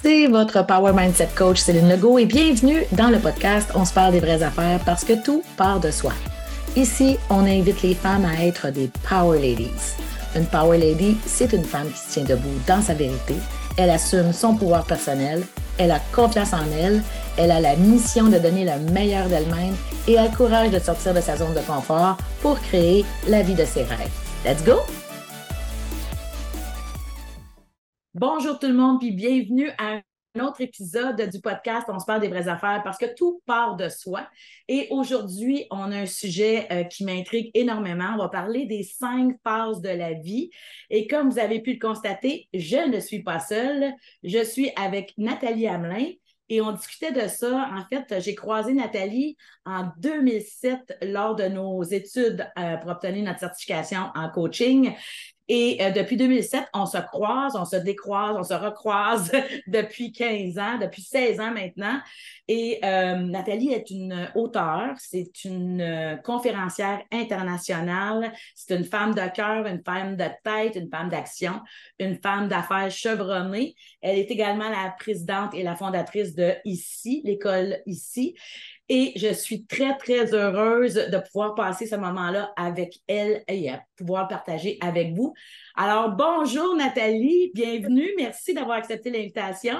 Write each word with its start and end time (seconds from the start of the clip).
C'est 0.00 0.28
votre 0.28 0.64
Power 0.64 0.92
Mindset 0.92 1.30
Coach 1.36 1.58
Céline 1.58 1.88
Legault 1.88 2.18
et 2.18 2.26
bienvenue 2.26 2.84
dans 2.92 3.08
le 3.08 3.18
podcast 3.18 3.68
On 3.74 3.84
se 3.84 3.92
parle 3.92 4.12
des 4.12 4.20
vraies 4.20 4.44
affaires 4.44 4.78
parce 4.86 5.04
que 5.04 5.14
tout 5.24 5.42
part 5.56 5.80
de 5.80 5.90
soi. 5.90 6.12
Ici, 6.76 7.16
on 7.30 7.40
invite 7.40 7.82
les 7.82 7.94
femmes 7.94 8.24
à 8.24 8.44
être 8.44 8.70
des 8.70 8.88
Power 9.08 9.40
Ladies. 9.40 9.96
Une 10.36 10.46
Power 10.46 10.78
Lady, 10.78 11.16
c'est 11.26 11.52
une 11.52 11.64
femme 11.64 11.90
qui 11.90 11.98
se 11.98 12.12
tient 12.12 12.24
debout 12.24 12.60
dans 12.68 12.80
sa 12.80 12.94
vérité. 12.94 13.34
Elle 13.76 13.90
assume 13.90 14.32
son 14.32 14.54
pouvoir 14.54 14.84
personnel, 14.84 15.42
elle 15.78 15.90
a 15.90 16.00
confiance 16.12 16.52
en 16.52 16.70
elle, 16.78 17.02
elle 17.36 17.50
a 17.50 17.60
la 17.60 17.74
mission 17.74 18.28
de 18.28 18.38
donner 18.38 18.64
le 18.64 18.92
meilleur 18.92 19.26
d'elle-même 19.26 19.74
et 20.06 20.16
a 20.16 20.28
le 20.28 20.36
courage 20.36 20.70
de 20.70 20.78
sortir 20.78 21.12
de 21.12 21.20
sa 21.20 21.36
zone 21.36 21.54
de 21.54 21.60
confort 21.60 22.18
pour 22.40 22.60
créer 22.60 23.04
la 23.26 23.42
vie 23.42 23.54
de 23.54 23.64
ses 23.64 23.82
rêves. 23.82 24.10
Let's 24.44 24.62
go! 24.64 24.78
Bonjour 28.20 28.58
tout 28.58 28.66
le 28.66 28.74
monde, 28.74 28.98
puis 28.98 29.12
bienvenue 29.12 29.70
à 29.78 30.00
un 30.34 30.40
autre 30.44 30.60
épisode 30.60 31.22
du 31.30 31.40
podcast 31.40 31.86
On 31.86 32.00
se 32.00 32.04
parle 32.04 32.20
des 32.20 32.26
vraies 32.26 32.48
affaires 32.48 32.80
parce 32.82 32.98
que 32.98 33.14
tout 33.14 33.40
part 33.46 33.76
de 33.76 33.88
soi. 33.88 34.26
Et 34.66 34.88
aujourd'hui, 34.90 35.66
on 35.70 35.92
a 35.92 35.98
un 35.98 36.06
sujet 36.06 36.66
euh, 36.72 36.82
qui 36.82 37.04
m'intrigue 37.04 37.52
énormément. 37.54 38.14
On 38.14 38.18
va 38.18 38.28
parler 38.28 38.66
des 38.66 38.82
cinq 38.82 39.36
phases 39.44 39.80
de 39.82 39.90
la 39.90 40.14
vie. 40.14 40.50
Et 40.90 41.06
comme 41.06 41.30
vous 41.30 41.38
avez 41.38 41.62
pu 41.62 41.74
le 41.74 41.78
constater, 41.78 42.48
je 42.52 42.88
ne 42.88 42.98
suis 42.98 43.22
pas 43.22 43.38
seule. 43.38 43.92
Je 44.24 44.42
suis 44.42 44.72
avec 44.74 45.14
Nathalie 45.16 45.68
Hamelin. 45.68 46.08
Et 46.48 46.60
on 46.60 46.72
discutait 46.72 47.12
de 47.12 47.28
ça. 47.28 47.70
En 47.72 47.84
fait, 47.84 48.20
j'ai 48.20 48.34
croisé 48.34 48.72
Nathalie 48.72 49.36
en 49.64 49.92
2007 49.98 50.98
lors 51.02 51.36
de 51.36 51.44
nos 51.44 51.84
études 51.84 52.50
euh, 52.58 52.78
pour 52.78 52.90
obtenir 52.90 53.22
notre 53.22 53.38
certification 53.38 54.10
en 54.16 54.28
coaching. 54.28 54.92
Et 55.48 55.78
euh, 55.80 55.90
depuis 55.90 56.16
2007, 56.16 56.68
on 56.74 56.84
se 56.84 56.98
croise, 56.98 57.56
on 57.56 57.64
se 57.64 57.76
décroise, 57.76 58.36
on 58.38 58.42
se 58.42 58.54
recroise 58.54 59.32
depuis 59.66 60.12
15 60.12 60.58
ans, 60.58 60.78
depuis 60.78 61.02
16 61.02 61.40
ans 61.40 61.52
maintenant. 61.52 62.00
Et 62.48 62.78
euh, 62.84 63.16
Nathalie 63.16 63.72
est 63.72 63.90
une 63.90 64.30
auteure, 64.34 64.94
c'est 64.98 65.44
une 65.44 65.80
euh, 65.80 66.16
conférencière 66.16 67.02
internationale, 67.10 68.32
c'est 68.54 68.76
une 68.76 68.84
femme 68.84 69.14
de 69.14 69.34
cœur, 69.34 69.66
une 69.66 69.82
femme 69.82 70.16
de 70.16 70.26
tête, 70.44 70.76
une 70.76 70.90
femme 70.90 71.08
d'action, 71.08 71.60
une 71.98 72.16
femme 72.16 72.48
d'affaires 72.48 72.90
chevronnée. 72.90 73.74
Elle 74.02 74.18
est 74.18 74.30
également 74.30 74.68
la 74.68 74.94
présidente 74.98 75.54
et 75.54 75.62
la 75.62 75.76
fondatrice 75.76 76.34
de 76.34 76.54
ICI, 76.64 77.22
l'école 77.24 77.78
ICI. 77.86 78.34
Et 78.90 79.12
je 79.16 79.32
suis 79.34 79.66
très, 79.66 79.96
très 79.98 80.34
heureuse 80.34 80.94
de 80.94 81.18
pouvoir 81.18 81.54
passer 81.54 81.86
ce 81.86 81.96
moment-là 81.96 82.52
avec 82.56 83.00
elle 83.06 83.42
et 83.46 83.70
pouvoir 83.96 84.28
partager 84.28 84.78
avec 84.80 85.14
vous. 85.14 85.34
Alors, 85.76 86.16
bonjour 86.16 86.74
Nathalie, 86.74 87.50
bienvenue. 87.54 88.08
Merci 88.16 88.54
d'avoir 88.54 88.78
accepté 88.78 89.10
l'invitation. 89.10 89.78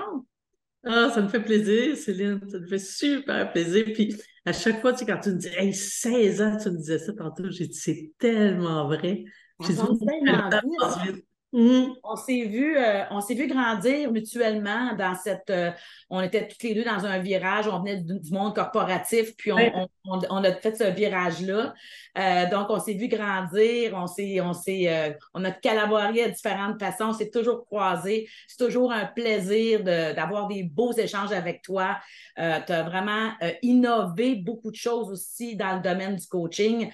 Ah, 0.85 1.11
ça 1.13 1.23
me 1.23 1.29
fait 1.29 1.41
plaisir, 1.41 1.97
Céline. 1.97 2.41
Ça 2.51 2.59
me 2.59 2.67
fait 2.67 2.79
super 2.79 3.51
plaisir. 3.51 3.85
Puis 3.95 4.15
à 4.45 4.53
chaque 4.53 4.81
fois, 4.81 4.93
tu 4.93 4.99
sais, 4.99 5.07
quand 5.07 5.21
tu 5.21 5.31
me 5.31 5.37
dis 5.37 5.49
hey, 5.57 5.73
16 5.73 6.43
ans, 6.43 6.57
tu 6.63 6.71
me 6.71 6.77
disais 6.77 6.99
ça 6.99 7.13
tantôt, 7.15 7.51
j'ai 7.51 7.67
dit 7.67 7.79
c'est 7.79 8.13
tellement 8.19 8.87
vrai. 8.87 9.25
J'ai 9.61 9.73
dit, 9.73 11.25
Mm. 11.53 11.95
On 12.05 12.17
s'est 12.17 12.45
vu, 12.45 12.77
euh, 12.77 13.05
on 13.11 13.23
s'est 13.23 13.35
vu 13.35 13.47
grandir 13.47 14.13
mutuellement 14.13 14.95
dans 14.97 15.15
cette. 15.15 15.49
Euh, 15.49 15.71
on 16.11 16.21
était 16.21 16.47
toutes 16.47 16.63
les 16.63 16.75
deux 16.75 16.85
dans 16.85 17.07
un 17.07 17.21
virage, 17.21 17.67
on 17.69 17.79
venait 17.79 17.97
du, 18.03 18.31
monde 18.31 18.55
corporatif, 18.55 19.35
puis 19.35 19.51
on, 19.53 20.45
a 20.45 20.53
fait 20.53 20.77
ce 20.77 20.85
virage-là. 20.85 21.73
Euh, 22.19 22.51
donc, 22.51 22.67
on 22.69 22.79
s'est 22.79 22.93
vu 22.93 23.09
grandir, 23.09 23.95
on 23.95 24.07
s'est, 24.07 24.43
on 24.43 24.53
s'est, 24.53 25.17
on 25.33 25.43
a 25.45 25.51
collaboré 25.51 26.25
à 26.25 26.29
différentes 26.29 26.79
façons, 26.79 27.07
on 27.07 27.13
s'est 27.15 27.31
toujours 27.31 27.65
croisés. 27.65 28.29
C'est 28.47 28.63
toujours 28.63 28.93
un 28.93 29.07
plaisir 29.07 29.83
d'avoir 29.85 30.49
des 30.49 30.65
beaux 30.65 30.93
échanges 30.93 31.33
avec 31.33 31.63
toi. 31.63 31.99
tu 32.37 32.43
as 32.43 32.83
vraiment 32.83 33.33
innové 33.63 34.35
beaucoup 34.35 34.71
de 34.71 34.77
choses 34.77 35.11
aussi 35.11 35.57
dans 35.57 35.77
le 35.77 35.81
domaine 35.81 36.17
du 36.17 36.27
coaching. 36.27 36.91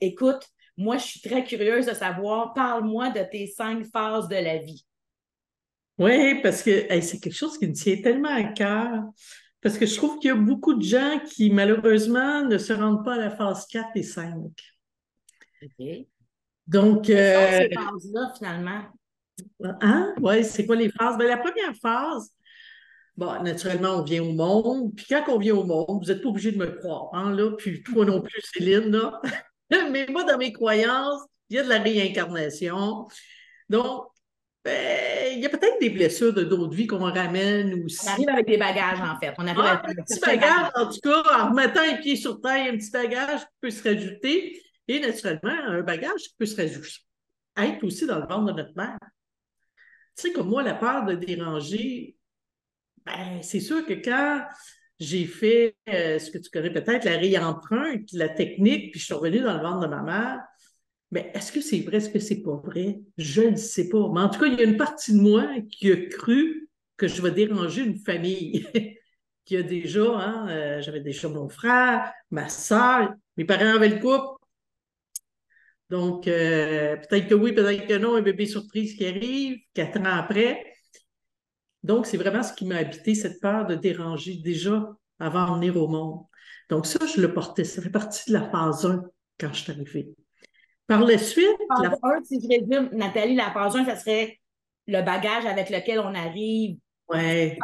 écoute, 0.00 0.48
moi, 0.78 0.96
je 0.96 1.04
suis 1.04 1.20
très 1.20 1.42
curieuse 1.42 1.86
de 1.86 1.92
savoir, 1.92 2.54
parle-moi 2.54 3.10
de 3.10 3.20
tes 3.28 3.48
cinq 3.48 3.84
phases 3.84 4.28
de 4.28 4.36
la 4.36 4.58
vie. 4.58 4.86
Oui, 5.98 6.40
parce 6.40 6.62
que 6.62 6.86
c'est 7.00 7.18
quelque 7.18 7.34
chose 7.34 7.58
qui 7.58 7.66
me 7.66 7.72
tient 7.72 8.00
tellement 8.00 8.32
à 8.32 8.44
cœur. 8.44 9.02
Parce 9.60 9.76
que 9.76 9.86
je 9.86 9.96
trouve 9.96 10.20
qu'il 10.20 10.28
y 10.28 10.30
a 10.30 10.36
beaucoup 10.36 10.74
de 10.74 10.84
gens 10.84 11.18
qui, 11.28 11.50
malheureusement, 11.50 12.44
ne 12.44 12.56
se 12.58 12.72
rendent 12.72 13.04
pas 13.04 13.14
à 13.14 13.18
la 13.18 13.30
phase 13.30 13.66
4 13.66 13.88
et 13.96 14.04
5. 14.04 14.34
OK. 15.64 15.86
Donc. 16.68 17.10
Euh... 17.10 17.58
ces 17.58 17.74
phases-là, 17.74 18.32
finalement? 18.38 18.82
Hein? 19.80 20.14
Oui, 20.20 20.44
c'est 20.44 20.64
quoi 20.64 20.76
les 20.76 20.90
phases? 20.90 21.18
Bien, 21.18 21.26
la 21.26 21.38
première 21.38 21.74
phase, 21.74 22.32
Bon, 23.16 23.42
naturellement, 23.42 23.96
on 23.96 24.02
vient 24.02 24.22
au 24.22 24.32
monde. 24.32 24.94
Puis 24.94 25.06
quand 25.08 25.24
on 25.26 25.38
vient 25.38 25.56
au 25.56 25.64
monde, 25.64 26.04
vous 26.04 26.12
n'êtes 26.12 26.22
pas 26.22 26.28
obligé 26.28 26.52
de 26.52 26.56
me 26.56 26.66
croire, 26.66 27.10
hein, 27.14 27.34
là. 27.34 27.50
Puis 27.58 27.82
toi 27.82 28.04
non 28.04 28.20
plus, 28.20 28.40
Céline, 28.54 28.92
là. 28.92 29.20
Mais 29.90 30.06
moi, 30.08 30.24
dans 30.24 30.38
mes 30.38 30.52
croyances, 30.52 31.22
il 31.50 31.56
y 31.56 31.58
a 31.58 31.64
de 31.64 31.68
la 31.68 31.78
réincarnation. 31.78 33.06
Donc, 33.68 34.06
ben, 34.64 35.34
il 35.34 35.40
y 35.40 35.46
a 35.46 35.48
peut-être 35.48 35.78
des 35.80 35.90
blessures 35.90 36.32
de 36.32 36.42
d'autres 36.44 36.74
vies 36.74 36.86
qu'on 36.86 36.98
ramène 36.98 37.84
aussi. 37.84 38.06
On 38.06 38.12
arrive 38.12 38.28
avec 38.28 38.46
des 38.46 38.58
bagages, 38.58 39.00
en 39.00 39.18
fait. 39.18 39.34
On 39.38 39.46
arrive 39.46 39.60
ah, 39.62 39.82
avec 39.84 39.98
un 39.98 40.02
petit 40.02 40.20
bagage, 40.20 40.70
en 40.74 40.90
tout 40.90 41.00
cas, 41.00 41.22
en 41.38 41.50
remettant 41.50 41.82
les 41.82 41.98
pieds 41.98 42.16
sur 42.16 42.40
terre, 42.40 42.72
un 42.72 42.76
petit 42.76 42.90
bagage 42.90 43.40
qui 43.40 43.46
peut 43.60 43.70
se 43.70 43.82
rajouter. 43.82 44.62
Et 44.88 45.00
naturellement, 45.00 45.52
un 45.68 45.82
bagage 45.82 46.22
qui 46.22 46.34
peut 46.38 46.46
se 46.46 46.56
rajouter. 46.56 47.00
Être 47.56 47.84
aussi 47.84 48.06
dans 48.06 48.18
le 48.18 48.26
ventre 48.26 48.52
de 48.52 48.62
notre 48.62 48.76
mère. 48.76 48.98
Tu 50.16 50.28
sais, 50.28 50.32
comme 50.32 50.48
moi, 50.48 50.62
la 50.62 50.74
peur 50.74 51.04
de 51.04 51.14
déranger, 51.14 52.16
ben, 53.04 53.42
c'est 53.42 53.60
sûr 53.60 53.86
que 53.86 53.94
quand 53.94 54.44
j'ai 55.00 55.26
fait 55.26 55.76
euh, 55.88 56.18
ce 56.18 56.30
que 56.30 56.38
tu 56.38 56.50
connais 56.50 56.72
peut-être, 56.72 57.04
la 57.04 57.16
réempreinte, 57.16 58.12
la 58.12 58.28
technique, 58.28 58.92
puis 58.92 59.00
je 59.00 59.04
suis 59.06 59.14
revenue 59.14 59.40
dans 59.40 59.56
le 59.56 59.62
ventre 59.62 59.80
de 59.80 59.86
ma 59.86 60.02
mère. 60.02 60.40
Mais 61.10 61.30
est-ce 61.34 61.52
que 61.52 61.60
c'est 61.60 61.80
vrai, 61.80 61.98
est-ce 61.98 62.10
que 62.10 62.18
c'est 62.18 62.42
pas 62.42 62.56
vrai? 62.56 63.00
Je 63.16 63.42
ne 63.42 63.56
sais 63.56 63.88
pas. 63.88 64.10
Mais 64.12 64.20
en 64.20 64.28
tout 64.28 64.40
cas, 64.40 64.46
il 64.46 64.58
y 64.58 64.62
a 64.62 64.64
une 64.64 64.76
partie 64.76 65.12
de 65.12 65.20
moi 65.20 65.46
qui 65.70 65.90
a 65.90 65.96
cru 65.96 66.68
que 66.96 67.08
je 67.08 67.22
vais 67.22 67.30
déranger 67.30 67.82
une 67.82 67.98
famille. 67.98 68.66
qui 69.48 69.56
a 69.56 69.62
déjà, 69.62 70.04
hein, 70.04 70.46
euh, 70.50 70.82
j'avais 70.82 71.00
déjà 71.00 71.26
mon 71.26 71.48
frère, 71.48 72.12
ma 72.30 72.50
soeur, 72.50 73.14
mes 73.38 73.46
parents 73.46 73.76
avaient 73.76 73.88
le 73.88 73.98
couple. 73.98 74.38
Donc, 75.88 76.28
euh, 76.28 76.96
peut-être 76.96 77.28
que 77.28 77.34
oui, 77.34 77.52
peut-être 77.52 77.86
que 77.86 77.94
non, 77.94 78.16
un 78.16 78.20
bébé 78.20 78.44
surprise 78.44 78.94
qui 78.94 79.06
arrive 79.06 79.58
quatre 79.72 79.98
ans 80.00 80.04
après. 80.04 80.62
Donc, 81.88 82.06
c'est 82.06 82.18
vraiment 82.18 82.42
ce 82.42 82.52
qui 82.52 82.66
m'a 82.66 82.76
habité, 82.76 83.14
cette 83.14 83.40
peur 83.40 83.66
de 83.66 83.74
déranger 83.74 84.36
déjà 84.36 84.94
avant 85.18 85.52
de 85.52 85.54
venir 85.54 85.76
au 85.78 85.88
monde. 85.88 86.20
Donc, 86.68 86.86
ça, 86.86 86.98
je 87.06 87.18
le 87.18 87.32
portais. 87.32 87.64
Ça 87.64 87.80
fait 87.80 87.90
partie 87.90 88.30
de 88.30 88.34
la 88.34 88.48
phase 88.50 88.84
1 88.84 89.02
quand 89.40 89.52
je 89.54 89.62
suis 89.62 89.72
arrivée. 89.72 90.10
Par 90.86 91.02
la 91.02 91.16
suite. 91.16 91.48
la... 91.82 91.96
1, 92.02 92.24
si 92.24 92.40
je 92.42 92.46
résume, 92.46 92.90
Nathalie, 92.92 93.34
la 93.34 93.50
phase 93.52 93.74
1, 93.74 93.86
ça 93.86 93.96
serait 93.96 94.38
le 94.86 95.00
bagage 95.02 95.46
avec 95.46 95.70
lequel 95.70 96.00
on 96.00 96.14
arrive. 96.14 96.76
Ouais. 97.08 97.58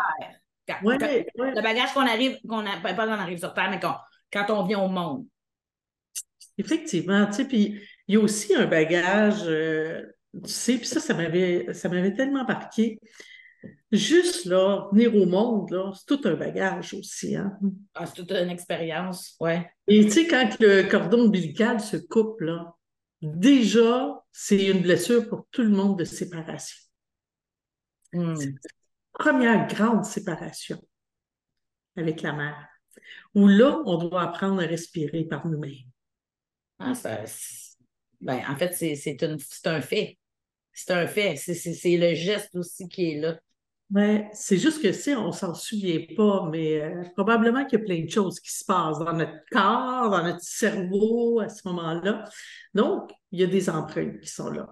Le 0.68 1.62
bagage 1.62 1.92
qu'on 1.92 2.06
arrive, 2.06 2.38
qu'on 2.48 2.64
a, 2.64 2.80
pas 2.80 2.94
qu'on 2.94 3.12
arrive 3.12 3.38
sur 3.38 3.52
Terre, 3.52 3.70
mais 3.70 3.80
quand 3.80 4.50
on 4.50 4.64
vient 4.64 4.80
au 4.80 4.88
monde. 4.88 5.26
Effectivement, 6.56 7.26
tu 7.26 7.32
sais, 7.34 7.44
puis 7.44 7.78
il 8.08 8.14
y 8.14 8.16
a 8.16 8.20
aussi 8.20 8.54
un 8.54 8.66
bagage, 8.66 9.42
euh, 9.44 10.02
tu 10.44 10.50
sais, 10.50 10.78
puis 10.78 10.86
ça, 10.86 11.00
ça 11.00 11.12
m'avait, 11.12 11.74
ça 11.74 11.90
m'avait 11.90 12.14
tellement 12.14 12.44
marqué. 12.44 12.98
Juste 13.92 14.46
là, 14.46 14.88
venir 14.92 15.14
au 15.14 15.26
monde, 15.26 15.70
là, 15.70 15.92
c'est 15.94 16.06
tout 16.06 16.28
un 16.28 16.34
bagage 16.34 16.94
aussi. 16.94 17.36
Hein? 17.36 17.58
Ah, 17.94 18.06
c'est 18.06 18.14
toute 18.14 18.32
une 18.32 18.50
expérience, 18.50 19.36
ouais. 19.40 19.70
Et 19.86 20.04
tu 20.04 20.10
sais, 20.10 20.26
quand 20.26 20.56
le 20.60 20.82
cordon 20.88 21.26
ombilical 21.26 21.80
se 21.80 21.96
coupe, 21.96 22.40
là, 22.40 22.74
déjà, 23.22 24.22
c'est 24.32 24.66
une 24.66 24.82
blessure 24.82 25.28
pour 25.28 25.46
tout 25.50 25.62
le 25.62 25.70
monde 25.70 25.98
de 25.98 26.04
séparation. 26.04 26.76
Hmm. 28.12 28.34
C'est 28.36 28.46
la 28.46 28.52
première 29.12 29.66
grande 29.68 30.04
séparation 30.04 30.80
avec 31.96 32.22
la 32.22 32.32
mère, 32.32 32.68
où 33.34 33.46
là, 33.46 33.80
on 33.86 33.98
doit 33.98 34.22
apprendre 34.22 34.62
à 34.62 34.66
respirer 34.66 35.24
par 35.24 35.46
nous-mêmes. 35.46 35.90
Ah, 36.78 36.94
ça, 36.94 37.20
ben, 38.20 38.42
en 38.48 38.56
fait, 38.56 38.72
c'est 38.72 39.66
un 39.66 39.80
fait. 39.80 40.18
C'est 40.72 40.90
un 40.90 41.06
fait. 41.06 41.36
C'est 41.36 41.96
le 41.96 42.14
geste 42.14 42.56
aussi 42.56 42.88
qui 42.88 43.12
est 43.12 43.20
là. 43.20 43.38
Ouais, 43.90 44.28
c'est 44.32 44.56
juste 44.56 44.82
que 44.82 44.92
si 44.92 45.10
on 45.10 45.30
s'en 45.30 45.54
souvient 45.54 46.00
pas, 46.16 46.48
mais 46.50 46.80
euh, 46.80 47.02
probablement 47.14 47.64
qu'il 47.64 47.78
y 47.78 47.82
a 47.82 47.84
plein 47.84 48.04
de 48.04 48.10
choses 48.10 48.40
qui 48.40 48.50
se 48.50 48.64
passent 48.64 48.98
dans 48.98 49.12
notre 49.12 49.44
corps, 49.52 50.10
dans 50.10 50.24
notre 50.24 50.42
cerveau 50.42 51.40
à 51.40 51.48
ce 51.48 51.68
moment-là. 51.68 52.24
Donc, 52.72 53.12
il 53.30 53.40
y 53.40 53.44
a 53.44 53.46
des 53.46 53.68
empreintes 53.68 54.20
qui 54.20 54.28
sont 54.28 54.50
là. 54.50 54.68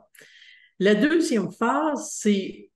La 0.79 0.95
deuxième 0.95 1.53
phase, 1.53 2.11
c'est, 2.13 2.71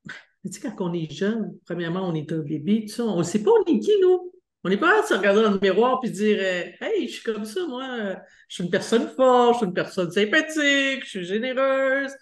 tu 0.45 0.53
sais, 0.53 0.61
quand 0.61 0.77
on 0.81 0.93
est 0.93 1.11
jeune, 1.11 1.59
premièrement, 1.65 2.07
on 2.07 2.15
est 2.15 2.31
un 2.31 2.39
bébé, 2.39 2.85
tout 2.87 2.95
ça, 2.95 3.05
on 3.05 3.19
ne 3.19 3.23
sait 3.25 3.43
pas 3.43 3.51
on 3.51 3.65
est 3.65 3.81
qui, 3.81 3.99
nous. 4.01 4.33
On 4.63 4.69
n'est 4.69 4.77
pas 4.77 5.01
à 5.01 5.07
se 5.07 5.15
regarder 5.15 5.43
dans 5.43 5.53
le 5.53 5.61
miroir 5.61 6.01
et 6.05 6.11
dire 6.11 6.39
euh, 6.41 6.65
Hey, 6.81 7.09
je 7.09 7.15
suis 7.15 7.23
comme 7.23 7.45
ça, 7.45 7.67
moi, 7.67 8.17
je 8.49 8.55
suis 8.55 8.65
une 8.65 8.71
personne 8.71 9.09
forte, 9.09 9.55
je 9.55 9.59
suis 9.59 9.67
une 9.67 9.75
personne 9.75 10.11
sympathique, 10.11 11.05
je 11.05 11.09
suis 11.09 11.25
généreuse. 11.25 12.13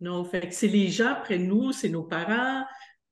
Non, 0.00 0.24
fait 0.24 0.48
que 0.48 0.54
c'est 0.54 0.68
les 0.68 0.88
gens 0.88 1.16
près 1.22 1.38
de 1.38 1.44
nous, 1.44 1.72
c'est 1.72 1.88
nos 1.88 2.02
parents, 2.02 2.64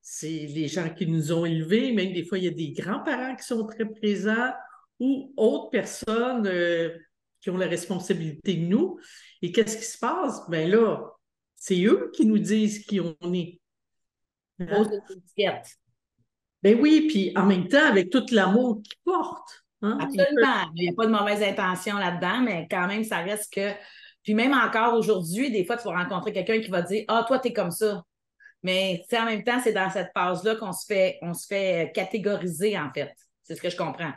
c'est 0.07 0.29
les 0.29 0.69
gens 0.69 0.91
qui 0.91 1.07
nous 1.07 1.33
ont 1.33 1.47
élevés, 1.47 1.91
même 1.93 2.13
des 2.13 2.27
fois, 2.27 2.37
il 2.37 2.45
y 2.45 2.49
a 2.49 2.51
des 2.51 2.73
grands-parents 2.73 3.35
qui 3.37 3.47
sont 3.47 3.67
très 3.67 3.87
présents 3.87 4.53
ou 5.01 5.33
autres 5.35 5.71
personnes 5.71 6.47
euh, 6.47 6.95
qui 7.41 7.49
ont 7.49 7.57
la 7.57 7.67
responsabilité 7.67 8.57
de 8.57 8.67
nous. 8.67 8.99
Et 9.41 9.51
qu'est-ce 9.51 9.79
qui 9.79 9.85
se 9.85 9.97
passe? 9.99 10.43
Ben 10.51 10.71
là, 10.71 11.11
c'est 11.57 11.83
eux 11.85 12.11
qui 12.15 12.27
nous 12.27 12.39
disent 12.39 12.85
qui 12.85 13.01
on 13.01 13.17
est. 13.33 13.59
Hein? 14.61 14.85
Ben 16.63 16.79
oui, 16.79 17.07
puis 17.09 17.33
en 17.35 17.47
même 17.47 17.67
temps, 17.67 17.87
avec 17.87 18.11
tout 18.11 18.27
l'amour 18.31 18.83
qu'ils 18.83 19.01
portent. 19.05 19.65
Hein? 19.81 19.97
Absolument. 20.03 20.71
Il 20.77 20.83
n'y 20.83 20.91
a 20.91 20.93
pas 20.95 21.07
de 21.07 21.13
mauvaise 21.13 21.43
intention 21.43 21.97
là-dedans, 21.97 22.43
mais 22.43 22.69
quand 22.71 22.87
même, 22.89 23.05
ça 23.05 23.21
reste 23.21 23.51
que. 23.55 23.71
Puis 24.23 24.35
même 24.35 24.53
encore 24.53 24.99
aujourd'hui, 24.99 25.51
des 25.51 25.65
fois, 25.65 25.79
tu 25.79 25.85
vas 25.85 25.97
rencontrer 25.97 26.35
quelqu'un 26.35 26.61
qui 26.61 26.69
va 26.69 26.83
dire 26.83 27.05
Ah, 27.09 27.25
toi, 27.27 27.39
tu 27.39 27.49
es 27.49 27.53
comme 27.55 27.71
ça. 27.71 28.05
Mais 28.65 29.05
en 29.13 29.27
même 29.27 29.45
temps, 29.45 29.61
c'est 29.63 29.75
dans 29.75 29.91
cette 29.91 30.11
phase-là 30.15 30.57
qu'on 30.57 30.73
se 30.73 30.87
fait, 30.87 31.19
on 31.21 31.35
se 31.35 31.47
fait 31.47 31.93
catégoriser, 31.95 32.77
en 32.79 32.91
fait. 32.93 33.13
C'est 33.43 33.55
ce 33.55 33.63
que 33.63 33.69
je 33.69 33.77
comprends. 33.77 34.13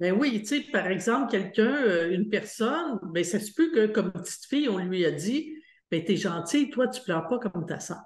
Ben 0.00 0.12
oui, 0.12 0.42
tu 0.42 0.46
sais, 0.46 0.60
par 0.72 0.88
exemple, 0.88 1.30
quelqu'un, 1.30 1.72
euh, 1.72 2.10
une 2.10 2.28
personne, 2.28 2.98
ben 3.04 3.22
ça 3.22 3.38
se 3.38 3.52
peut 3.52 3.70
que 3.72 3.86
comme 3.86 4.12
petite 4.12 4.46
fille, 4.46 4.68
on 4.68 4.78
lui 4.78 5.06
a 5.06 5.12
dit 5.12 5.54
Ben, 5.92 6.04
t'es 6.04 6.16
gentille, 6.16 6.70
toi, 6.70 6.88
tu 6.88 7.00
pleures 7.02 7.28
pas 7.28 7.38
comme 7.38 7.64
ta 7.66 7.78
soeur. 7.78 8.02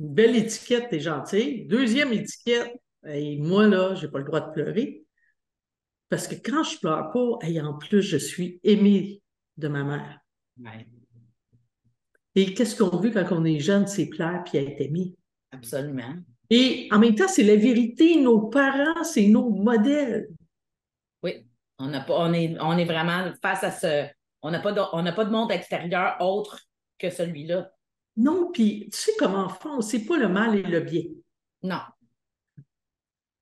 Une 0.00 0.14
belle 0.14 0.34
étiquette, 0.34 0.88
t'es 0.88 1.00
gentille. 1.00 1.66
Deuxième 1.66 2.14
étiquette, 2.14 2.72
et 3.06 3.36
moi, 3.36 3.66
là, 3.66 3.94
j'ai 3.94 4.08
pas 4.08 4.18
le 4.18 4.24
droit 4.24 4.40
de 4.40 4.52
pleurer. 4.52 5.04
Parce 6.08 6.26
que 6.26 6.34
quand 6.34 6.62
je 6.62 6.78
pleure 6.78 7.10
pas, 7.12 7.46
et 7.46 7.60
en 7.60 7.74
plus, 7.74 8.00
je 8.00 8.16
suis 8.16 8.58
aimée 8.64 9.22
de 9.58 9.68
ma 9.68 9.84
mère. 9.84 10.18
Et 12.34 12.54
qu'est-ce 12.54 12.76
qu'on 12.76 12.96
veut 12.96 13.10
quand 13.10 13.26
on 13.32 13.44
est 13.44 13.58
jeune, 13.58 13.86
c'est 13.86 14.06
plaire 14.06 14.42
puis 14.44 14.58
être 14.58 14.80
aimé. 14.80 15.14
Absolument. 15.52 16.14
Et 16.48 16.88
en 16.90 16.98
même 16.98 17.14
temps, 17.14 17.28
c'est 17.28 17.42
la 17.42 17.56
vérité. 17.56 18.20
Nos 18.20 18.48
parents, 18.48 19.04
c'est 19.04 19.26
nos 19.26 19.50
modèles. 19.50 20.28
Oui. 21.22 21.46
On, 21.78 21.92
a 21.92 22.00
pas, 22.00 22.14
on, 22.18 22.32
est, 22.32 22.56
on 22.60 22.76
est 22.76 22.84
vraiment 22.84 23.32
face 23.40 23.64
à 23.64 23.70
ce. 23.70 24.08
On 24.42 24.50
n'a 24.50 24.60
pas, 24.60 24.72
de, 24.72 25.14
pas 25.14 25.24
de 25.24 25.30
monde 25.30 25.52
extérieur 25.52 26.16
autre 26.20 26.60
que 26.98 27.10
celui-là. 27.10 27.70
Non, 28.16 28.50
puis 28.52 28.88
tu 28.92 28.98
sais, 28.98 29.12
comme 29.18 29.34
enfant, 29.34 29.74
on 29.74 29.76
ne 29.78 29.82
sait 29.82 30.04
pas 30.04 30.16
le 30.16 30.28
mal 30.28 30.56
et 30.56 30.62
le 30.62 30.80
bien. 30.80 31.04
Non. 31.62 31.80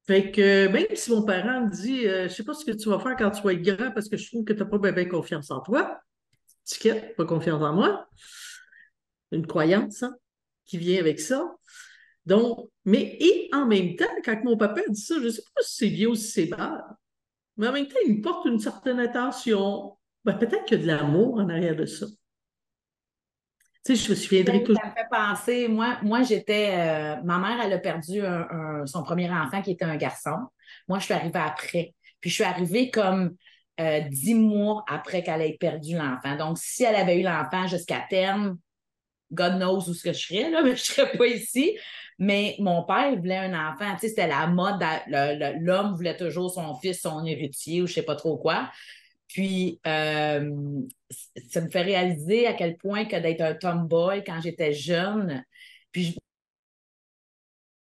Fait 0.07 0.31
que 0.31 0.69
même 0.69 0.87
si 0.95 1.11
mon 1.11 1.23
parent 1.23 1.67
me 1.67 1.71
dit 1.71 2.07
euh, 2.07 2.21
Je 2.21 2.23
ne 2.25 2.29
sais 2.29 2.45
pas 2.45 2.55
ce 2.55 2.65
que 2.65 2.73
tu 2.73 2.89
vas 2.89 2.99
faire 2.99 3.17
quand 3.17 3.31
tu 3.31 3.43
vas 3.43 3.53
être 3.53 3.63
grand 3.63 3.91
parce 3.93 4.09
que 4.09 4.17
je 4.17 4.27
trouve 4.27 4.45
que 4.45 4.53
tu 4.53 4.61
n'as 4.61 4.67
pas 4.67 4.79
bien, 4.79 5.05
confiance 5.05 5.51
en 5.51 5.61
toi, 5.61 6.01
tu 6.65 6.93
pas 7.17 7.25
confiance 7.25 7.63
en 7.63 7.75
moi 7.75 8.09
une 9.33 9.47
croyance 9.47 10.03
hein, 10.03 10.15
qui 10.65 10.79
vient 10.79 11.01
avec 11.01 11.21
ça. 11.21 11.45
Donc, 12.27 12.69
mais 12.85 13.17
et 13.21 13.49
en 13.53 13.67
même 13.67 13.97
temps, 13.97 14.05
quand 14.25 14.43
mon 14.45 14.57
papa 14.57 14.83
dit 14.89 15.01
ça, 15.01 15.15
je 15.19 15.25
ne 15.25 15.31
sais 15.31 15.43
pas 15.55 15.63
si 15.63 15.77
c'est 15.77 15.91
bien 15.91 16.09
ou 16.09 16.15
si 16.15 16.29
c'est 16.29 16.49
mal, 16.49 16.83
mais 17.57 17.69
en 17.69 17.73
même 17.73 17.89
temps, 17.89 17.99
il 18.07 18.19
me 18.19 18.23
porte 18.23 18.47
une 18.47 18.61
certaine 18.61 19.01
attention. 19.01 19.97
Ben, 20.25 20.35
peut-être 20.35 20.65
qu'il 20.65 20.79
y 20.79 20.81
a 20.81 20.83
de 20.83 20.87
l'amour 20.89 21.39
en 21.39 21.49
arrière 21.49 21.75
de 21.75 21.87
ça. 21.87 22.07
Tu 23.85 23.97
sais, 23.97 24.05
je 24.05 24.11
me 24.11 24.15
souviendrai 24.15 24.63
toujours. 24.63 24.83
Ça 24.83 24.91
me 24.91 24.95
fait 24.95 25.09
penser, 25.11 25.69
moi, 25.69 25.99
moi 26.03 26.23
j'étais, 26.23 26.75
euh, 26.77 27.23
ma 27.23 27.39
mère, 27.39 27.65
elle 27.65 27.73
a 27.73 27.79
perdu 27.79 28.21
son 28.87 29.03
premier 29.03 29.31
enfant 29.31 29.63
qui 29.63 29.71
était 29.71 29.85
un 29.85 29.97
garçon. 29.97 30.37
Moi, 30.87 30.99
je 30.99 31.05
suis 31.05 31.15
arrivée 31.15 31.39
après. 31.39 31.95
Puis 32.21 32.31
je 32.31 32.35
suis 32.35 32.45
arrivée 32.45 32.91
comme 32.91 33.37
euh, 33.81 34.01
dix 34.09 34.35
mois 34.35 34.85
après 34.89 35.23
qu'elle 35.23 35.43
ait 35.43 35.57
perdu 35.59 35.97
l'enfant. 35.97 36.37
Donc, 36.37 36.59
si 36.59 36.83
elle 36.83 36.97
avait 36.97 37.21
eu 37.21 37.23
l'enfant 37.23 37.67
jusqu'à 37.67 38.05
terme, 38.11 38.59
God 39.33 39.55
knows 39.57 39.89
où 39.89 39.95
ce 39.95 40.03
que 40.03 40.13
je 40.13 40.27
serais, 40.27 40.51
là, 40.51 40.63
mais 40.65 40.77
je 40.77 40.85
serais 40.85 41.17
pas 41.17 41.27
ici. 41.27 41.77
Mais 42.19 42.57
mon 42.59 42.83
père 42.83 43.15
voulait 43.17 43.37
un 43.39 43.71
enfant. 43.71 43.95
Tu 43.95 44.01
sais, 44.01 44.09
c'était 44.09 44.27
la 44.27 44.47
mode. 44.49 44.83
L'homme 45.61 45.95
voulait 45.95 46.17
toujours 46.17 46.51
son 46.51 46.75
fils, 46.75 47.01
son 47.01 47.25
héritier 47.25 47.83
ou 47.83 47.87
je 47.87 47.95
sais 47.95 48.03
pas 48.03 48.17
trop 48.17 48.37
quoi. 48.37 48.71
Puis, 49.29 49.79
euh, 49.87 50.51
ça 51.49 51.61
me 51.61 51.69
fait 51.69 51.83
réaliser 51.83 52.47
à 52.47 52.55
quel 52.55 52.77
point 52.77 53.05
que 53.05 53.17
d'être 53.17 53.43
un 53.43 53.55
tomboy 53.55 54.25
quand 54.25 54.41
j'étais 54.41 54.73
jeune, 54.73 55.45
puis 55.93 56.17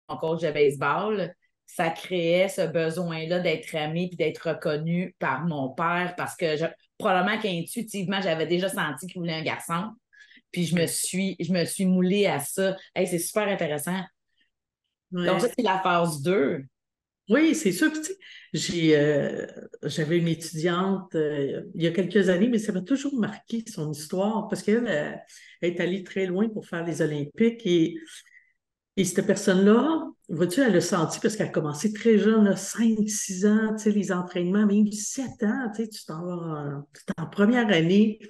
mon 0.09 0.17
coach 0.17 0.41
de 0.43 0.51
baseball, 0.51 1.35
ça 1.67 1.91
créait 1.91 2.49
ce 2.49 2.63
besoin-là 2.63 3.41
d'être 3.41 3.75
aimé 3.75 4.09
puis 4.09 4.17
d'être 4.17 4.51
reconnu 4.51 5.15
par 5.19 5.45
mon 5.45 5.71
père 5.71 6.15
parce 6.17 6.37
que 6.37 6.57
probablement 6.99 7.39
qu'intuitivement, 7.41 8.21
j'avais 8.21 8.47
déjà 8.47 8.69
senti 8.69 9.07
qu'il 9.07 9.21
voulait 9.21 9.35
un 9.35 9.43
garçon. 9.43 9.91
Puis 10.55 10.67
je 10.67 10.77
me 10.77 10.87
suis, 10.87 11.37
je 11.41 11.53
me 11.53 11.65
suis 11.65 11.85
moulée 11.85 12.27
à 12.27 12.39
ça. 12.39 12.77
c'est 12.95 13.19
super 13.19 13.49
intéressant. 13.49 14.01
Donc, 15.11 15.41
ça, 15.41 15.49
c'est 15.49 15.65
la 15.65 15.81
phase 15.81 16.23
2. 16.23 16.63
Oui, 17.29 17.57
c'est 17.57 17.73
sûr. 17.73 17.91
J'ai, 18.53 18.97
euh, 18.97 19.47
j'avais 19.83 20.19
une 20.19 20.29
étudiante 20.29 21.13
euh, 21.17 21.63
il 21.75 21.83
y 21.83 21.89
a 21.89 21.91
quelques 21.91 22.29
années, 22.29 22.49
mais 22.49 22.59
ça 22.59 22.71
m'a 22.71 22.83
toujours 22.83 23.19
marqué 23.19 23.65
son 23.67 23.91
histoire 23.91 24.47
parce 24.47 24.63
qu'elle 24.63 25.21
est 25.61 25.81
allée 25.81 26.05
très 26.05 26.27
loin 26.27 26.49
pour 26.49 26.67
faire 26.67 26.85
les 26.85 27.03
Olympiques 27.03 27.67
et, 27.67 27.97
et 28.97 29.05
cette 29.05 29.27
personne-là, 29.27 30.07
vois-tu, 30.29 30.61
elle 30.61 30.77
a 30.77 30.81
senti 30.81 31.19
parce 31.19 31.35
qu'elle 31.35 31.49
a 31.49 31.51
commencé 31.51 31.93
très 31.93 32.19
jeune, 32.19 32.55
5-6 32.55 33.47
ans, 33.47 33.75
tu 33.75 33.85
sais, 33.85 33.91
les 33.91 34.13
entraînements, 34.13 34.67
même 34.67 34.93
7 34.93 35.43
ans, 35.43 35.71
tu 35.75 35.83
sais, 35.83 35.89
tu 35.89 36.05
t'en 36.05 36.25
vas 36.25 36.85
en 37.17 37.27
première 37.27 37.69
année 37.69 38.21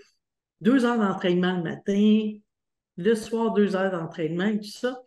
deux 0.64 0.84
heures 0.86 0.98
d'entraînement 0.98 1.56
le 1.56 1.62
matin, 1.62 2.32
le 2.96 3.14
soir, 3.14 3.52
deux 3.52 3.76
heures 3.76 3.92
d'entraînement 3.92 4.46
et 4.46 4.58
tout 4.58 4.70
ça. 4.70 5.00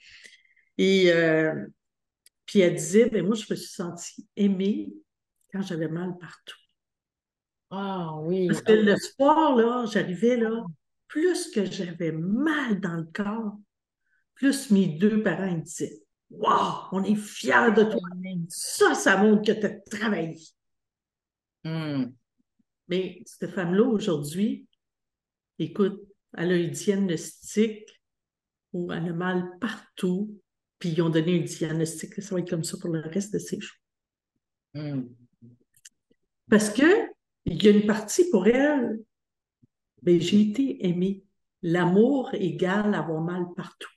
Et 0.77 1.11
euh, 1.11 1.65
puis 2.45 2.59
elle 2.59 2.75
disait, 2.75 3.09
ben 3.09 3.25
moi, 3.25 3.35
je 3.35 3.45
me 3.49 3.55
suis 3.55 3.73
sentie 3.73 4.27
aimée 4.35 4.93
quand 5.51 5.63
j'avais 5.63 5.87
mal 5.87 6.15
partout. 6.19 6.57
Ah 7.71 8.15
oui. 8.21 8.47
Parce 8.47 8.61
que 8.61 8.71
le 8.71 8.95
soir, 8.95 9.55
là, 9.55 9.85
j'arrivais 9.91 10.37
là, 10.37 10.63
plus 11.07 11.49
que 11.49 11.65
j'avais 11.65 12.11
mal 12.11 12.79
dans 12.79 12.95
le 12.95 13.07
corps, 13.11 13.57
plus 14.35 14.69
mes 14.69 14.85
deux 14.85 15.23
parents 15.23 15.51
me 15.51 15.61
disaient 15.61 16.01
Wow, 16.29 16.89
on 16.91 17.03
est 17.03 17.15
fiers 17.15 17.71
de 17.75 17.83
toi. 17.83 18.01
Ça, 18.49 18.93
ça 18.93 19.17
montre 19.17 19.53
que 19.53 19.59
tu 19.59 19.65
as 19.65 19.79
travaillé. 19.97 20.37
Hmm. 21.63 22.11
Mais 22.89 23.21
cette 23.25 23.51
femme-là, 23.51 23.85
aujourd'hui, 23.85 24.66
écoute, 25.59 26.01
elle 26.37 26.51
a 26.51 26.57
eu 26.57 26.67
diagnostic 26.67 28.01
ou 28.73 28.91
elle 28.91 29.09
a 29.09 29.13
mal 29.13 29.57
partout, 29.59 30.35
puis 30.79 30.89
ils 30.89 31.01
ont 31.01 31.09
donné 31.09 31.39
un 31.39 31.43
diagnostic 31.43 32.13
que 32.13 32.21
ça 32.21 32.35
va 32.35 32.41
être 32.41 32.49
comme 32.49 32.63
ça 32.63 32.77
pour 32.79 32.89
le 32.89 33.01
reste 33.01 33.33
de 33.33 33.39
ses 33.39 33.59
jours. 33.59 33.77
Hmm. 34.73 35.03
Parce 36.49 36.69
que 36.69 37.07
il 37.45 37.63
y 37.63 37.67
a 37.67 37.71
une 37.71 37.85
partie 37.85 38.29
pour 38.29 38.47
elle, 38.47 38.99
ben, 40.01 40.19
j'ai 40.19 40.41
été 40.41 40.85
aimée. 40.85 41.23
L'amour 41.61 42.29
égale 42.33 42.93
avoir 42.93 43.21
mal 43.21 43.45
partout. 43.55 43.89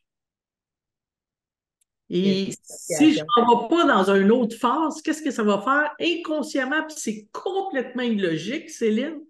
Et 2.08 2.52
si 2.62 3.12
je 3.12 3.20
ne 3.20 3.60
vais 3.60 3.68
pas 3.68 3.84
dans 3.84 4.10
une 4.14 4.32
autre 4.32 4.56
phase, 4.56 5.00
qu'est-ce 5.02 5.22
que 5.22 5.30
ça 5.30 5.44
va 5.44 5.60
faire? 5.60 5.94
Inconsciemment? 6.00 6.84
Puis 6.86 6.96
c'est 6.98 7.28
complètement 7.30 8.02
illogique, 8.02 8.68
Céline, 8.70 9.20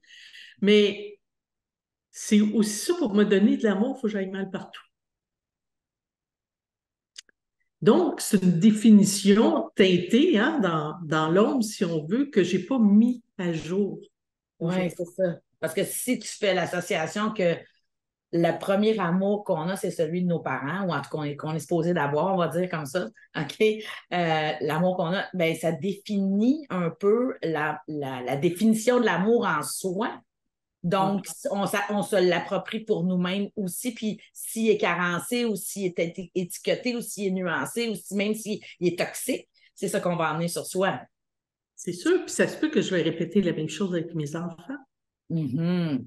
mais 0.63 1.20
c'est 2.11 2.41
aussi 2.41 2.87
ça 2.87 2.95
pour 2.99 3.15
me 3.15 3.25
donner 3.25 3.57
de 3.57 3.65
l'amour, 3.65 3.97
il 3.97 4.01
faut 4.01 4.07
que 4.07 4.13
j'aille 4.13 4.31
mal 4.31 4.51
partout. 4.51 4.83
Donc, 7.83 8.21
c'est 8.21 8.43
une 8.43 8.59
définition 8.59 9.71
teintée 9.75 10.39
hein, 10.39 10.59
dans, 10.61 10.97
dans 11.05 11.31
l'homme, 11.31 11.63
si 11.63 11.85
on 11.85 12.05
veut, 12.05 12.27
que 12.27 12.43
je 12.45 12.57
n'ai 12.57 12.63
pas 12.65 12.79
mis 12.79 13.23
à 13.39 13.53
jour. 13.53 13.99
Oui, 14.59 14.91
c'est 14.95 15.07
ça. 15.07 15.39
Parce 15.61 15.73
que 15.73 15.85
si 15.85 16.19
tu 16.19 16.29
fais 16.29 16.53
l'association 16.53 17.33
que 17.33 17.57
le 18.33 18.59
premier 18.59 18.99
amour 18.99 19.45
qu'on 19.45 19.69
a, 19.69 19.77
c'est 19.77 19.91
celui 19.91 20.23
de 20.23 20.29
nos 20.29 20.41
parents, 20.41 20.87
ou 20.87 20.93
en 20.93 21.01
tout 21.01 21.11
cas 21.11 21.35
qu'on 21.37 21.55
est, 21.55 21.59
supposé 21.59 21.95
d'avoir, 21.95 22.35
on 22.35 22.37
va 22.37 22.49
dire 22.49 22.69
comme 22.69 22.87
ça, 22.87 23.09
OK? 23.37 23.63
Euh, 23.63 24.53
l'amour 24.61 24.97
qu'on 24.97 25.15
a, 25.15 25.25
ben, 25.33 25.57
ça 25.57 25.73
définit 25.73 26.67
un 26.69 26.91
peu 26.91 27.37
la, 27.43 27.81
la 27.89 28.37
définition 28.37 29.01
de 29.01 29.07
l'amour 29.07 29.47
en 29.47 29.63
soi, 29.63 30.21
donc, 30.83 31.27
on, 31.51 31.65
on 31.91 32.03
se 32.03 32.17
l'approprie 32.17 32.81
pour 32.81 33.05
nous-mêmes 33.05 33.49
aussi. 33.57 33.93
Puis, 33.93 34.21
s'il 34.33 34.71
est 34.71 34.79
carencé 34.79 35.45
ou 35.45 35.55
s'il 35.55 35.87
est 35.87 36.31
étiqueté 36.35 36.97
ou 36.97 37.03
s'il 37.03 37.29
est 37.29 37.31
nuancé 37.33 37.89
ou 37.89 37.95
si, 37.95 38.15
même 38.15 38.35
s'il 38.35 38.61
est 38.81 38.99
toxique, 38.99 39.49
c'est 39.75 39.89
ça 39.89 40.01
qu'on 40.01 40.17
va 40.17 40.31
amener 40.31 40.49
sur 40.49 40.65
soi. 40.65 41.01
C'est 41.77 41.93
sûr. 41.93 42.25
Puis, 42.25 42.35
ça 42.35 42.49
se 42.49 42.57
peut 42.57 42.71
que 42.71 42.81
je 42.81 42.95
vais 42.95 43.03
répéter 43.03 43.43
la 43.43 43.53
même 43.53 43.69
chose 43.69 43.93
avec 43.93 44.15
mes 44.15 44.35
enfants. 44.37 44.77
Mm-hmm. 45.31 46.05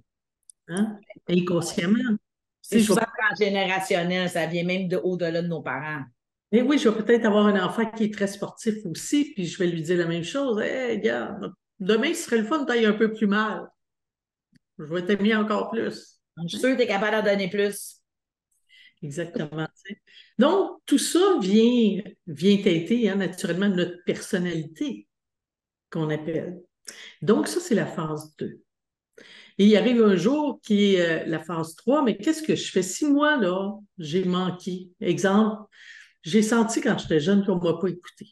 Hein? 0.70 1.00
Inconsciemment. 1.30 2.18
C'est 2.62 2.80
souvent 2.80 3.06
transgénérationnel. 3.20 4.30
Ça 4.30 4.48
vient 4.48 4.64
même 4.64 4.88
de, 4.88 4.98
au-delà 4.98 5.42
de 5.42 5.48
nos 5.48 5.62
parents. 5.62 6.04
Mais 6.52 6.62
oui, 6.62 6.78
je 6.78 6.90
vais 6.90 7.04
peut-être 7.04 7.26
avoir 7.26 7.48
un 7.48 7.64
enfant 7.64 7.86
qui 7.92 8.06
est 8.06 8.14
très 8.14 8.28
sportif 8.28 8.76
aussi, 8.86 9.34
puis 9.34 9.48
je 9.48 9.58
vais 9.58 9.66
lui 9.66 9.82
dire 9.82 9.98
la 9.98 10.06
même 10.06 10.24
chose. 10.24 10.62
Hé, 10.62 11.00
gars, 11.00 11.40
demain, 11.80 12.14
ce 12.14 12.26
serait 12.26 12.38
le 12.38 12.44
fun 12.44 12.64
de 12.64 12.86
un 12.86 12.94
peu 12.94 13.12
plus 13.12 13.26
mal. 13.26 13.68
Je 14.84 14.94
vais 14.94 15.06
t'aimer 15.06 15.36
encore 15.36 15.72
plus. 15.72 16.20
Je 16.44 16.48
suis 16.48 16.60
sûre 16.60 16.72
que 16.72 16.78
tu 16.78 16.82
es 16.84 16.88
capable 16.88 17.18
d'en 17.18 17.32
donner 17.32 17.50
plus. 17.50 18.02
exactement. 19.02 19.68
Donc, 20.38 20.82
tout 20.86 20.98
ça 20.98 21.38
vient, 21.40 22.02
vient 22.28 22.58
têter 22.58 23.10
hein, 23.10 23.16
naturellement 23.16 23.70
notre 23.70 24.04
personnalité 24.06 25.08
qu'on 25.90 26.10
appelle. 26.10 26.62
Donc, 27.22 27.48
ça, 27.48 27.60
c'est 27.60 27.76
la 27.76 27.86
phase 27.86 28.36
2. 28.38 28.62
Et 29.60 29.68
il 29.68 29.78
arrive 29.78 30.02
un 30.02 30.16
jour 30.16 30.60
qui 30.64 30.96
est 30.96 31.24
euh, 31.24 31.26
la 31.28 31.40
phase 31.40 31.76
3, 31.76 32.04
mais 32.04 32.18
qu'est-ce 32.18 32.42
que 32.42 32.56
je 32.56 32.72
fais? 32.72 32.82
Si 32.82 33.06
moi, 33.06 33.38
là, 33.38 33.74
j'ai 34.00 34.26
manqué, 34.26 34.90
exemple, 35.00 35.64
j'ai 36.24 36.42
senti 36.42 36.82
quand 36.82 36.98
j'étais 36.98 37.20
jeune 37.20 37.46
qu'on 37.46 37.58
ne 37.58 37.64
m'a 37.64 37.78
pas 37.80 37.88
écouté. 37.88 38.32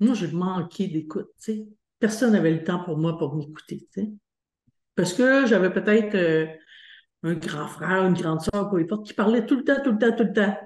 Moi, 0.00 0.14
j'ai 0.14 0.28
manqué 0.32 0.88
d'écoute, 0.88 1.28
tu 1.40 1.52
sais. 1.52 1.66
Personne 1.98 2.32
n'avait 2.32 2.52
le 2.52 2.64
temps 2.64 2.82
pour 2.84 2.96
moi 2.96 3.18
pour 3.18 3.34
m'écouter. 3.34 3.88
Parce 4.94 5.12
que 5.12 5.46
j'avais 5.46 5.72
peut-être 5.72 6.14
euh, 6.14 6.46
un 7.22 7.34
grand 7.34 7.68
frère, 7.68 8.04
une 8.06 8.14
grande 8.14 8.40
soeur, 8.40 8.70
peu 8.70 8.78
importe, 8.78 9.06
qui 9.06 9.14
parlait 9.14 9.46
tout 9.46 9.56
le 9.56 9.64
temps, 9.64 9.82
tout 9.82 9.92
le 9.92 9.98
temps, 9.98 10.16
tout 10.16 10.24
le 10.24 10.32
temps. 10.32 10.56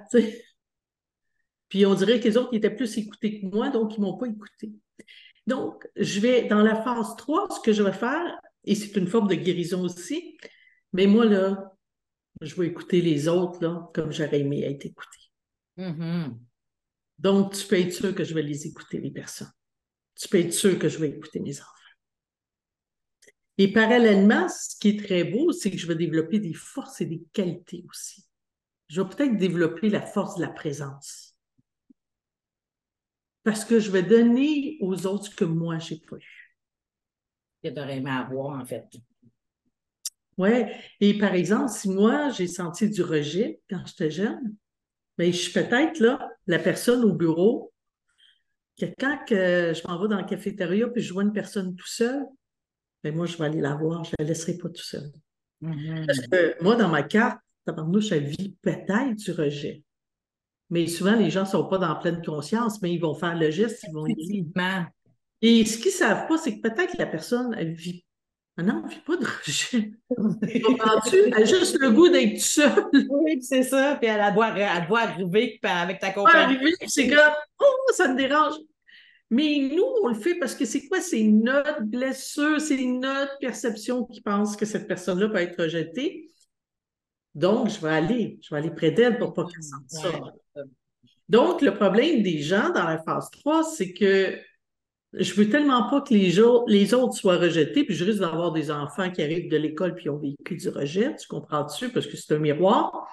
Puis 1.68 1.86
on 1.86 1.94
dirait 1.94 2.20
que 2.20 2.24
les 2.24 2.36
autres 2.36 2.54
étaient 2.54 2.74
plus 2.74 2.98
écoutés 2.98 3.40
que 3.40 3.46
moi, 3.46 3.70
donc 3.70 3.96
ils 3.96 4.00
ne 4.00 4.06
m'ont 4.06 4.18
pas 4.18 4.26
écouté. 4.26 4.72
Donc, 5.46 5.88
je 5.96 6.20
vais, 6.20 6.44
dans 6.46 6.62
la 6.62 6.76
phase 6.82 7.16
3, 7.16 7.48
ce 7.50 7.60
que 7.60 7.72
je 7.72 7.82
vais 7.82 7.92
faire, 7.92 8.38
et 8.64 8.74
c'est 8.74 8.96
une 8.96 9.08
forme 9.08 9.28
de 9.28 9.34
guérison 9.34 9.82
aussi, 9.82 10.36
mais 10.92 11.06
moi, 11.06 11.24
là, 11.24 11.72
je 12.40 12.54
vais 12.54 12.66
écouter 12.66 13.00
les 13.00 13.28
autres, 13.28 13.62
là, 13.62 13.90
comme 13.94 14.12
j'aurais 14.12 14.40
aimé 14.40 14.62
être 14.64 14.86
écouté. 14.86 15.18
Mm-hmm. 15.78 16.36
Donc, 17.18 17.54
tu 17.54 17.66
peux 17.66 17.78
être 17.78 17.92
sûr 17.92 18.14
que 18.14 18.24
je 18.24 18.34
vais 18.34 18.42
les 18.42 18.66
écouter, 18.66 19.00
les 19.00 19.10
personnes. 19.10 19.50
Tu 20.14 20.28
peux 20.28 20.38
être 20.38 20.52
sûr 20.52 20.78
que 20.78 20.88
je 20.88 20.99
vais 20.99 21.09
écouter 21.09 21.40
mes 21.40 21.61
enfants. 21.61 21.69
Et 23.59 23.73
parallèlement, 23.73 24.49
ce 24.49 24.76
qui 24.78 24.90
est 24.90 25.04
très 25.04 25.25
beau, 25.25 25.52
c'est 25.52 25.71
que 25.71 25.78
je 25.78 25.87
vais 25.87 25.95
développer 25.95 26.40
des 26.40 26.54
forces 26.54 27.00
et 27.00 27.07
des 27.07 27.23
qualités 27.33 27.85
aussi. 27.88 28.25
Je 28.88 29.00
vais 29.00 29.09
peut-être 29.09 29.37
développer 29.37 29.88
la 29.88 30.02
force 30.02 30.37
de 30.37 30.42
la 30.42 30.49
présence 30.49 31.33
parce 33.45 33.64
que 33.64 33.81
je 33.81 33.90
vais 33.90 34.02
donner 34.02 34.78
aux 34.81 35.07
autres 35.07 35.26
ce 35.26 35.35
que 35.35 35.45
moi, 35.45 35.78
je 35.78 35.95
n'ai 35.95 36.00
pas 36.00 36.16
eu. 36.16 36.57
Que 37.62 37.69
tu 37.69 37.81
aurais 37.81 37.99
aimé 37.99 38.11
avoir, 38.11 38.61
en 38.61 38.64
fait. 38.64 38.87
Oui. 40.38 40.64
Et 41.00 41.19
par 41.19 41.35
exemple, 41.35 41.71
si 41.71 41.90
moi, 41.90 42.31
j'ai 42.31 42.47
senti 42.47 42.88
du 42.88 43.02
rejet 43.02 43.61
quand 43.69 43.85
j'étais 43.87 44.11
jeune, 44.11 44.57
bien, 45.19 45.31
je 45.31 45.37
suis 45.37 45.52
peut-être 45.52 46.00
là, 46.00 46.28
la 46.47 46.59
personne 46.59 47.04
au 47.04 47.12
bureau, 47.12 47.71
que 48.78 48.86
quand 48.98 49.18
que 49.26 49.72
je 49.74 49.86
m'en 49.86 50.00
vais 50.00 50.08
dans 50.08 50.16
la 50.16 50.24
cafétéria 50.24 50.88
puis 50.88 51.02
je 51.02 51.12
vois 51.12 51.22
une 51.22 51.32
personne 51.32 51.74
tout 51.74 51.86
seul, 51.86 52.24
bien, 53.02 53.12
moi, 53.12 53.26
je 53.26 53.36
vais 53.36 53.44
aller 53.44 53.60
la 53.60 53.74
voir, 53.74 54.04
je 54.04 54.10
ne 54.10 54.24
la 54.24 54.28
laisserai 54.28 54.56
pas 54.58 54.68
tout 54.68 54.82
seul. 54.82 55.10
Mm-hmm. 55.62 56.06
Parce 56.06 56.20
que 56.20 56.62
moi, 56.62 56.76
dans 56.76 56.88
ma 56.88 57.02
carte, 57.02 57.38
je 57.66 58.14
vis 58.14 58.56
peut-être 58.62 59.14
du 59.16 59.32
rejet. 59.32 59.82
Mais 60.70 60.86
souvent, 60.86 61.14
les 61.14 61.30
gens 61.30 61.42
ne 61.42 61.48
sont 61.48 61.68
pas 61.68 61.78
dans 61.78 61.94
pleine 61.96 62.24
conscience, 62.24 62.80
mais 62.80 62.92
ils 62.92 63.00
vont 63.00 63.14
faire 63.14 63.36
le 63.36 63.50
geste, 63.50 63.84
ils 63.86 63.92
vont 63.92 64.06
Effectivement. 64.06 64.86
Et 65.42 65.64
ce 65.64 65.76
qu'ils 65.76 65.92
ne 65.92 65.96
savent 65.96 66.26
pas, 66.28 66.38
c'est 66.38 66.58
que 66.58 66.68
peut-être 66.68 66.96
la 66.98 67.06
personne, 67.06 67.54
elle 67.58 67.72
vit. 67.74 68.04
Ah 68.59 68.62
non, 68.62 68.87
vit 68.87 69.00
pas 69.00 69.16
de 69.16 69.25
rejet. 69.25 69.92
Elle 70.42 71.35
a 71.35 71.44
juste 71.44 71.78
le 71.80 71.90
goût 71.90 72.09
d'être 72.11 72.38
seule. 72.38 72.85
Oui, 73.09 73.40
c'est 73.40 73.62
ça. 73.62 73.97
Puis 74.00 74.11
elle 74.11 74.35
doit, 74.35 74.59
elle 74.59 74.87
doit 74.87 75.00
arriver 75.00 75.59
avec 75.62 76.00
ta 76.00 76.12
compagnie. 76.12 76.56
arriver, 76.56 76.75
c'est 76.87 77.09
comme, 77.09 77.32
oh, 77.61 77.92
ça 77.94 78.09
me 78.09 78.16
dérange. 78.16 78.54
Mais 79.30 79.71
nous, 79.75 79.87
on 80.02 80.09
le 80.09 80.14
fait 80.14 80.35
parce 80.35 80.54
que 80.54 80.66
c'est 80.66 80.87
quoi? 80.87 81.00
C'est 81.00 81.23
notre 81.23 81.80
blessure, 81.80 82.61
c'est 82.61 82.85
notre 82.85 83.38
perception 83.38 84.04
qui 84.04 84.21
pense 84.21 84.56
que 84.56 84.66
cette 84.66 84.87
personne-là 84.87 85.30
peut 85.30 85.38
être 85.38 85.62
rejetée. 85.62 86.30
Donc, 87.35 87.71
je 87.71 87.80
vais 87.80 87.92
aller, 87.92 88.38
je 88.42 88.54
vais 88.54 88.61
aller 88.61 88.71
près 88.71 88.90
d'elle 88.90 89.18
pour 89.18 89.32
pas 89.32 89.47
qu'elle 89.47 89.62
sente 89.62 89.88
ça. 89.88 90.11
Donc, 91.30 91.62
le 91.62 91.75
problème 91.75 92.23
des 92.23 92.42
gens 92.42 92.68
dans 92.68 92.85
la 92.85 93.02
phase 93.02 93.30
3, 93.40 93.64
c'est 93.64 93.94
que 93.94 94.38
je 95.12 95.35
veux 95.35 95.49
tellement 95.49 95.90
pas 95.90 96.00
que 96.00 96.14
les, 96.14 96.40
les 96.69 96.95
autres 96.95 97.14
soient 97.14 97.37
rejetés, 97.37 97.85
puis 97.85 97.95
je 97.95 98.04
risque 98.04 98.21
d'avoir 98.21 98.52
des 98.52 98.71
enfants 98.71 99.11
qui 99.11 99.23
arrivent 99.23 99.50
de 99.50 99.57
l'école 99.57 99.95
puis 99.95 100.09
ont 100.09 100.19
vécu 100.19 100.57
du 100.57 100.69
rejet, 100.71 101.14
tu 101.16 101.28
comprends-tu? 101.28 101.90
Parce 101.90 102.07
que 102.07 102.16
c'est 102.16 102.35
un 102.35 102.38
miroir. 102.38 103.07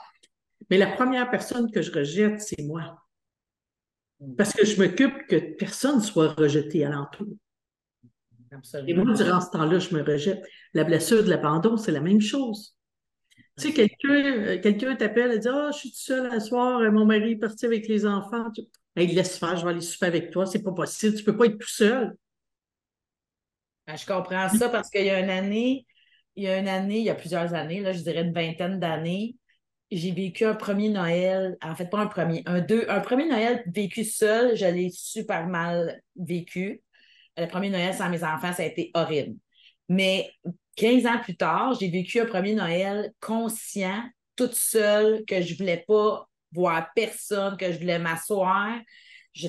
Mais 0.70 0.78
la 0.78 0.88
première 0.88 1.30
personne 1.30 1.70
que 1.72 1.82
je 1.82 1.92
rejette, 1.92 2.42
c'est 2.42 2.62
moi. 2.64 2.98
Parce 4.38 4.54
que 4.54 4.66
je 4.66 4.82
m'occupe 4.82 5.28
que 5.28 5.56
personne 5.56 6.02
soit 6.02 6.34
rejeté 6.34 6.86
alentour. 6.86 7.28
Et 8.88 8.94
moi, 8.94 9.14
durant 9.14 9.42
ce 9.42 9.52
temps-là, 9.52 9.80
je 9.80 9.96
me 9.96 10.02
rejette. 10.02 10.44
La 10.74 10.84
blessure 10.84 11.24
de 11.24 11.30
l'abandon, 11.30 11.78
c'est 11.78 11.92
la 11.92 12.02
même 12.02 12.22
chose. 12.22 12.76
Tu 13.58 13.68
sais, 13.68 13.74
quelqu'un 13.74 14.10
euh, 14.10 14.62
quelqu'un 14.62 14.96
t'appelle 14.96 15.34
et 15.34 15.40
dit 15.40 15.48
Ah, 15.50 15.70
je 15.74 15.80
suis 15.80 15.90
tout 15.92 15.98
seul 15.98 16.28
un 16.28 16.40
soir, 16.40 16.80
euh, 16.80 16.92
mon 16.92 17.06
mari 17.06 17.34
est 17.34 17.36
parti 17.36 17.66
avec 17.66 17.88
les 17.88 18.06
enfants. 18.06 18.50
Il 18.96 19.16
laisse 19.16 19.38
faire, 19.38 19.56
je 19.56 19.64
vais 19.64 19.72
aller 19.72 19.82
souper 19.82 20.08
avec 20.08 20.32
toi. 20.32 20.46
C'est 20.46 20.64
pas 20.64 20.72
possible, 20.72 21.16
tu 21.16 21.24
peux 21.24 21.38
pas 21.38 21.46
être 21.46 21.58
tout 21.58 21.70
seul. 21.70 22.16
Ben, 23.88 23.96
je 23.96 24.06
comprends 24.06 24.50
ça 24.50 24.70
parce 24.70 24.90
qu'il 24.90 25.06
y 25.06 25.10
a 25.10 25.20
une 25.20 25.30
année, 25.30 25.86
il 26.36 26.44
y 26.44 26.48
a 26.48 26.58
une 26.58 26.68
année, 26.68 27.00
il 27.00 27.06
y 27.06 27.10
a 27.10 27.16
plusieurs 27.16 27.54
années, 27.54 27.82
là, 27.82 27.92
je 27.92 28.02
dirais 28.02 28.22
une 28.22 28.34
vingtaine 28.34 28.80
d'années, 28.80 29.36
j'ai 29.92 30.12
vécu 30.12 30.46
un 30.46 30.54
premier 30.54 30.90
Noël, 30.90 31.58
en 31.62 31.76
fait, 31.76 31.90
pas 31.90 32.00
un 32.00 32.08
premier, 32.08 32.44
un 32.46 32.60
deux, 32.62 32.86
un 32.90 33.00
premier 33.00 33.28
Noël 33.28 33.64
vécu 33.68 34.04
seul, 34.04 34.56
je 34.56 34.66
l'ai 34.66 34.92
super 34.92 35.48
mal 35.48 36.02
vécu. 36.16 36.84
Le 37.38 37.48
premier 37.48 37.70
Noël 37.70 37.94
sans 37.94 38.10
mes 38.10 38.24
enfants, 38.24 38.54
ça 38.54 38.64
a 38.64 38.66
été 38.66 38.92
horrible. 38.94 39.36
Mais 39.88 40.30
15 40.76 41.06
ans 41.08 41.20
plus 41.20 41.36
tard, 41.36 41.74
j'ai 41.80 41.90
vécu 41.90 42.20
un 42.20 42.26
premier 42.26 42.54
Noël 42.54 43.12
conscient, 43.20 44.04
toute 44.36 44.54
seule, 44.54 45.26
que 45.26 45.42
je 45.42 45.58
voulais 45.58 45.84
pas 45.88 46.29
voir 46.52 46.90
personne, 46.96 47.58
que 47.58 47.72
je 47.72 47.80
voulais 47.80 48.00
m'asseoir. 48.00 48.80
tu 49.34 49.48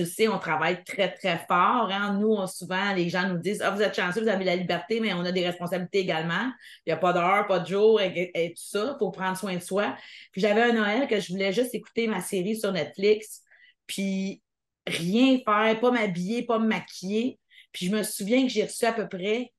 le 0.00 0.04
sais, 0.04 0.28
on 0.28 0.38
travaille 0.38 0.82
très, 0.84 1.12
très 1.12 1.38
fort. 1.48 1.90
Hein. 1.90 2.18
Nous, 2.18 2.46
souvent, 2.46 2.92
les 2.94 3.08
gens 3.08 3.28
nous 3.28 3.38
disent 3.38 3.62
Ah, 3.62 3.70
vous 3.70 3.82
êtes 3.82 3.94
chanceux, 3.94 4.22
vous 4.22 4.28
avez 4.28 4.44
la 4.44 4.56
liberté, 4.56 5.00
mais 5.00 5.12
on 5.12 5.20
a 5.20 5.32
des 5.32 5.46
responsabilités 5.46 6.00
également. 6.00 6.50
Il 6.86 6.90
n'y 6.90 6.92
a 6.92 6.96
pas 6.96 7.12
d'heure, 7.12 7.46
pas 7.46 7.60
de 7.60 7.66
jour 7.66 8.00
et, 8.00 8.54
tout 8.56 8.62
ça. 8.62 8.92
Il 8.94 8.98
faut 8.98 9.10
prendre 9.10 9.36
soin 9.36 9.54
de 9.54 9.62
soi. 9.62 9.96
Puis 10.32 10.40
j'avais 10.40 10.62
un 10.62 10.72
Noël 10.72 11.06
que 11.08 11.20
je 11.20 11.32
voulais 11.32 11.52
juste 11.52 11.74
écouter 11.74 12.06
ma 12.06 12.20
série 12.20 12.56
sur 12.56 12.72
Netflix, 12.72 13.42
puis 13.86 14.42
rien 14.86 15.38
faire, 15.44 15.80
pas 15.80 15.90
m'habiller, 15.90 16.44
pas 16.44 16.58
me 16.58 16.66
maquiller. 16.66 17.38
Puis 17.72 17.86
je 17.86 17.92
me 17.92 18.02
souviens 18.02 18.42
que 18.42 18.48
j'ai 18.48 18.64
reçu 18.64 18.84
à 18.84 18.92
peu 18.92 19.08
près 19.08 19.52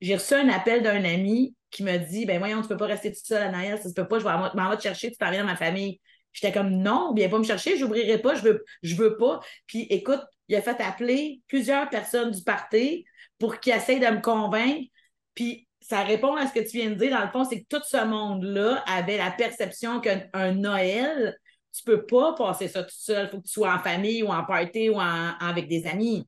j'ai 0.00 0.14
reçu 0.14 0.34
un 0.34 0.48
appel 0.48 0.82
d'un 0.82 1.04
ami 1.04 1.54
qui 1.70 1.82
me 1.82 1.96
dit 1.98 2.24
Ben 2.26 2.38
voyons, 2.38 2.62
tu 2.62 2.68
peux 2.68 2.76
pas 2.76 2.86
rester 2.86 3.12
tout 3.12 3.20
seul 3.22 3.42
à 3.42 3.50
Noël, 3.50 3.78
ça 3.78 3.88
se 3.88 3.94
peut 3.94 4.06
pas, 4.06 4.18
je 4.18 4.24
vais 4.24 4.30
m'en 4.30 4.76
te 4.76 4.82
chercher, 4.82 5.10
tu 5.10 5.16
t'en 5.16 5.30
viens 5.30 5.40
dans 5.40 5.50
ma 5.50 5.56
famille. 5.56 6.00
J'étais 6.32 6.52
comme 6.52 6.70
non, 6.70 7.12
viens 7.14 7.28
pas 7.28 7.38
me 7.38 7.44
chercher, 7.44 7.76
je 7.76 7.84
n'ouvrirai 7.84 8.18
pas, 8.18 8.34
je 8.34 8.42
veux, 8.42 8.64
je 8.82 8.94
veux 8.94 9.16
pas. 9.16 9.40
Puis 9.66 9.86
écoute, 9.90 10.20
il 10.48 10.56
a 10.56 10.62
fait 10.62 10.80
appeler 10.80 11.40
plusieurs 11.48 11.88
personnes 11.88 12.30
du 12.30 12.42
parti 12.42 13.04
pour 13.38 13.60
qu'ils 13.60 13.74
essayent 13.74 14.00
de 14.00 14.06
me 14.06 14.20
convaincre. 14.20 14.88
Puis 15.34 15.66
ça 15.80 16.02
répond 16.02 16.34
à 16.34 16.46
ce 16.46 16.52
que 16.52 16.60
tu 16.60 16.78
viens 16.78 16.90
de 16.90 16.94
dire. 16.94 17.10
Dans 17.10 17.24
le 17.24 17.30
fond, 17.30 17.44
c'est 17.44 17.62
que 17.62 17.66
tout 17.68 17.82
ce 17.84 18.04
monde-là 18.04 18.82
avait 18.86 19.16
la 19.16 19.30
perception 19.30 20.00
qu'un 20.00 20.52
Noël, 20.52 21.36
tu 21.72 21.82
peux 21.84 22.04
pas 22.04 22.34
passer 22.34 22.68
ça 22.68 22.82
tout 22.82 22.90
seul. 22.90 23.26
Il 23.26 23.30
faut 23.30 23.38
que 23.38 23.46
tu 23.46 23.52
sois 23.52 23.74
en 23.74 23.78
famille 23.78 24.22
ou 24.22 24.28
en 24.28 24.44
party 24.44 24.90
ou 24.90 24.98
avec 25.00 25.68
des 25.68 25.86
amis. 25.86 26.26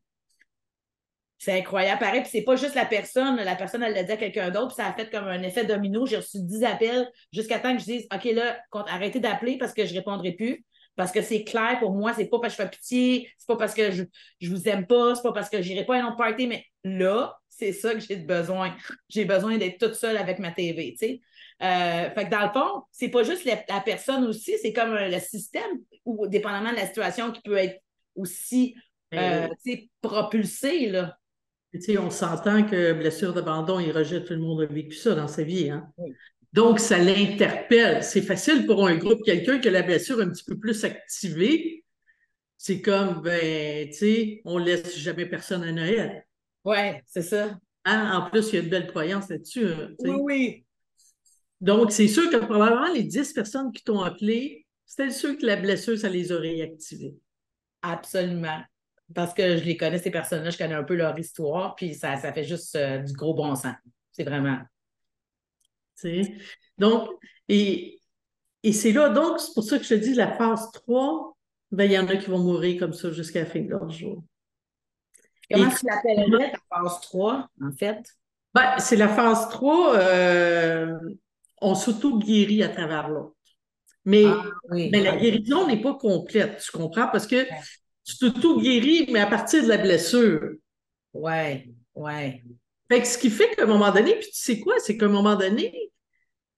C'est 1.40 1.58
incroyable. 1.58 1.98
Pareil, 2.00 2.20
puis 2.20 2.28
c'est 2.30 2.42
pas 2.42 2.56
juste 2.56 2.74
la 2.74 2.84
personne. 2.84 3.36
La 3.36 3.56
personne, 3.56 3.82
elle 3.82 3.94
l'a 3.94 4.02
dit 4.02 4.12
à 4.12 4.18
quelqu'un 4.18 4.50
d'autre, 4.50 4.68
puis 4.68 4.76
ça 4.76 4.86
a 4.86 4.92
fait 4.92 5.10
comme 5.10 5.26
un 5.26 5.42
effet 5.42 5.64
domino. 5.64 6.04
J'ai 6.04 6.16
reçu 6.16 6.36
10 6.38 6.64
appels 6.64 7.10
jusqu'à 7.32 7.58
temps 7.58 7.74
que 7.74 7.80
je 7.80 7.86
dise 7.86 8.06
OK, 8.14 8.24
là, 8.24 8.58
arrêtez 8.88 9.20
d'appeler 9.20 9.56
parce 9.56 9.72
que 9.72 9.86
je 9.86 9.94
répondrai 9.94 10.32
plus. 10.32 10.66
Parce 10.96 11.12
que 11.12 11.22
c'est 11.22 11.44
clair 11.44 11.78
pour 11.78 11.92
moi, 11.92 12.12
c'est 12.12 12.26
pas 12.26 12.40
parce 12.40 12.54
que 12.54 12.62
je 12.62 12.68
fais 12.68 12.76
pitié, 12.76 13.30
c'est 13.38 13.46
pas 13.46 13.56
parce 13.56 13.72
que 13.72 13.90
je, 13.90 14.04
je 14.38 14.50
vous 14.50 14.68
aime 14.68 14.86
pas, 14.86 15.14
c'est 15.14 15.22
pas 15.22 15.32
parce 15.32 15.48
que 15.48 15.62
j'irai 15.62 15.86
pas 15.86 15.96
à 15.96 16.02
un 16.02 16.08
autre 16.08 16.16
party, 16.16 16.46
mais 16.46 16.66
là, 16.84 17.38
c'est 17.48 17.72
ça 17.72 17.94
que 17.94 18.00
j'ai 18.00 18.16
besoin. 18.16 18.76
J'ai 19.08 19.24
besoin 19.24 19.56
d'être 19.56 19.78
toute 19.78 19.94
seule 19.94 20.18
avec 20.18 20.40
ma 20.40 20.50
TV, 20.50 20.90
tu 20.92 20.98
sais. 20.98 21.20
Euh, 21.62 22.10
fait 22.10 22.26
que 22.26 22.30
dans 22.30 22.44
le 22.44 22.52
fond, 22.52 22.82
c'est 22.90 23.08
pas 23.08 23.22
juste 23.22 23.46
la, 23.46 23.80
personne 23.80 24.24
aussi, 24.24 24.58
c'est 24.60 24.74
comme 24.74 24.94
le 24.94 25.20
système, 25.20 25.70
ou 26.04 26.26
dépendamment 26.26 26.72
de 26.72 26.76
la 26.76 26.86
situation, 26.86 27.32
qui 27.32 27.40
peut 27.40 27.56
être 27.56 27.80
aussi 28.14 28.74
ben 29.10 29.50
euh, 29.66 29.76
propulsé, 30.02 30.90
là 30.90 31.16
on 31.98 32.10
s'entend 32.10 32.64
que 32.64 32.92
blessure 32.92 33.32
d'abandon 33.32 33.78
il 33.78 33.92
rejette, 33.92 34.26
tout 34.26 34.34
le 34.34 34.40
monde 34.40 34.62
a 34.62 34.66
vécu 34.66 34.96
ça 34.96 35.14
dans 35.14 35.28
sa 35.28 35.42
vie. 35.42 35.70
Hein? 35.70 35.88
Donc, 36.52 36.80
ça 36.80 36.98
l'interpelle. 36.98 38.02
C'est 38.02 38.22
facile 38.22 38.66
pour 38.66 38.86
un 38.86 38.96
groupe, 38.96 39.22
quelqu'un 39.24 39.58
qui 39.58 39.68
a 39.68 39.70
la 39.70 39.82
blessure 39.82 40.20
un 40.20 40.30
petit 40.30 40.44
peu 40.44 40.58
plus 40.58 40.84
activée. 40.84 41.84
C'est 42.56 42.82
comme, 42.82 43.22
ben, 43.22 43.88
tu 43.88 43.94
sais, 43.94 44.42
on 44.44 44.58
laisse 44.58 44.98
jamais 44.98 45.26
personne 45.26 45.62
à 45.62 45.72
Noël. 45.72 46.26
Oui, 46.64 46.76
c'est 47.06 47.22
ça. 47.22 47.58
Hein? 47.84 48.18
En 48.18 48.28
plus, 48.28 48.52
il 48.52 48.56
y 48.56 48.58
a 48.58 48.62
une 48.62 48.68
belle 48.68 48.88
croyance 48.88 49.28
là-dessus. 49.30 49.68
Hein, 49.68 49.90
oui, 50.00 50.16
oui. 50.20 50.64
Donc, 51.60 51.92
c'est 51.92 52.08
sûr 52.08 52.28
que 52.30 52.36
probablement 52.36 52.92
les 52.92 53.04
10 53.04 53.32
personnes 53.32 53.72
qui 53.72 53.84
t'ont 53.84 54.00
appelé, 54.00 54.66
c'était 54.84 55.10
sûr 55.10 55.38
que 55.38 55.46
la 55.46 55.56
blessure, 55.56 55.96
ça 55.96 56.08
les 56.08 56.32
aurait 56.32 56.50
réactivées. 56.50 57.14
Absolument 57.82 58.60
parce 59.14 59.34
que 59.34 59.56
je 59.56 59.64
les 59.64 59.76
connais, 59.76 59.98
ces 59.98 60.10
personnes-là, 60.10 60.50
je 60.50 60.58
connais 60.58 60.74
un 60.74 60.84
peu 60.84 60.94
leur 60.94 61.18
histoire, 61.18 61.74
puis 61.74 61.94
ça, 61.94 62.16
ça 62.16 62.32
fait 62.32 62.44
juste 62.44 62.76
euh, 62.76 62.98
du 62.98 63.12
gros 63.12 63.34
bon 63.34 63.54
sens. 63.54 63.74
C'est 64.12 64.24
vraiment. 64.24 64.58
Donc, 66.78 67.08
et 67.48 68.00
et 68.62 68.72
c'est 68.72 68.92
là, 68.92 69.08
donc, 69.08 69.40
c'est 69.40 69.54
pour 69.54 69.64
ça 69.64 69.78
que 69.78 69.84
je 69.84 69.88
te 69.90 69.94
dis, 69.94 70.14
la 70.14 70.32
phase 70.32 70.70
3, 70.72 71.36
ben, 71.72 71.84
il 71.84 71.92
y 71.92 71.98
en 71.98 72.06
a 72.08 72.16
qui 72.16 72.28
vont 72.28 72.38
mourir 72.38 72.78
comme 72.78 72.92
ça 72.92 73.10
jusqu'à 73.10 73.40
la 73.40 73.46
fin 73.46 73.60
de 73.60 73.70
leur 73.70 73.88
jour. 73.88 74.22
Comment 75.50 75.70
tu 75.70 75.86
l'appellerais, 75.86 76.52
ta 76.52 76.58
phase 76.68 77.00
3, 77.00 77.48
en 77.62 77.72
fait? 77.72 78.02
Ben, 78.52 78.78
c'est 78.78 78.96
la 78.96 79.08
phase 79.08 79.48
3, 79.48 79.96
euh, 79.96 80.98
on 81.60 81.74
s'auto-guérit 81.74 82.62
à 82.62 82.68
travers 82.68 83.08
l'autre. 83.08 83.34
Mais, 84.04 84.24
ah, 84.26 84.44
mais 84.70 85.02
la 85.02 85.16
guérison 85.16 85.66
n'est 85.66 85.80
pas 85.80 85.94
complète, 85.94 86.58
tu 86.58 86.72
comprends? 86.76 87.08
Parce 87.08 87.26
que 87.26 87.46
tu 88.04 88.16
t'auto-guéris, 88.18 89.08
mais 89.12 89.20
à 89.20 89.26
partir 89.26 89.62
de 89.62 89.68
la 89.68 89.78
blessure. 89.78 90.40
Ouais, 91.12 91.70
ouais. 91.94 92.42
Fait 92.90 93.00
que 93.00 93.06
ce 93.06 93.18
qui 93.18 93.30
fait 93.30 93.54
qu'à 93.54 93.64
un 93.64 93.66
moment 93.66 93.92
donné, 93.92 94.14
puis 94.14 94.30
tu 94.30 94.40
sais 94.40 94.60
quoi, 94.60 94.74
c'est 94.78 94.96
qu'à 94.96 95.06
un 95.06 95.10
moment 95.10 95.36
donné, 95.36 95.92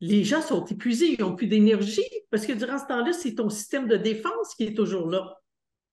les 0.01 0.25
gens 0.25 0.43
sont 0.43 0.65
épuisés, 0.65 1.15
ils 1.17 1.21
n'ont 1.21 1.37
plus 1.37 1.47
d'énergie, 1.47 2.09
parce 2.31 2.47
que 2.47 2.53
durant 2.53 2.79
ce 2.79 2.87
temps-là, 2.87 3.13
c'est 3.13 3.35
ton 3.35 3.51
système 3.51 3.87
de 3.87 3.97
défense 3.97 4.55
qui 4.57 4.65
est 4.65 4.75
toujours 4.75 5.09
là. 5.09 5.37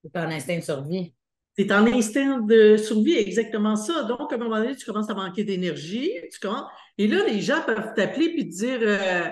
C'est 0.04 0.16
un 0.16 0.32
instinct 0.32 0.58
de 0.58 0.64
survie. 0.64 1.14
C'est 1.58 1.72
un 1.72 1.86
instinct 1.88 2.40
de 2.40 2.78
survie, 2.78 3.16
exactement 3.16 3.76
ça. 3.76 4.04
Donc, 4.04 4.32
à 4.32 4.36
un 4.36 4.40
moment 4.40 4.60
donné, 4.60 4.76
tu 4.76 4.86
commences 4.86 5.10
à 5.10 5.14
manquer 5.14 5.44
d'énergie, 5.44 6.12
tu 6.32 6.40
commences... 6.40 6.70
et 6.98 7.08
là, 7.08 7.26
les 7.26 7.42
gens 7.42 7.62
peuvent 7.66 7.94
t'appeler 7.96 8.34
et 8.38 8.50
te 8.50 8.56
dire 8.56 8.80
euh, 8.82 9.30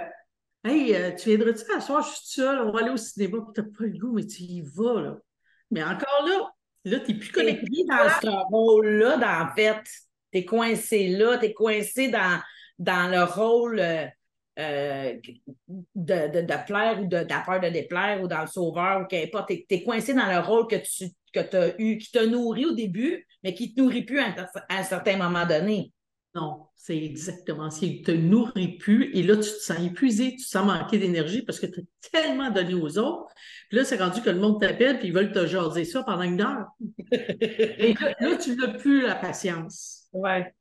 Hey, 0.63 0.93
euh, 0.93 1.11
tu 1.15 1.29
viendrais-tu 1.29 1.71
à 1.71 1.79
soir, 1.79 2.03
je 2.03 2.17
suis 2.17 2.27
seul, 2.41 2.59
on 2.61 2.71
va 2.71 2.81
aller 2.81 2.89
au 2.89 2.97
cinéma, 2.97 3.37
tu 3.55 3.61
n'as 3.61 3.67
pas 3.67 3.85
le 3.85 3.97
goût, 3.97 4.11
mais 4.11 4.25
tu 4.25 4.43
y 4.43 4.61
vas, 4.61 5.01
là. 5.01 5.17
Mais 5.71 5.83
encore 5.83 6.25
là, 6.25 6.51
là, 6.85 6.99
tu 6.99 7.13
n'es 7.13 7.19
plus 7.19 7.31
connecté. 7.31 7.83
dans 7.87 8.09
ce 8.21 8.27
rôle-là, 8.49 9.43
en 9.43 9.55
fait. 9.55 9.81
Tu 10.31 10.39
es 10.39 10.45
coincé 10.45 11.07
là, 11.09 11.37
tu 11.37 11.45
es 11.45 11.53
coincé 11.53 12.09
dans, 12.09 12.41
dans 12.79 13.09
le 13.09 13.23
rôle. 13.23 13.79
Euh, 13.79 14.05
euh, 14.59 15.13
de, 15.93 16.41
de, 16.41 16.65
plaire 16.65 16.99
ou 16.99 17.05
de, 17.05 17.17
de 17.19 17.45
peur 17.45 17.59
de 17.59 17.69
déplaire 17.69 18.23
ou 18.23 18.27
dans 18.27 18.41
le 18.41 18.47
sauveur 18.47 19.01
ou 19.01 19.05
qu'importe. 19.05 19.49
Tu 19.49 19.65
es, 19.69 19.83
coincé 19.83 20.15
dans 20.15 20.25
le 20.25 20.39
rôle 20.39 20.65
que 20.65 20.77
tu 20.77 21.11
que 21.31 21.55
as 21.55 21.79
eu, 21.79 21.99
qui 21.99 22.11
t'a 22.11 22.25
nourri 22.25 22.65
au 22.65 22.73
début, 22.73 23.27
mais 23.43 23.53
qui 23.53 23.69
ne 23.69 23.75
te 23.75 23.81
nourrit 23.81 24.03
plus 24.03 24.19
à, 24.19 24.33
un 24.69 24.83
certain 24.83 25.17
moment 25.17 25.45
donné. 25.45 25.91
Non, 26.37 26.67
c'est 26.75 27.03
exactement 27.03 27.71
ça. 27.71 27.83
Il 27.83 28.01
ne 28.01 28.05
te 28.05 28.11
nourrit 28.11 28.77
plus 28.77 29.09
et 29.15 29.23
là, 29.23 29.35
tu 29.37 29.41
te 29.41 29.59
sens 29.59 29.79
épuisé, 29.79 30.35
tu 30.35 30.43
te 30.43 30.49
sens 30.49 30.67
manquer 30.67 30.99
d'énergie 30.99 31.41
parce 31.41 31.59
que 31.59 31.65
tu 31.65 31.79
as 31.79 32.09
tellement 32.11 32.51
donné 32.51 32.75
aux 32.75 32.99
autres. 32.99 33.33
Puis 33.69 33.77
là, 33.77 33.83
c'est 33.83 33.97
rendu 33.97 34.21
que 34.21 34.29
le 34.29 34.39
monde 34.39 34.61
t'appelle 34.61 34.99
puis 34.99 35.07
ils 35.07 35.13
veulent 35.13 35.31
te 35.31 35.47
jaser 35.47 35.83
ça 35.83 36.03
pendant 36.03 36.21
une 36.21 36.39
heure. 36.39 36.67
et 37.11 37.95
là, 38.19 38.35
tu 38.37 38.55
n'as 38.55 38.67
plus 38.77 39.01
la 39.01 39.15
patience. 39.15 40.03
Ouais. 40.13 40.53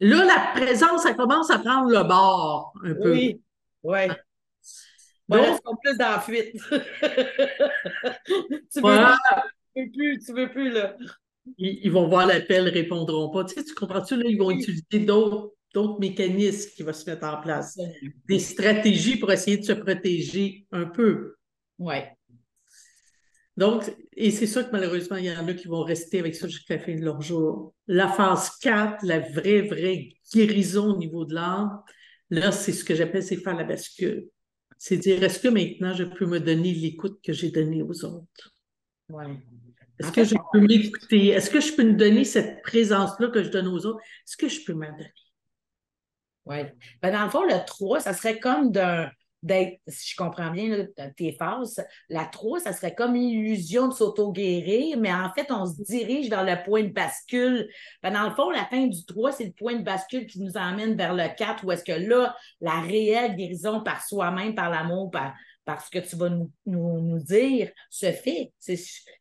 Là, 0.00 0.24
la 0.26 0.52
présence, 0.60 1.04
ça 1.04 1.14
commence 1.14 1.50
à 1.50 1.58
prendre 1.58 1.90
le 1.90 2.06
bord 2.06 2.74
un 2.84 2.92
peu. 2.92 3.12
Oui, 3.12 3.40
oui. 3.84 4.08
Donc, 5.28 5.46
ils 5.46 5.58
sont 5.64 5.76
plus 5.82 5.96
dans 5.96 6.10
la 6.10 6.20
fuite. 6.20 6.52
tu, 8.72 8.80
veux, 8.82 9.06
veux 9.74 9.90
plus, 9.90 10.18
tu 10.18 10.32
veux 10.34 10.50
plus, 10.50 10.70
là. 10.70 10.96
Ils, 11.56 11.90
vont 11.90 12.08
voir 12.08 12.26
l'appel, 12.26 12.64
ils 12.66 12.70
répondront 12.70 13.30
pas. 13.30 13.44
Tu 13.44 13.54
sais, 13.54 13.64
tu 13.64 13.74
comprends-tu, 13.74 14.16
là, 14.16 14.24
ils 14.26 14.38
vont 14.38 14.50
utiliser 14.50 15.00
d'autres 15.00 15.54
d'autres 15.74 16.00
mécanismes 16.00 16.70
qui 16.74 16.82
vont 16.82 16.92
se 16.92 17.08
mettre 17.08 17.26
en 17.26 17.40
place. 17.40 17.78
Des 18.28 18.38
stratégies 18.38 19.16
pour 19.16 19.30
essayer 19.30 19.58
de 19.58 19.64
se 19.64 19.72
protéger 19.72 20.66
un 20.72 20.86
peu. 20.86 21.34
Oui. 21.78 21.96
Donc, 23.56 23.92
et 24.16 24.30
c'est 24.30 24.46
ça 24.46 24.62
que 24.62 24.70
malheureusement, 24.70 25.16
il 25.16 25.24
y 25.24 25.36
en 25.36 25.48
a 25.48 25.52
qui 25.52 25.66
vont 25.66 25.82
rester 25.82 26.20
avec 26.20 26.36
ça 26.36 26.46
jusqu'à 26.46 26.76
la 26.76 26.80
fin 26.80 26.94
de 26.94 27.04
leur 27.04 27.20
jour. 27.20 27.74
La 27.88 28.08
phase 28.08 28.50
4, 28.60 29.04
la 29.04 29.18
vraie, 29.18 29.62
vraie 29.62 30.10
guérison 30.32 30.94
au 30.94 30.96
niveau 30.96 31.24
de 31.24 31.34
l'âme, 31.34 31.82
là, 32.30 32.52
c'est 32.52 32.72
ce 32.72 32.84
que 32.84 32.94
j'appelle, 32.94 33.22
c'est 33.22 33.36
faire 33.36 33.56
la 33.56 33.64
bascule. 33.64 34.28
C'est 34.78 34.96
dire, 34.96 35.22
est-ce 35.24 35.40
que 35.40 35.48
maintenant 35.48 35.92
je 35.92 36.04
peux 36.04 36.26
me 36.26 36.38
donner 36.38 36.72
l'écoute 36.72 37.18
que 37.22 37.32
j'ai 37.32 37.50
donnée 37.50 37.82
aux 37.82 38.04
autres? 38.04 38.54
Ouais. 39.08 39.36
Est-ce 39.98 40.12
que 40.12 40.24
je 40.24 40.34
peux 40.52 40.60
m'écouter? 40.60 41.28
Est-ce 41.28 41.50
que 41.50 41.60
je 41.60 41.72
peux 41.72 41.84
me 41.84 41.94
donner 41.94 42.24
cette 42.24 42.62
présence-là 42.62 43.28
que 43.28 43.42
je 43.42 43.48
donne 43.48 43.68
aux 43.68 43.86
autres? 43.86 44.00
Est-ce 44.26 44.36
que 44.36 44.48
je 44.48 44.64
peux 44.64 44.74
m'en 44.74 44.90
donner? 44.90 45.12
Oui. 46.46 46.58
Ben, 47.02 47.12
dans 47.12 47.24
le 47.24 47.30
fond, 47.30 47.44
le 47.44 47.64
3, 47.66 48.00
ça 48.00 48.12
serait 48.14 48.38
comme 48.38 48.70
d'un 48.72 49.10
d'être, 49.42 49.78
si 49.86 50.12
je 50.12 50.16
comprends 50.16 50.50
bien 50.50 50.86
tes 51.16 51.32
phases, 51.32 51.84
la 52.08 52.24
3, 52.24 52.60
ça 52.60 52.72
serait 52.72 52.94
comme 52.94 53.14
une 53.14 53.28
illusion 53.28 53.88
de 53.88 53.92
s'auto-guérir, 53.92 54.98
mais 54.98 55.12
en 55.12 55.30
fait, 55.32 55.50
on 55.50 55.66
se 55.66 55.80
dirige 55.82 56.28
vers 56.28 56.44
le 56.44 56.62
point 56.64 56.82
de 56.82 56.92
bascule. 56.92 57.68
Ben, 58.02 58.12
dans 58.12 58.28
le 58.28 58.34
fond, 58.34 58.50
la 58.50 58.64
fin 58.66 58.86
du 58.86 59.04
3, 59.06 59.32
c'est 59.32 59.44
le 59.44 59.52
point 59.52 59.76
de 59.76 59.84
bascule 59.84 60.26
qui 60.26 60.40
nous 60.40 60.56
emmène 60.56 60.96
vers 60.96 61.14
le 61.14 61.28
4, 61.36 61.64
où 61.64 61.72
est-ce 61.72 61.84
que 61.84 61.92
là, 61.92 62.34
la 62.60 62.80
réelle 62.80 63.36
guérison 63.36 63.80
par 63.82 64.04
soi-même, 64.04 64.54
par 64.54 64.70
l'amour, 64.70 65.10
par, 65.10 65.34
ce 65.76 65.90
que 65.90 65.98
tu 65.98 66.16
vas 66.16 66.30
nous, 66.30 66.50
nous, 66.66 67.18
dire, 67.18 67.70
se 67.90 68.10
fait. 68.12 68.52
C'est 68.58 68.78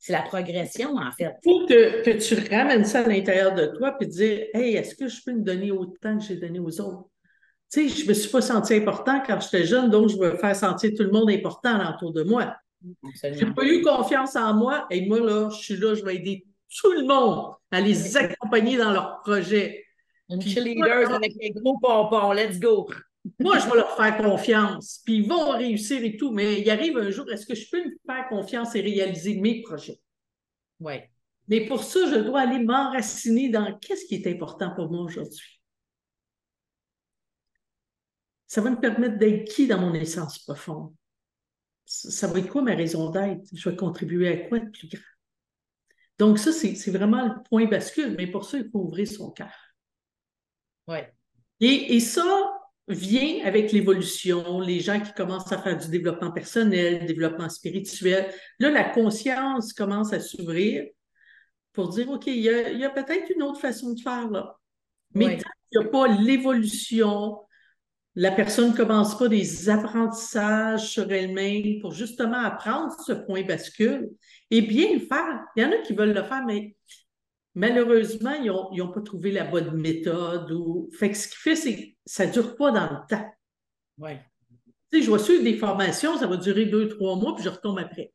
la 0.10 0.22
progression, 0.22 0.96
en 0.96 1.12
fait. 1.12 1.34
Il 1.44 1.52
faut 1.52 1.66
que, 1.66 2.04
que 2.04 2.12
tu 2.12 2.36
ramènes 2.50 2.86
ça 2.86 3.02
à 3.02 3.08
l'intérieur 3.08 3.54
de 3.54 3.66
toi 3.66 3.94
puis 4.00 4.08
dire 4.08 4.46
Hey, 4.54 4.76
est-ce 4.76 4.96
que 4.96 5.08
je 5.08 5.22
peux 5.26 5.34
me 5.34 5.44
donner 5.44 5.72
autant 5.72 6.18
que 6.18 6.24
j'ai 6.24 6.38
donné 6.38 6.60
aux 6.60 6.82
autres? 6.82 7.10
Tu 7.72 7.90
sais, 7.90 7.96
je 7.96 8.04
ne 8.04 8.10
me 8.10 8.14
suis 8.14 8.30
pas 8.30 8.42
senti 8.42 8.76
important 8.76 9.22
quand 9.26 9.40
j'étais 9.42 9.66
jeune, 9.66 9.90
donc 9.90 10.10
je 10.10 10.18
veux 10.18 10.38
faire 10.38 10.56
sentir 10.56 10.92
tout 10.96 11.04
le 11.04 11.12
monde 11.12 11.30
important 11.30 11.94
autour 11.94 12.14
de 12.14 12.24
moi. 12.24 12.56
Je 12.82 13.28
n'ai 13.28 13.54
pas 13.54 13.66
eu 13.66 13.82
confiance 13.82 14.36
en 14.36 14.54
moi 14.54 14.86
et 14.90 15.06
moi, 15.06 15.20
là, 15.20 15.50
je 15.50 15.58
suis 15.58 15.78
là, 15.78 15.94
je 15.96 16.04
vais 16.04 16.16
aider 16.16 16.46
tout 16.80 16.92
le 16.94 17.04
monde 17.04 17.56
à 17.72 17.82
les 17.82 18.16
accompagner 18.16 18.78
dans 18.78 18.92
leurs 18.92 19.20
projets. 19.22 19.84
Une 20.30 20.42
cheerleader 20.42 21.14
avec 21.14 21.34
les 21.40 21.52
gros 21.52 21.78
pompons, 21.80 22.32
let's 22.34 22.60
go. 22.60 22.88
Moi, 23.40 23.60
je 23.60 23.70
vais 23.70 23.76
leur 23.76 23.96
faire 23.96 24.18
confiance, 24.18 25.02
puis 25.06 25.18
ils 25.18 25.28
vont 25.28 25.52
réussir 25.52 26.04
et 26.04 26.18
tout, 26.18 26.32
mais 26.32 26.62
il 26.62 26.70
arrive 26.70 26.98
un 26.98 27.10
jour, 27.10 27.30
est-ce 27.32 27.46
que 27.46 27.56
je 27.56 27.70
peux 27.70 27.84
me 27.84 27.92
faire 28.06 28.28
confiance 28.30 28.76
et 28.76 28.82
réaliser 28.82 29.40
mes 29.40 29.62
projets? 29.62 30.00
Oui. 30.80 30.96
Mais 31.48 31.66
pour 31.66 31.84
ça, 31.84 32.00
je 32.10 32.20
dois 32.20 32.42
aller 32.42 32.60
m'enraciner 32.60 33.50
dans 33.50 33.78
qu'est-ce 33.80 34.06
qui 34.06 34.16
est 34.16 34.28
important 34.28 34.74
pour 34.76 34.92
moi 34.92 35.02
aujourd'hui. 35.02 35.58
ça 38.48 38.62
va 38.62 38.70
me 38.70 38.80
permettre 38.80 39.18
d'être 39.18 39.54
qui 39.54 39.68
dans 39.68 39.80
mon 39.80 39.94
essence 39.94 40.40
profonde? 40.40 40.96
Ça 41.86 42.28
va 42.28 42.40
être 42.40 42.50
quoi 42.50 42.62
ma 42.62 42.76
raison 42.76 43.10
d'être? 43.12 43.46
Je 43.54 43.70
vais 43.70 43.76
contribuer 43.76 44.28
à 44.30 44.48
quoi 44.48 44.60
de 44.60 44.70
plus 44.70 44.88
grand? 44.88 45.04
Donc, 46.18 46.40
ça, 46.40 46.52
c'est 46.52 46.92
vraiment 46.92 47.26
le 47.26 47.44
point 47.44 47.66
bascule, 47.66 48.16
mais 48.18 48.28
pour 48.28 48.46
ça, 48.46 48.58
il 48.58 48.70
faut 48.72 48.80
ouvrir 48.80 49.08
son 49.08 49.32
cœur. 49.32 49.54
Oui. 50.88 50.98
Et, 51.60 51.96
et, 51.96 52.00
ça 52.00 52.24
vient 52.88 53.46
avec 53.46 53.72
l'évolution, 53.72 54.60
les 54.60 54.80
gens 54.80 55.00
qui 55.00 55.14
commencent 55.14 55.52
à 55.52 55.62
faire 55.62 55.78
du 55.78 55.90
développement 55.90 56.32
personnel, 56.32 57.06
développement 57.06 57.50
spirituel. 57.50 58.32
Là, 58.60 58.70
la 58.70 58.86
conscience 58.86 59.74
commence 59.74 60.14
à 60.14 60.20
s'ouvrir 60.20 60.86
pour 61.74 61.90
dire, 61.90 62.10
OK, 62.10 62.28
il 62.28 62.40
y 62.40 62.50
a, 62.50 62.88
a 62.88 62.90
peut-être 62.90 63.30
une 63.36 63.44
autre 63.44 63.60
façon 63.60 63.94
de 63.94 64.00
faire 64.00 64.30
là. 64.30 64.56
Mais 65.14 65.38
tant 65.38 65.50
qu'il 65.70 65.82
n'y 65.82 65.86
a 65.86 65.90
pas 65.90 66.08
l'évolution, 66.08 67.40
la 68.16 68.32
personne 68.32 68.72
ne 68.72 68.76
commence 68.76 69.18
pas 69.18 69.28
des 69.28 69.70
apprentissages 69.70 70.90
sur 70.90 71.12
elle-même 71.12 71.80
pour 71.82 71.92
justement 71.92 72.40
apprendre 72.40 72.96
ce 73.06 73.12
point 73.12 73.44
bascule 73.44 74.10
et 74.50 74.62
bien 74.62 74.94
le 74.94 75.02
faire. 75.02 75.46
Il 75.56 75.64
y 75.64 75.66
en 75.66 75.72
a 75.72 75.78
qui 75.84 75.94
veulent 75.94 76.14
le 76.14 76.24
faire, 76.24 76.44
mais 76.46 76.76
malheureusement, 77.58 78.34
ils 78.34 78.52
n'ont 78.78 78.92
pas 78.92 79.02
trouvé 79.02 79.32
la 79.32 79.44
bonne 79.44 79.82
méthode. 79.82 80.52
Ou... 80.52 80.90
Fait 80.94 81.10
que 81.10 81.18
ce 81.18 81.28
qui 81.28 81.38
fait, 81.38 81.56
c'est 81.56 81.76
que 81.76 81.82
ça 82.06 82.28
ne 82.28 82.32
dure 82.32 82.56
pas 82.56 82.72
dans 82.72 82.88
le 82.88 83.08
temps. 83.10 83.30
Oui. 83.98 84.12
Tu 84.92 85.00
sais, 85.00 85.06
je 85.06 85.12
vais 85.12 85.20
suivre 85.20 85.44
des 85.44 85.58
formations, 85.58 86.18
ça 86.18 86.28
va 86.28 86.38
durer 86.38 86.68
deux, 86.68 86.88
trois 86.88 87.16
mois, 87.16 87.36
puis 87.36 87.44
je 87.44 87.50
retombe 87.50 87.80
après. 87.80 88.14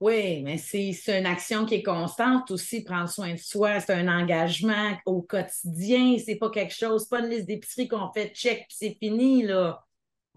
Oui, 0.00 0.42
mais 0.42 0.56
c'est 0.58 1.18
une 1.18 1.26
action 1.26 1.64
qui 1.66 1.76
est 1.76 1.82
constante 1.82 2.50
aussi, 2.50 2.82
prendre 2.82 3.08
soin 3.08 3.32
de 3.34 3.38
soi, 3.38 3.80
c'est 3.80 3.92
un 3.92 4.08
engagement 4.08 4.96
au 5.06 5.22
quotidien, 5.22 6.16
c'est 6.18 6.36
pas 6.36 6.50
quelque 6.50 6.74
chose, 6.74 7.08
pas 7.08 7.20
une 7.20 7.30
liste 7.30 7.46
d'épicerie 7.46 7.88
qu'on 7.88 8.10
fait 8.12 8.34
check 8.34 8.66
puis 8.68 8.76
c'est 8.76 8.96
fini, 8.98 9.42
là. 9.42 9.85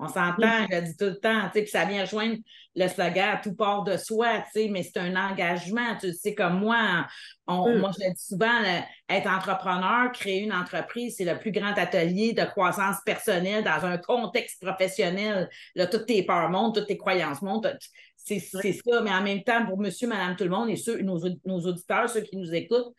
On 0.01 0.07
s'entend, 0.07 0.65
je 0.71 0.75
le 0.77 0.81
dis 0.83 0.95
tout 0.95 1.05
le 1.05 1.19
temps, 1.19 1.49
puis 1.53 1.67
ça 1.67 1.83
vient 1.83 2.01
rejoindre 2.01 2.37
le 2.73 2.87
slogan 2.87 3.37
tout 3.43 3.53
part 3.53 3.83
de 3.83 3.97
soi, 3.97 4.45
mais 4.55 4.81
c'est 4.81 4.97
un 4.97 5.15
engagement. 5.17 5.97
Tu 5.99 6.13
sais, 6.13 6.33
comme 6.33 6.61
moi, 6.61 7.05
moi, 7.47 7.91
je 7.97 8.05
le 8.05 8.13
dis 8.13 8.23
souvent, 8.23 8.61
être 9.09 9.27
entrepreneur, 9.27 10.09
créer 10.13 10.43
une 10.43 10.53
entreprise, 10.53 11.15
c'est 11.17 11.25
le 11.25 11.37
plus 11.37 11.51
grand 11.51 11.77
atelier 11.77 12.31
de 12.31 12.43
croissance 12.43 12.95
personnelle 13.05 13.65
dans 13.65 13.85
un 13.85 13.97
contexte 13.97 14.63
professionnel. 14.65 15.49
Là, 15.75 15.85
toutes 15.85 16.05
tes 16.05 16.23
peurs 16.23 16.49
montent, 16.49 16.75
toutes 16.75 16.87
tes 16.87 16.97
croyances 16.97 17.41
montent. 17.41 17.67
C'est 18.15 18.39
ça, 18.39 19.01
mais 19.01 19.11
en 19.11 19.21
même 19.21 19.43
temps, 19.43 19.65
pour 19.65 19.79
monsieur, 19.79 20.07
madame, 20.07 20.37
tout 20.37 20.45
le 20.45 20.49
monde 20.49 20.69
et 20.69 20.77
ceux, 20.77 21.01
nos, 21.01 21.19
nos 21.45 21.59
auditeurs, 21.59 22.09
ceux 22.09 22.21
qui 22.21 22.37
nous 22.37 22.53
écoutent, 22.53 22.95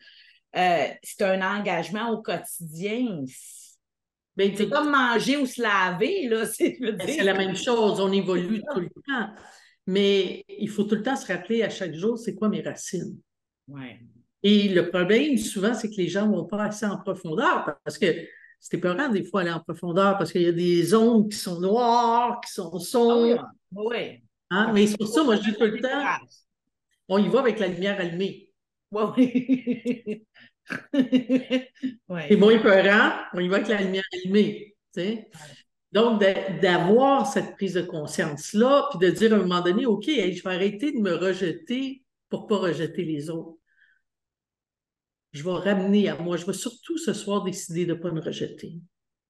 euh, 0.55 0.87
c'est 1.01 1.23
un 1.23 1.41
engagement 1.41 2.09
au 2.09 2.21
quotidien. 2.21 3.23
Ben, 4.35 4.51
c'est 4.55 4.69
comme 4.69 4.89
manger 4.91 5.37
ou 5.37 5.45
se 5.45 5.61
laver, 5.61 6.27
là. 6.29 6.45
Ben, 6.79 6.97
c'est 7.05 7.23
la 7.23 7.33
même 7.33 7.55
chose, 7.55 7.99
on 7.99 8.11
évolue 8.11 8.61
tout 8.73 8.79
le 8.79 8.89
temps. 8.89 9.29
Mais 9.87 10.45
il 10.47 10.69
faut 10.69 10.83
tout 10.83 10.95
le 10.95 11.03
temps 11.03 11.15
se 11.15 11.27
rappeler 11.27 11.63
à 11.63 11.69
chaque 11.69 11.93
jour, 11.93 12.17
c'est 12.17 12.35
quoi 12.35 12.49
mes 12.49 12.61
racines? 12.61 13.17
Ouais. 13.67 13.99
Et 14.43 14.69
le 14.69 14.89
problème, 14.89 15.37
souvent, 15.37 15.73
c'est 15.73 15.89
que 15.89 15.95
les 15.97 16.07
gens 16.07 16.27
ne 16.27 16.35
vont 16.35 16.45
pas 16.45 16.63
assez 16.63 16.85
en 16.85 16.97
profondeur 16.97 17.77
parce 17.83 17.97
que 17.97 18.07
c'est 18.59 18.77
épeurant 18.77 19.09
des 19.09 19.23
fois 19.23 19.41
aller 19.41 19.51
en 19.51 19.59
profondeur 19.59 20.17
parce 20.17 20.31
qu'il 20.31 20.43
y 20.43 20.47
a 20.47 20.51
des 20.51 20.83
zones 20.83 21.29
qui 21.29 21.37
sont 21.37 21.59
noires, 21.59 22.39
qui 22.41 22.51
sont 22.51 22.77
sombres. 22.79 23.43
Ah 23.43 23.79
oui. 23.83 24.23
Hein? 24.49 24.71
Mais 24.73 24.87
c'est 24.87 24.97
pour 24.97 25.07
ça, 25.07 25.23
moi, 25.23 25.35
je 25.35 25.41
dis 25.41 25.53
tout 25.53 25.65
le 25.65 25.79
temps, 25.79 26.17
on 27.07 27.17
y 27.17 27.27
va 27.27 27.39
avec 27.39 27.59
la 27.59 27.67
lumière 27.67 27.99
allumée. 27.99 28.51
Oui. 28.91 30.25
C'est 30.93 32.35
moins 32.37 32.51
épeurant, 32.51 33.11
on 33.33 33.39
y 33.39 33.47
va 33.47 33.57
avec 33.57 33.67
la 33.67 33.81
lumière 33.81 34.03
allumée. 34.13 34.75
Donc, 35.91 36.21
d'avoir 36.61 37.27
cette 37.27 37.55
prise 37.55 37.73
de 37.73 37.81
conscience-là, 37.81 38.87
puis 38.91 38.99
de 38.99 39.13
dire 39.13 39.33
à 39.33 39.35
un 39.35 39.39
moment 39.39 39.61
donné, 39.61 39.85
OK, 39.85 40.05
je 40.05 40.43
vais 40.43 40.55
arrêter 40.55 40.93
de 40.93 40.99
me 40.99 41.13
rejeter 41.13 42.03
pour 42.29 42.43
ne 42.43 42.47
pas 42.47 42.57
rejeter 42.57 43.03
les 43.03 43.29
autres. 43.29 43.57
Je 45.33 45.43
vais 45.43 45.51
ramener 45.51 46.09
à 46.09 46.17
moi. 46.17 46.37
Je 46.37 46.45
vais 46.45 46.53
surtout 46.53 46.97
ce 46.97 47.13
soir 47.13 47.43
décider 47.43 47.85
de 47.85 47.93
ne 47.93 47.99
pas 47.99 48.11
me 48.11 48.21
rejeter. 48.21 48.79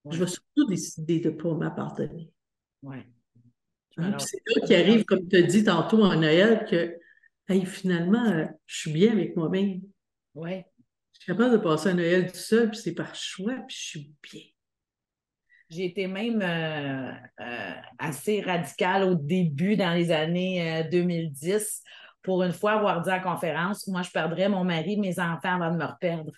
Je 0.09 0.17
vais 0.17 0.27
surtout 0.27 0.65
décider 0.67 1.19
de 1.19 1.29
ne 1.29 1.35
pas 1.35 1.53
m'appartenir. 1.53 2.27
Ouais. 2.81 3.05
Hein, 3.97 4.17
c'est 4.19 4.41
là 4.47 4.65
qui 4.65 4.73
arrive, 4.73 5.03
comme 5.05 5.27
tu 5.27 5.35
as 5.37 5.43
dit 5.43 5.63
tantôt 5.63 6.01
en 6.03 6.15
Noël, 6.15 6.65
que 6.69 6.97
finalement, 7.65 8.25
euh, 8.25 8.45
je 8.65 8.79
suis 8.79 8.93
bien 8.93 9.11
avec 9.11 9.35
moi-même. 9.35 9.81
Ouais. 10.33 10.65
Je 11.21 11.25
suis 11.25 11.33
capable 11.33 11.51
de 11.51 11.57
passer 11.57 11.89
un 11.89 11.93
Noël 11.93 12.31
tout 12.31 12.37
seul, 12.39 12.71
puis 12.71 12.79
c'est 12.79 12.95
par 12.95 13.13
choix, 13.13 13.53
puis 13.67 13.77
je 13.77 13.89
suis 13.89 14.15
bien. 14.23 14.41
J'ai 15.69 15.85
été 15.85 16.07
même 16.07 16.41
euh, 16.41 17.11
euh, 17.39 17.73
assez 17.99 18.41
radicale 18.41 19.03
au 19.03 19.13
début, 19.13 19.75
dans 19.75 19.93
les 19.93 20.09
années 20.09 20.83
2010, 20.91 21.53
euh, 21.53 21.89
pour 22.23 22.41
une 22.41 22.53
fois 22.53 22.71
avoir 22.71 23.03
dit 23.03 23.11
à 23.11 23.17
la 23.17 23.19
conférence, 23.19 23.85
moi, 23.85 24.01
je 24.01 24.09
perdrais 24.09 24.49
mon 24.49 24.63
mari, 24.63 24.97
mes 24.97 25.19
enfants 25.19 25.61
avant 25.61 25.69
de 25.69 25.77
me 25.77 25.85
reperdre. 25.85 26.31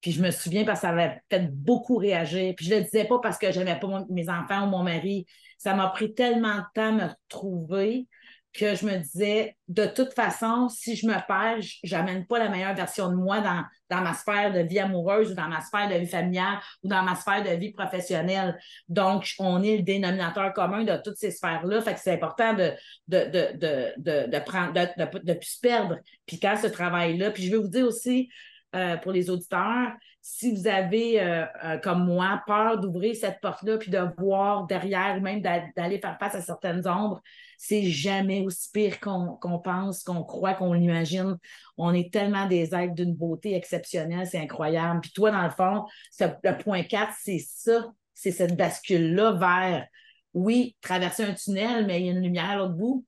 Puis 0.00 0.10
je 0.10 0.20
me 0.20 0.32
souviens 0.32 0.64
parce 0.64 0.80
que 0.80 0.88
ça 0.88 0.92
avait 0.92 1.20
fait 1.30 1.48
beaucoup 1.52 1.96
réagir. 1.96 2.54
Puis 2.56 2.66
je 2.66 2.74
le 2.74 2.82
disais 2.82 3.04
pas 3.04 3.20
parce 3.20 3.38
que 3.38 3.52
j'aimais 3.52 3.78
pas 3.78 4.04
mes 4.10 4.28
enfants 4.28 4.66
ou 4.66 4.70
mon 4.70 4.82
mari. 4.82 5.26
Ça 5.58 5.74
m'a 5.74 5.86
pris 5.90 6.12
tellement 6.12 6.56
de 6.56 6.64
temps 6.74 6.88
à 6.88 6.90
me 6.90 7.04
retrouver 7.04 8.08
que 8.52 8.74
je 8.74 8.84
me 8.84 8.98
disais, 8.98 9.56
de 9.68 9.86
toute 9.86 10.12
façon, 10.12 10.68
si 10.68 10.94
je 10.94 11.06
me 11.06 11.14
perds, 11.26 11.64
j'amène 11.82 12.26
pas 12.26 12.38
la 12.38 12.50
meilleure 12.50 12.74
version 12.74 13.08
de 13.08 13.14
moi 13.14 13.40
dans, 13.40 13.64
dans 13.88 14.02
ma 14.02 14.12
sphère 14.12 14.52
de 14.52 14.60
vie 14.60 14.78
amoureuse 14.78 15.30
ou 15.32 15.34
dans 15.34 15.48
ma 15.48 15.62
sphère 15.62 15.88
de 15.88 15.94
vie 15.94 16.06
familiale 16.06 16.58
ou 16.82 16.88
dans 16.88 17.02
ma 17.02 17.14
sphère 17.14 17.42
de 17.42 17.50
vie 17.50 17.72
professionnelle. 17.72 18.58
Donc, 18.88 19.32
on 19.38 19.62
est 19.62 19.78
le 19.78 19.82
dénominateur 19.82 20.52
commun 20.52 20.84
de 20.84 20.96
toutes 21.02 21.16
ces 21.16 21.30
sphères-là. 21.30 21.80
Fait 21.80 21.94
que 21.94 22.00
c'est 22.00 22.12
important 22.12 22.52
de, 22.52 22.72
de, 23.08 23.24
de, 23.24 23.92
de, 23.96 24.30
de, 24.30 24.38
prendre, 24.40 24.72
de, 24.74 25.18
de, 25.22 25.32
plus 25.32 25.56
perdre. 25.56 25.98
Puis 26.26 26.38
quand 26.38 26.56
ce 26.60 26.66
travail-là, 26.66 27.30
puis 27.30 27.44
je 27.44 27.52
vais 27.52 27.62
vous 27.62 27.68
dire 27.68 27.86
aussi, 27.86 28.28
euh, 28.74 28.96
pour 28.98 29.12
les 29.12 29.30
auditeurs, 29.30 29.92
si 30.24 30.54
vous 30.54 30.68
avez, 30.68 31.20
euh, 31.20 31.44
euh, 31.64 31.78
comme 31.78 32.04
moi, 32.04 32.40
peur 32.46 32.78
d'ouvrir 32.78 33.16
cette 33.16 33.40
porte-là, 33.40 33.76
puis 33.76 33.90
de 33.90 33.98
voir 34.18 34.68
derrière, 34.68 35.16
ou 35.18 35.20
même 35.20 35.42
d'aller 35.42 35.98
faire 35.98 36.16
face 36.20 36.36
à 36.36 36.40
certaines 36.40 36.86
ombres, 36.86 37.20
c'est 37.58 37.82
jamais 37.82 38.40
aussi 38.42 38.70
pire 38.72 39.00
qu'on 39.00 39.58
pense, 39.58 40.04
qu'on 40.04 40.22
croit, 40.22 40.54
qu'on 40.54 40.74
l'imagine. 40.74 41.38
On 41.76 41.92
est 41.92 42.12
tellement 42.12 42.46
des 42.46 42.72
êtres 42.72 42.94
d'une 42.94 43.16
beauté 43.16 43.56
exceptionnelle, 43.56 44.28
c'est 44.28 44.38
incroyable. 44.38 45.00
Puis 45.00 45.10
toi, 45.10 45.32
dans 45.32 45.42
le 45.42 45.50
fond, 45.50 45.86
le 46.20 46.56
point 46.56 46.84
4, 46.84 47.12
c'est 47.20 47.44
ça, 47.44 47.90
c'est 48.14 48.30
cette 48.30 48.56
bascule-là 48.56 49.32
vers, 49.32 49.88
oui, 50.34 50.76
traverser 50.82 51.24
un 51.24 51.34
tunnel, 51.34 51.84
mais 51.84 52.00
il 52.00 52.06
y 52.06 52.08
a 52.10 52.12
une 52.12 52.22
lumière 52.22 52.50
à 52.50 52.56
l'autre 52.56 52.74
bout. 52.74 53.04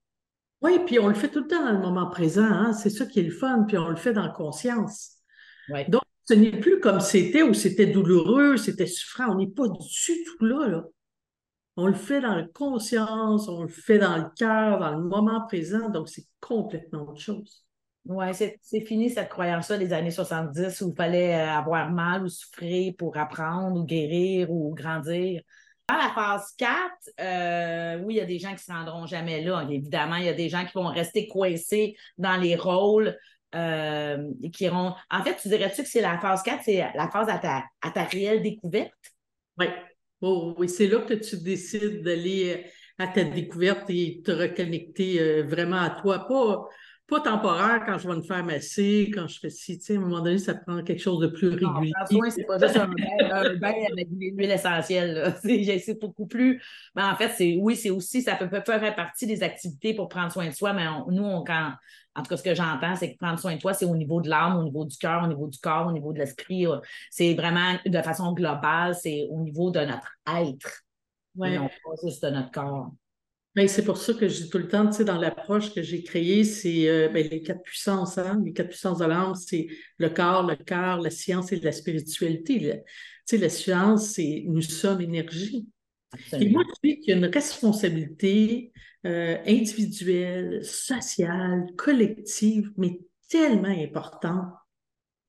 Oui, 0.62 0.80
puis 0.84 0.98
on 0.98 1.06
le 1.06 1.14
fait 1.14 1.28
tout 1.28 1.42
le 1.42 1.46
temps 1.46 1.64
dans 1.64 1.72
le 1.72 1.78
moment 1.78 2.10
présent. 2.10 2.42
Hein? 2.42 2.72
C'est 2.72 2.90
ça 2.90 3.06
qui 3.06 3.20
est 3.20 3.24
le 3.24 3.30
fun, 3.30 3.66
puis 3.68 3.78
on 3.78 3.88
le 3.88 3.96
fait 3.96 4.12
dans 4.12 4.32
conscience. 4.32 5.12
Donc, 5.88 6.02
ce 6.26 6.34
n'est 6.34 6.58
plus 6.58 6.80
comme 6.80 7.00
c'était 7.00 7.42
où 7.42 7.54
c'était 7.54 7.86
douloureux, 7.86 8.56
c'était 8.56 8.86
souffrant. 8.86 9.32
On 9.32 9.36
n'est 9.36 9.50
pas 9.50 9.68
du 9.68 10.24
tout 10.24 10.44
là, 10.44 10.68
là. 10.68 10.84
On 11.76 11.86
le 11.88 11.94
fait 11.94 12.20
dans 12.20 12.36
la 12.36 12.44
conscience, 12.44 13.48
on 13.48 13.62
le 13.62 13.68
fait 13.68 13.98
dans 13.98 14.16
le 14.16 14.26
cœur, 14.36 14.78
dans 14.78 14.96
le 14.96 15.02
moment 15.02 15.44
présent, 15.46 15.88
donc 15.88 16.08
c'est 16.08 16.26
complètement 16.40 17.02
autre 17.02 17.20
chose. 17.20 17.64
Oui, 18.06 18.26
c'est 18.34 18.84
fini 18.84 19.08
cette 19.10 19.30
croyance-là 19.30 19.78
des 19.78 19.92
années 19.92 20.10
70 20.10 20.82
où 20.82 20.90
il 20.90 20.94
fallait 20.94 21.34
euh, 21.34 21.50
avoir 21.50 21.90
mal 21.90 22.24
ou 22.24 22.28
souffrir 22.28 22.92
pour 22.98 23.16
apprendre 23.16 23.80
ou 23.80 23.84
guérir 23.84 24.50
ou 24.50 24.74
grandir. 24.74 25.40
Dans 25.88 25.96
la 25.96 26.10
phase 26.14 26.52
4, 26.58 26.70
euh, 27.20 28.02
oui, 28.04 28.14
il 28.14 28.16
y 28.18 28.20
a 28.20 28.26
des 28.26 28.38
gens 28.38 28.48
qui 28.50 28.54
ne 28.54 28.58
se 28.58 28.72
rendront 28.72 29.06
jamais 29.06 29.42
là. 29.42 29.66
Évidemment, 29.70 30.16
il 30.16 30.26
y 30.26 30.28
a 30.28 30.34
des 30.34 30.50
gens 30.50 30.64
qui 30.66 30.72
vont 30.74 30.88
rester 30.88 31.26
coincés 31.28 31.96
dans 32.18 32.36
les 32.36 32.56
rôles. 32.56 33.16
Euh, 33.54 34.30
qui 34.52 34.64
iront... 34.64 34.94
En 35.10 35.22
fait, 35.22 35.36
tu 35.36 35.48
dirais-tu 35.48 35.82
que 35.82 35.88
c'est 35.88 36.00
la 36.00 36.18
phase 36.18 36.42
4, 36.42 36.62
c'est 36.64 36.84
la 36.94 37.08
phase 37.08 37.28
à 37.28 37.38
ta, 37.38 37.64
à 37.82 37.90
ta 37.90 38.04
réelle 38.04 38.42
découverte? 38.42 38.92
Oui. 39.58 39.66
Oh, 40.20 40.54
oui, 40.58 40.68
c'est 40.68 40.88
là 40.88 41.00
que 41.00 41.14
tu 41.14 41.36
décides 41.36 42.02
d'aller 42.02 42.54
euh, 42.56 42.68
à 42.98 43.06
ta 43.08 43.24
découverte 43.24 43.88
et 43.90 44.22
te 44.24 44.32
reconnecter 44.32 45.20
euh, 45.20 45.42
vraiment 45.44 45.80
à 45.80 45.90
toi. 45.90 46.26
Pas, 46.26 46.64
pas 47.06 47.20
temporaire 47.20 47.82
quand 47.84 47.98
je 47.98 48.08
vais 48.08 48.16
me 48.16 48.22
faire 48.22 48.42
masser, 48.42 49.10
quand 49.12 49.26
je 49.26 49.38
fais 49.38 49.50
ci, 49.50 49.78
tu 49.78 49.84
sais, 49.84 49.94
à 49.94 49.98
un 49.98 50.00
moment 50.00 50.20
donné, 50.20 50.38
ça 50.38 50.54
prend 50.54 50.82
quelque 50.82 51.02
chose 51.02 51.20
de 51.20 51.26
plus 51.26 51.48
régulier. 51.48 51.92
Non, 52.10 52.30
c'est 52.30 52.44
pas 52.44 52.58
juste 52.58 52.76
un 52.76 52.86
bain, 52.86 53.72
avec 53.92 54.08
l'huile 54.10 54.50
essentielle. 54.50 55.34
C'est 55.42 56.00
beaucoup 56.00 56.26
plus. 56.26 56.62
Mais 56.94 57.02
en 57.02 57.14
fait, 57.16 57.30
c'est 57.36 57.58
oui, 57.60 57.76
c'est 57.76 57.90
aussi, 57.90 58.22
ça 58.22 58.36
peut, 58.36 58.48
faire 58.48 58.94
partie 58.94 59.26
des 59.26 59.42
activités 59.42 59.94
pour 59.94 60.08
prendre 60.08 60.32
soin 60.32 60.48
de 60.48 60.54
soi, 60.54 60.72
mais 60.72 60.86
nous, 61.08 61.24
on, 61.24 61.44
quand, 61.44 61.72
en 62.16 62.22
tout 62.22 62.28
cas, 62.28 62.36
ce 62.36 62.42
que 62.42 62.54
j'entends, 62.54 62.96
c'est 62.96 63.12
que 63.12 63.18
prendre 63.18 63.38
soin 63.38 63.54
de 63.56 63.60
toi, 63.60 63.74
c'est 63.74 63.84
au 63.84 63.96
niveau 63.96 64.20
de 64.20 64.30
l'âme, 64.30 64.56
au 64.56 64.62
niveau 64.62 64.84
du 64.84 64.96
cœur, 64.96 65.24
au 65.24 65.26
niveau 65.26 65.48
du 65.48 65.58
corps, 65.58 65.88
au 65.88 65.92
niveau 65.92 66.12
de 66.12 66.18
l'esprit. 66.18 66.66
Euh, 66.66 66.78
c'est 67.10 67.34
vraiment 67.34 67.74
de 67.84 68.02
façon 68.02 68.32
globale, 68.32 68.94
c'est 68.94 69.26
au 69.30 69.40
niveau 69.40 69.70
de 69.70 69.80
notre 69.80 70.16
être. 70.26 70.82
Ouais. 71.36 71.58
non 71.58 71.68
pas 71.68 72.06
juste 72.06 72.24
de 72.24 72.30
notre 72.30 72.50
corps. 72.50 72.92
Ben, 73.54 73.68
c'est 73.68 73.84
pour 73.84 73.98
ça 73.98 74.14
que 74.14 74.28
je 74.28 74.42
dis 74.42 74.50
tout 74.50 74.58
le 74.58 74.66
temps, 74.66 74.86
tu 74.88 74.94
sais, 74.94 75.04
dans 75.04 75.18
l'approche 75.18 75.72
que 75.72 75.80
j'ai 75.80 76.02
créée, 76.02 76.42
c'est 76.42 76.88
euh, 76.88 77.08
ben, 77.08 77.28
les 77.28 77.40
quatre 77.40 77.62
puissances, 77.62 78.18
hein? 78.18 78.42
les 78.44 78.52
quatre 78.52 78.70
puissances 78.70 78.98
de 78.98 79.04
l'âme, 79.04 79.36
c'est 79.36 79.68
le 79.98 80.08
corps, 80.10 80.44
le 80.44 80.56
cœur, 80.56 81.00
la 81.00 81.10
science 81.10 81.52
et 81.52 81.60
la 81.60 81.70
spiritualité. 81.70 82.58
Tu 82.58 82.82
sais, 83.26 83.38
la 83.38 83.48
science, 83.48 84.10
c'est 84.10 84.42
nous 84.48 84.60
sommes 84.60 85.00
énergie. 85.00 85.68
Et 86.32 86.48
moi, 86.48 86.64
je 86.66 86.88
dis 86.88 87.00
qu'il 87.00 87.10
y 87.10 87.12
a 87.12 87.16
une 87.16 87.32
responsabilité 87.32 88.72
euh, 89.06 89.38
individuelle, 89.46 90.64
sociale, 90.64 91.66
collective, 91.76 92.72
mais 92.76 92.98
tellement 93.28 93.68
importante. 93.68 94.52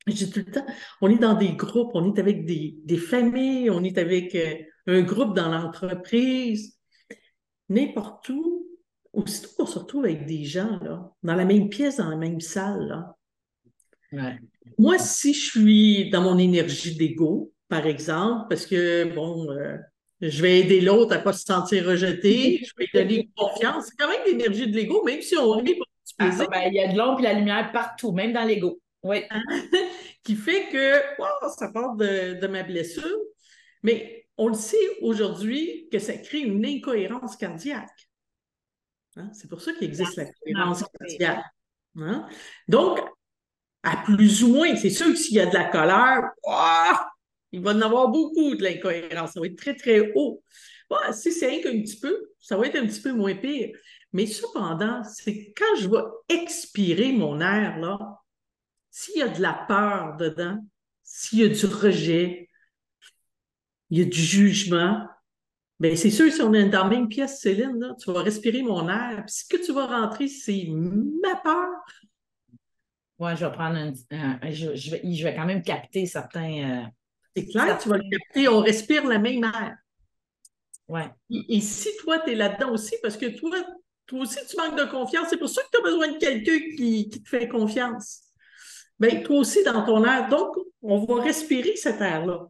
Je 0.08 0.14
dis 0.14 0.30
tout 0.32 0.40
le 0.40 0.52
temps, 0.52 0.66
on 1.02 1.10
est 1.10 1.20
dans 1.20 1.34
des 1.36 1.54
groupes, 1.54 1.92
on 1.94 2.14
est 2.14 2.20
avec 2.20 2.46
des, 2.46 2.76
des 2.84 2.98
familles, 2.98 3.70
on 3.70 3.84
est 3.84 3.98
avec 3.98 4.34
euh, 4.36 4.56
un 4.88 5.02
groupe 5.02 5.36
dans 5.36 5.50
l'entreprise, 5.50 6.75
n'importe 7.70 8.30
où. 8.30 8.68
Aussitôt 9.14 9.50
qu'on 9.58 9.66
se 9.66 9.80
retrouve 9.80 10.06
avec 10.06 10.26
des 10.26 10.44
gens, 10.44 10.78
là, 10.82 11.10
dans 11.24 11.36
la 11.36 11.46
même 11.46 11.70
pièce, 11.70 11.98
dans 11.98 12.10
la 12.10 12.18
même 12.18 12.42
salle, 12.42 12.88
là. 12.88 13.16
Moi, 14.78 14.98
si 14.98 15.34
je 15.34 15.52
suis 15.52 16.10
dans 16.10 16.22
mon 16.22 16.38
énergie 16.38 16.96
d'ego, 16.96 17.52
par 17.70 17.86
exemple, 17.86 18.48
parce 18.50 18.66
que, 18.66 19.14
bon, 19.14 19.50
euh, 19.52 19.78
je 20.22 20.42
vais 20.42 20.60
aider 20.60 20.82
l'autre 20.82 21.14
à 21.14 21.20
ne 21.20 21.24
pas 21.24 21.34
se 21.34 21.44
sentir 21.44 21.86
rejeté, 21.86 22.62
je 22.64 22.72
vais 22.78 22.86
lui 22.86 22.92
donner 22.94 23.30
confiance. 23.36 23.86
C'est 23.88 23.96
quand 23.98 24.10
même 24.10 24.22
l'énergie 24.26 24.70
de 24.70 24.76
l'ego, 24.76 25.04
même 25.04 25.22
si 25.22 25.38
on 25.38 25.52
rit 25.52 25.76
pour 25.76 25.86
ah, 26.20 26.30
ben, 26.50 26.62
Il 26.68 26.76
y 26.76 26.80
a 26.80 26.92
de 26.92 26.98
l'ombre 26.98 27.20
et 27.20 27.24
la 27.24 27.34
lumière 27.34 27.72
partout, 27.72 28.12
même 28.12 28.34
dans 28.34 28.44
l'ego. 28.44 28.80
Oui. 29.04 29.24
qui 30.24 30.36
fait 30.36 30.70
que 30.72 31.02
ça 31.58 31.70
part 31.70 31.96
de, 31.96 32.48
ma 32.48 32.64
blessure. 32.64 33.18
Mais 33.84 34.25
on 34.38 34.48
le 34.50 34.54
sait 34.56 34.78
aujourd'hui 35.02 35.88
que 35.92 36.00
ça 36.00 36.18
crée 36.18 36.40
une 36.40 36.66
incohérence 36.66 37.36
cardiaque. 37.36 38.10
Hein? 39.16 39.30
C'est 39.34 39.50
pour 39.50 39.62
ça 39.62 39.74
qu'il 39.74 39.88
existe 39.88 40.18
la 40.18 40.26
cohérence 40.26 40.84
cardiaque. 41.00 41.46
Hein? 41.98 42.28
Donc, 42.68 43.00
à 43.84 43.98
plus 43.98 44.44
ou 44.44 44.50
moins, 44.50 44.76
c'est 44.76 44.90
sûr 44.90 45.08
que 45.08 45.16
s'il 45.16 45.36
y 45.36 45.40
a 45.40 45.46
de 45.46 45.54
la 45.54 45.66
colère, 45.66 46.32
il 47.52 47.62
va 47.62 47.72
en 47.72 47.82
avoir 47.82 48.10
beaucoup 48.10 48.56
de 48.56 48.64
l'incohérence. 48.64 49.34
Ça 49.34 49.40
va 49.40 49.46
être 49.46 49.58
très, 49.58 49.76
très 49.76 50.12
haut. 50.16 50.44
si 51.14 51.32
c'est 51.32 51.48
rien 51.48 51.62
qu'un 51.62 51.82
petit 51.82 52.00
peu, 52.00 52.32
ça 52.40 52.58
va 52.58 52.68
être 52.68 52.76
un 52.76 52.88
petit 52.88 53.02
peu 53.02 53.14
moins 53.14 53.36
pire. 53.36 53.70
Mais 54.12 54.26
cependant, 54.26 55.04
c'est 55.04 55.54
quand 55.56 55.76
je 55.80 55.90
vais 55.90 56.04
expirer 56.30 57.12
mon 57.12 57.40
air, 57.42 57.78
là, 57.80 58.00
s'il 58.90 59.18
y 59.18 59.22
a 59.22 59.28
de 59.28 59.42
la 59.42 59.66
peur 59.68 60.16
dedans, 60.18 60.58
s'il 61.04 61.40
y 61.40 61.44
a 61.44 61.50
du 61.50 61.66
rejet, 61.66 62.45
il 63.90 64.00
y 64.00 64.02
a 64.02 64.06
du 64.06 64.20
jugement, 64.20 65.08
bien, 65.80 65.96
c'est 65.96 66.10
sûr, 66.10 66.32
si 66.32 66.42
on 66.42 66.54
est 66.54 66.70
dans 66.70 66.84
la 66.84 66.90
même 66.90 67.08
pièce, 67.08 67.40
Céline, 67.42 67.80
là, 67.80 67.96
tu 68.00 68.12
vas 68.12 68.22
respirer 68.22 68.62
mon 68.62 68.88
air, 68.90 69.24
puis 69.26 69.36
ce 69.36 69.46
que 69.48 69.64
tu 69.64 69.72
vas 69.74 69.88
rentrer, 69.88 70.28
c'est 70.28 70.68
ma 70.70 71.36
peur. 71.36 71.70
Oui, 73.20 73.32
je 73.36 73.46
vais 73.46 73.52
prendre 73.52 73.78
un, 73.78 74.52
je, 74.52 74.76
je, 74.76 74.92
vais, 74.92 75.02
je, 75.04 75.24
vais, 75.24 75.36
quand 75.36 75.46
même 75.46 75.62
capter 75.62 76.06
certains, 76.06 76.84
euh, 76.84 76.86
c'est 77.36 77.48
clair, 77.48 77.78
tu 77.78 77.90
vas 77.90 77.98
le 77.98 78.10
capter, 78.10 78.48
on 78.50 78.60
respire 78.60 79.06
la 79.08 79.20
même 79.20 79.44
air. 79.44 79.76
Ouais. 80.88 81.10
Et, 81.30 81.62
si 81.62 81.90
toi, 81.98 82.20
tu 82.20 82.32
es 82.32 82.36
là-dedans 82.36 82.72
aussi, 82.72 82.96
parce 83.02 83.18
que 83.18 83.26
toi, 83.38 83.58
toi 84.06 84.22
aussi, 84.22 84.38
tu 84.48 84.56
manques 84.58 84.78
de 84.78 84.86
confiance, 84.86 85.28
c'est 85.30 85.38
pour 85.38 85.50
ça 85.50 85.62
que 85.64 85.70
tu 85.72 85.80
as 85.80 85.84
besoin 85.84 86.12
de 86.12 86.18
quelqu'un 86.18 86.60
qui, 86.78 87.10
te 87.10 87.28
fait 87.28 87.48
confiance. 87.48 88.22
Bien, 89.00 89.22
toi 89.22 89.38
aussi, 89.38 89.64
dans 89.64 89.84
ton 89.84 90.06
air. 90.06 90.30
Donc, 90.30 90.56
on 90.82 91.06
va 91.06 91.24
respirer 91.24 91.76
cet 91.76 92.02
air-là. 92.02 92.48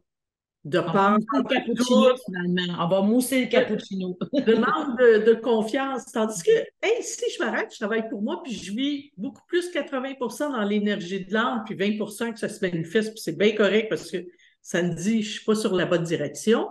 De 0.66 0.80
On 0.80 0.92
va 0.92 0.92
peur. 0.92 1.12
mousser 1.12 1.38
le 1.38 1.44
cappuccino, 1.44 2.16
finalement. 2.26 2.84
On 2.84 2.88
va 2.88 3.02
mousser 3.02 3.42
le 3.42 3.48
cappuccino. 3.48 4.18
de 4.34 4.56
manque 4.56 5.00
de, 5.00 5.26
de 5.26 5.34
confiance. 5.36 6.06
Tandis 6.12 6.42
que, 6.42 6.52
hey, 6.82 7.02
si 7.04 7.24
je 7.38 7.44
m'arrête, 7.44 7.72
je 7.72 7.78
travaille 7.78 8.10
pour 8.10 8.22
moi, 8.24 8.42
puis 8.44 8.54
je 8.54 8.72
vis 8.74 9.12
beaucoup 9.16 9.44
plus 9.48 9.72
80% 9.72 10.52
dans 10.52 10.64
l'énergie 10.64 11.24
de 11.24 11.32
l'âme, 11.32 11.64
puis 11.66 11.76
20% 11.76 12.34
que 12.34 12.40
ça 12.40 12.50
se 12.50 12.66
manifeste, 12.66 13.12
puis 13.12 13.22
c'est 13.22 13.38
bien 13.38 13.56
correct 13.56 13.90
parce 13.90 14.10
que 14.10 14.26
ça 14.62 14.82
me 14.82 14.96
dit 14.96 15.22
je 15.22 15.34
suis 15.34 15.46
pas 15.46 15.54
sur 15.56 15.76
la 15.76 15.86
bonne 15.86 16.04
direction. 16.04 16.68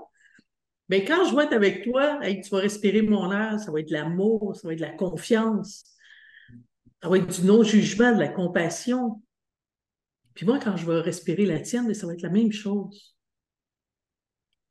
Mais 0.88 1.04
quand 1.04 1.24
je 1.24 1.34
vais 1.34 1.44
être 1.44 1.54
avec 1.54 1.84
toi, 1.84 2.18
hey, 2.22 2.40
tu 2.40 2.50
vas 2.50 2.58
respirer 2.58 3.00
mon 3.00 3.32
air, 3.32 3.60
ça 3.60 3.70
va 3.70 3.78
être 3.80 3.88
de 3.88 3.94
l'amour, 3.94 4.56
ça 4.56 4.66
va 4.66 4.74
être 4.74 4.80
de 4.80 4.84
la 4.84 4.90
confiance, 4.90 5.84
ça 7.00 7.08
va 7.08 7.18
être 7.18 7.40
du 7.40 7.46
non-jugement, 7.46 8.12
de 8.12 8.18
la 8.18 8.28
compassion. 8.28 9.22
Puis 10.34 10.44
moi, 10.46 10.58
quand 10.58 10.76
je 10.76 10.84
vais 10.84 11.00
respirer 11.00 11.46
la 11.46 11.60
tienne, 11.60 11.94
ça 11.94 12.08
va 12.08 12.14
être 12.14 12.22
la 12.22 12.28
même 12.28 12.50
chose. 12.50 13.14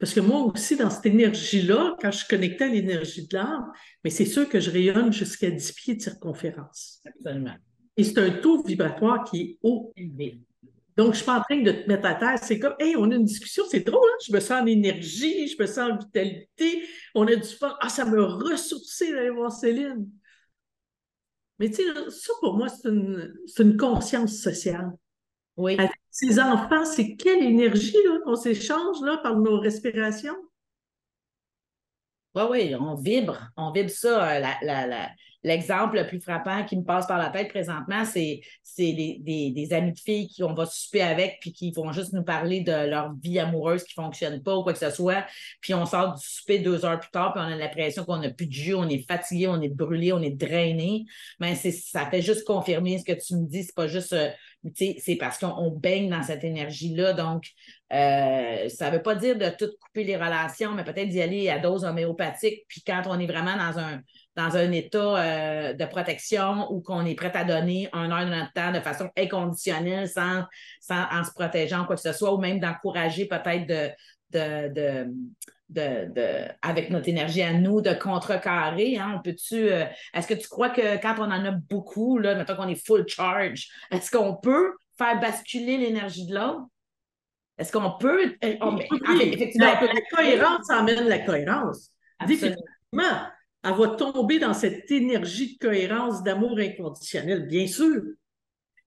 Parce 0.03 0.13
que 0.13 0.19
moi 0.19 0.41
aussi, 0.41 0.75
dans 0.75 0.89
cette 0.89 1.05
énergie-là, 1.05 1.95
quand 2.01 2.11
je 2.11 2.17
suis 2.17 2.27
connectée 2.27 2.65
à 2.65 2.67
l'énergie 2.67 3.25
de 3.25 3.37
l'âme, 3.37 3.71
mais 4.03 4.09
c'est 4.09 4.25
sûr 4.25 4.49
que 4.49 4.59
je 4.59 4.69
rayonne 4.69 5.13
jusqu'à 5.13 5.49
10 5.49 5.71
pieds 5.71 5.95
de 5.95 6.01
circonférence. 6.01 7.01
Absolument. 7.05 7.55
Et 7.95 8.03
c'est 8.03 8.17
un 8.17 8.31
taux 8.31 8.61
vibratoire 8.63 9.23
qui 9.23 9.41
est 9.41 9.57
haut. 9.63 9.93
Donc, 10.97 11.05
je 11.05 11.09
ne 11.11 11.13
suis 11.13 11.25
pas 11.25 11.39
en 11.39 11.41
train 11.41 11.61
de 11.61 11.71
te 11.71 11.87
mettre 11.87 12.05
à 12.05 12.15
terre. 12.15 12.37
C'est 12.37 12.59
comme, 12.59 12.75
hey, 12.79 12.97
on 12.97 13.09
a 13.11 13.15
une 13.15 13.23
discussion, 13.23 13.63
c'est 13.71 13.79
drôle, 13.79 14.01
hein? 14.03 14.17
je 14.27 14.33
me 14.33 14.41
sens 14.41 14.61
en 14.61 14.65
énergie, 14.65 15.47
je 15.47 15.55
me 15.57 15.65
sens 15.65 15.89
en 15.93 15.97
vitalité, 15.97 16.83
on 17.15 17.25
a 17.25 17.37
du 17.37 17.47
fun. 17.47 17.73
Ah, 17.79 17.87
ça 17.87 18.03
me 18.03 18.21
ressourcé 18.21 19.09
d'aller 19.09 19.29
voir 19.29 19.53
Céline. 19.53 20.09
Mais 21.59 21.69
tu 21.69 21.75
sais, 21.75 21.83
ça 22.09 22.33
pour 22.41 22.57
moi, 22.57 22.67
c'est 22.67 22.89
une, 22.89 23.33
une 23.57 23.77
conscience 23.77 24.35
sociale. 24.35 24.91
Oui. 25.55 25.77
Avec 25.79 26.02
ces 26.13 26.39
enfants, 26.39 26.85
c'est 26.85 27.15
quelle 27.15 27.43
énergie 27.43 27.97
qu'on 28.23 28.35
s'échange 28.35 28.97
par 29.23 29.35
nos 29.35 29.59
respirations? 29.59 30.37
Oui, 32.35 32.43
oui, 32.51 32.75
on 32.79 32.93
vibre. 32.93 33.49
On 33.57 33.71
vibre 33.71 33.89
ça. 33.89 34.37
Euh, 34.37 35.05
l'exemple 35.43 35.97
le 35.97 36.07
plus 36.07 36.21
frappant 36.21 36.63
qui 36.63 36.77
me 36.77 36.83
passe 36.83 37.05
par 37.07 37.17
la 37.17 37.29
tête 37.29 37.49
présentement, 37.49 38.05
c'est 38.05 38.41
des, 38.77 39.19
des, 39.19 39.73
amis 39.73 39.93
de 39.93 39.99
filles 39.99 40.27
qui 40.27 40.43
on 40.43 40.53
va 40.53 40.65
souper 40.65 41.01
avec 41.01 41.37
puis 41.41 41.51
qui 41.51 41.71
vont 41.71 41.91
juste 41.91 42.13
nous 42.13 42.23
parler 42.23 42.61
de 42.61 42.71
leur 42.71 43.13
vie 43.21 43.39
amoureuse 43.39 43.83
qui 43.83 43.99
ne 43.99 44.03
fonctionne 44.03 44.41
pas 44.41 44.55
ou 44.55 44.63
quoi 44.63 44.73
que 44.73 44.79
ce 44.79 44.89
soit. 44.89 45.25
Puis 45.61 45.73
on 45.73 45.85
sort 45.85 46.15
du 46.15 46.25
souper 46.25 46.59
deux 46.59 46.85
heures 46.85 46.99
plus 46.99 47.11
tard, 47.11 47.33
puis 47.33 47.41
on 47.45 47.51
a 47.51 47.55
l'impression 47.55 48.05
qu'on 48.05 48.17
n'a 48.17 48.29
plus 48.29 48.47
de 48.47 48.53
jus, 48.53 48.73
on 48.73 48.87
est 48.87 49.05
fatigué, 49.07 49.47
on 49.47 49.61
est 49.61 49.69
brûlé, 49.69 50.13
on 50.13 50.21
est 50.21 50.35
drainé. 50.35 51.05
Mais 51.39 51.55
ça 51.55 52.05
fait 52.05 52.21
juste 52.21 52.45
confirmer 52.45 52.97
ce 52.97 53.05
que 53.05 53.19
tu 53.19 53.35
me 53.35 53.47
dis. 53.47 53.63
C'est 53.63 53.75
pas 53.75 53.87
juste 53.87 54.13
euh, 54.13 54.29
c'est 54.75 55.17
parce 55.19 55.39
qu'on 55.39 55.71
baigne 55.71 56.09
dans 56.09 56.23
cette 56.23 56.43
énergie-là. 56.43 57.13
Donc, 57.13 57.47
euh, 57.91 58.69
ça 58.69 58.89
ne 58.89 58.95
veut 58.95 59.01
pas 59.01 59.15
dire 59.15 59.37
de 59.37 59.49
tout 59.49 59.69
couper 59.81 60.03
les 60.03 60.15
relations, 60.15 60.73
mais 60.73 60.83
peut-être 60.83 61.09
d'y 61.09 61.21
aller 61.21 61.49
à 61.49 61.59
dose 61.59 61.83
homéopathique. 61.83 62.65
Puis 62.67 62.81
quand 62.85 63.03
on 63.07 63.19
est 63.19 63.27
vraiment 63.27 63.57
dans 63.57 63.79
un, 63.79 64.01
dans 64.35 64.55
un 64.57 64.71
état 64.71 64.97
euh, 64.97 65.73
de 65.73 65.85
protection 65.85 66.71
ou 66.71 66.81
qu'on 66.81 67.05
est 67.05 67.15
prêt 67.15 67.31
à 67.35 67.43
donner 67.43 67.89
un 67.93 68.11
heure 68.11 68.25
de 68.25 68.35
notre 68.35 68.53
temps 68.53 68.71
de 68.71 68.79
façon 68.79 69.09
inconditionnelle 69.17 70.09
sans, 70.09 70.43
sans 70.81 71.05
en 71.11 71.23
se 71.23 71.31
protégeant 71.31 71.85
quoi 71.85 71.95
que 71.95 72.01
ce 72.01 72.13
soit, 72.13 72.33
ou 72.33 72.37
même 72.37 72.59
d'encourager 72.59 73.25
peut-être 73.25 73.67
de, 73.67 73.89
de, 74.31 75.07
de, 75.69 76.47
avec 76.61 76.89
notre 76.89 77.09
énergie 77.09 77.41
à 77.41 77.53
nous, 77.53 77.81
de 77.81 77.93
contrecarrer. 77.93 78.97
Hein? 78.97 79.15
On 79.17 79.21
peut-tu, 79.21 79.71
euh, 79.71 79.85
est-ce 80.13 80.27
que 80.27 80.33
tu 80.33 80.47
crois 80.47 80.69
que 80.69 81.01
quand 81.01 81.15
on 81.19 81.31
en 81.31 81.45
a 81.45 81.51
beaucoup, 81.51 82.17
là, 82.17 82.35
mettons 82.35 82.55
qu'on 82.55 82.67
est 82.67 82.85
full 82.85 83.07
charge, 83.07 83.67
est-ce 83.91 84.11
qu'on 84.11 84.35
peut 84.35 84.73
faire 84.97 85.19
basculer 85.19 85.77
l'énergie 85.77 86.25
de 86.25 86.35
l'autre? 86.35 86.65
Est-ce 87.57 87.71
qu'on 87.71 87.91
peut. 87.99 88.35
Euh, 88.43 88.77
effectivement, 89.21 89.67
la, 89.67 90.01
cohérence 90.11 90.69
amène 90.71 91.07
la 91.07 91.19
cohérence. 91.19 91.91
Définitivement, 92.25 93.27
elle 93.63 93.73
va 93.73 93.87
tomber 93.89 94.39
dans 94.39 94.53
cette 94.53 94.91
énergie 94.91 95.55
de 95.55 95.59
cohérence, 95.65 96.21
d'amour 96.21 96.59
inconditionnel, 96.59 97.47
bien 97.47 97.67
sûr. 97.67 98.01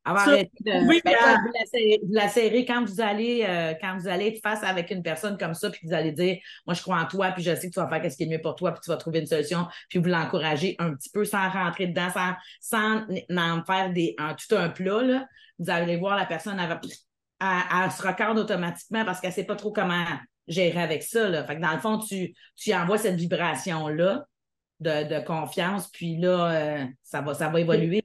Avoir 0.04 0.28
arrêté 0.28 0.52
de, 0.60 0.86
oui, 0.86 1.00
ben, 1.04 1.16
vous, 1.42 2.12
la 2.12 2.28
serrer, 2.28 2.64
quand 2.64 2.84
vous 2.84 3.00
allez 3.00 3.44
euh, 3.48 3.74
quand 3.80 3.98
vous 3.98 4.06
allez 4.06 4.28
être 4.28 4.40
face 4.40 4.62
avec 4.62 4.92
une 4.92 5.02
personne 5.02 5.36
comme 5.36 5.54
ça, 5.54 5.68
puis 5.68 5.80
vous 5.82 5.92
allez 5.92 6.12
dire 6.12 6.36
Moi, 6.64 6.74
je 6.74 6.82
crois 6.82 7.00
en 7.00 7.06
toi, 7.06 7.32
puis 7.32 7.42
je 7.42 7.52
sais 7.56 7.68
que 7.68 7.74
tu 7.74 7.80
vas 7.80 7.88
faire 7.88 8.12
ce 8.12 8.16
qui 8.16 8.22
est 8.22 8.28
mieux 8.28 8.40
pour 8.40 8.54
toi, 8.54 8.70
puis 8.70 8.82
tu 8.84 8.90
vas 8.90 8.98
trouver 8.98 9.18
une 9.18 9.26
solution, 9.26 9.66
puis 9.88 9.98
vous 9.98 10.08
l'encouragez 10.08 10.76
un 10.78 10.94
petit 10.94 11.10
peu 11.10 11.24
sans 11.24 11.48
rentrer 11.48 11.88
dedans, 11.88 12.08
sans, 12.10 12.34
sans 12.60 13.04
en 13.36 13.64
faire 13.64 13.92
des, 13.92 14.14
tout 14.16 14.54
un 14.54 14.68
plat. 14.68 15.02
Là. 15.02 15.26
Vous 15.58 15.70
allez 15.70 15.96
voir 15.96 16.16
la 16.16 16.26
personne, 16.26 16.60
elle, 16.60 16.68
va, 16.68 17.90
se 17.90 18.02
recorde 18.06 18.38
automatiquement 18.38 19.04
parce 19.04 19.20
qu'elle 19.20 19.30
ne 19.30 19.34
sait 19.34 19.44
pas 19.44 19.56
trop 19.56 19.72
comment 19.72 20.04
gérer 20.46 20.82
avec 20.82 21.02
ça. 21.02 21.28
Là. 21.28 21.44
Fait 21.44 21.56
que 21.56 21.60
dans 21.60 21.72
le 21.72 21.80
fond, 21.80 21.98
tu, 21.98 22.32
tu 22.54 22.72
envoies 22.72 22.98
cette 22.98 23.16
vibration-là 23.16 24.24
de, 24.80 25.24
confiance, 25.24 25.88
puis 25.88 26.16
là, 26.16 26.50
euh, 26.50 26.86
ça, 27.02 27.20
va, 27.22 27.34
ça 27.34 27.48
va 27.48 27.60
évoluer. 27.60 28.04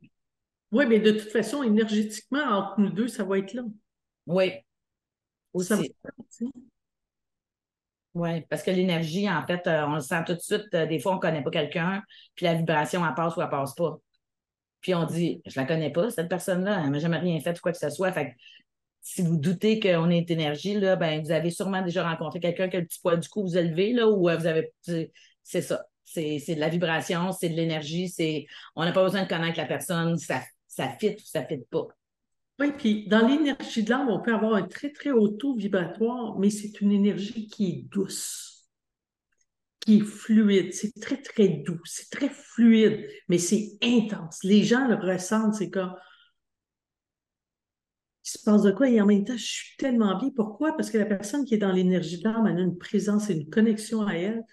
Oui, 0.71 0.86
mais 0.88 0.99
de 0.99 1.12
toute 1.12 1.31
façon, 1.31 1.63
énergétiquement, 1.63 2.43
entre 2.43 2.79
nous 2.79 2.89
deux, 2.89 3.07
ça 3.07 3.23
va 3.23 3.39
être 3.39 3.53
là. 3.53 3.63
Oui. 4.25 4.53
Aussi. 5.53 5.93
Oui, 8.13 8.41
parce 8.49 8.63
que 8.63 8.71
l'énergie, 8.71 9.29
en 9.29 9.45
fait, 9.45 9.65
euh, 9.67 9.86
on 9.86 9.95
le 9.95 10.01
sent 10.01 10.23
tout 10.25 10.34
de 10.34 10.39
suite. 10.39 10.73
Euh, 10.73 10.86
des 10.86 10.99
fois, 10.99 11.13
on 11.13 11.15
ne 11.15 11.21
connaît 11.21 11.43
pas 11.43 11.49
quelqu'un, 11.49 12.03
puis 12.36 12.45
la 12.45 12.55
vibration, 12.55 13.05
elle 13.05 13.13
passe 13.13 13.36
ou 13.38 13.41
elle 13.41 13.49
passe 13.49 13.73
pas. 13.73 13.99
Puis 14.81 14.93
on 14.95 15.05
dit, 15.05 15.41
je 15.45 15.60
la 15.60 15.65
connais 15.65 15.91
pas, 15.91 16.10
cette 16.10 16.27
personne-là, 16.27 16.79
elle 16.79 16.88
ne 16.88 16.91
m'a 16.91 16.99
jamais 16.99 17.19
rien 17.19 17.39
fait 17.39 17.57
ou 17.57 17.62
quoi 17.62 17.71
que 17.71 17.77
ce 17.77 17.89
soit. 17.89 18.12
Fait 18.12 18.36
si 19.01 19.21
vous 19.21 19.38
doutez 19.38 19.79
qu'on 19.79 20.10
est 20.10 20.29
énergie, 20.29 20.79
là, 20.79 20.95
ben, 20.95 21.21
vous 21.21 21.31
avez 21.31 21.49
sûrement 21.49 21.81
déjà 21.81 22.07
rencontré 22.07 22.39
quelqu'un 22.39 22.69
qui 22.69 22.77
a 22.77 22.79
le 22.79 22.86
petit 22.86 22.99
poids 22.99 23.17
du 23.17 23.27
cou 23.29 23.43
vous 23.43 23.57
élevé, 23.57 23.93
là, 23.93 24.07
ou 24.07 24.29
euh, 24.29 24.38
vous 24.38 24.45
avez. 24.45 24.71
C'est 25.43 25.62
ça. 25.62 25.86
C'est 26.13 26.56
de 26.56 26.60
la 26.60 26.69
vibration, 26.69 27.32
c'est 27.32 27.50
de 27.50 27.56
l'énergie, 27.56 28.10
c'est. 28.10 28.45
On 28.76 28.84
n'a 28.84 28.91
pas 28.91 29.04
besoin 29.04 29.24
de 29.24 29.30
connaître 29.30 29.58
la 29.58 29.65
personne, 29.65 30.17
ça 30.17 30.41
ça 30.71 30.89
fit 30.89 31.15
ou 31.15 31.26
ça 31.26 31.45
fit 31.45 31.60
pas. 31.69 31.88
Oui, 32.60 32.71
puis 32.78 33.08
dans 33.08 33.28
l'énergie 33.28 33.84
de 33.84 33.89
l'âme, 33.89 34.10
on 34.10 34.21
peut 34.21 34.34
avoir 34.34 34.54
un 34.54 34.63
très, 34.63 34.91
très 34.91 35.12
haut 35.12 35.30
taux 35.30 35.56
vibratoire, 35.56 36.38
mais 36.39 36.50
c'est 36.50 36.80
une 36.80 36.91
énergie 36.91 37.47
qui 37.47 37.69
est 37.69 37.82
douce, 37.89 38.69
qui 39.80 39.97
est 39.97 40.06
fluide. 40.06 40.74
C'est 40.74 40.93
très, 41.02 41.17
très 41.17 41.47
doux, 41.50 41.82
c'est 41.86 42.10
très 42.10 42.30
fluide, 42.30 43.08
mais 43.28 43.38
c'est 43.38 43.78
intense. 43.82 44.43
Les 44.43 44.63
gens 44.63 44.88
le 44.88 44.95
ressentent, 44.95 45.56
c'est 45.56 45.69
comme. 45.69 45.93
Il 48.24 48.30
se 48.30 48.43
passe 48.43 48.62
de 48.62 48.71
quoi? 48.71 48.88
Et 48.88 49.02
en 49.02 49.08
même 49.08 49.26
temps, 49.26 49.36
je 49.36 49.43
suis 49.43 49.76
tellement 49.78 50.17
bien. 50.17 50.30
Pourquoi? 50.36 50.78
Parce 50.78 50.91
que 50.91 50.97
la 51.00 51.06
personne 51.06 51.43
qui 51.43 51.56
est 51.56 51.58
dans 51.58 51.71
l'énergie 51.71 52.19
de 52.19 52.24
l'âme, 52.30 52.45
elle 52.45 52.60
a 52.60 52.62
une 52.62 52.78
présence 52.78 53.30
et 53.30 53.34
une 53.34 53.50
connexion 53.50 54.06
à 54.06 54.13
elle 54.13 54.43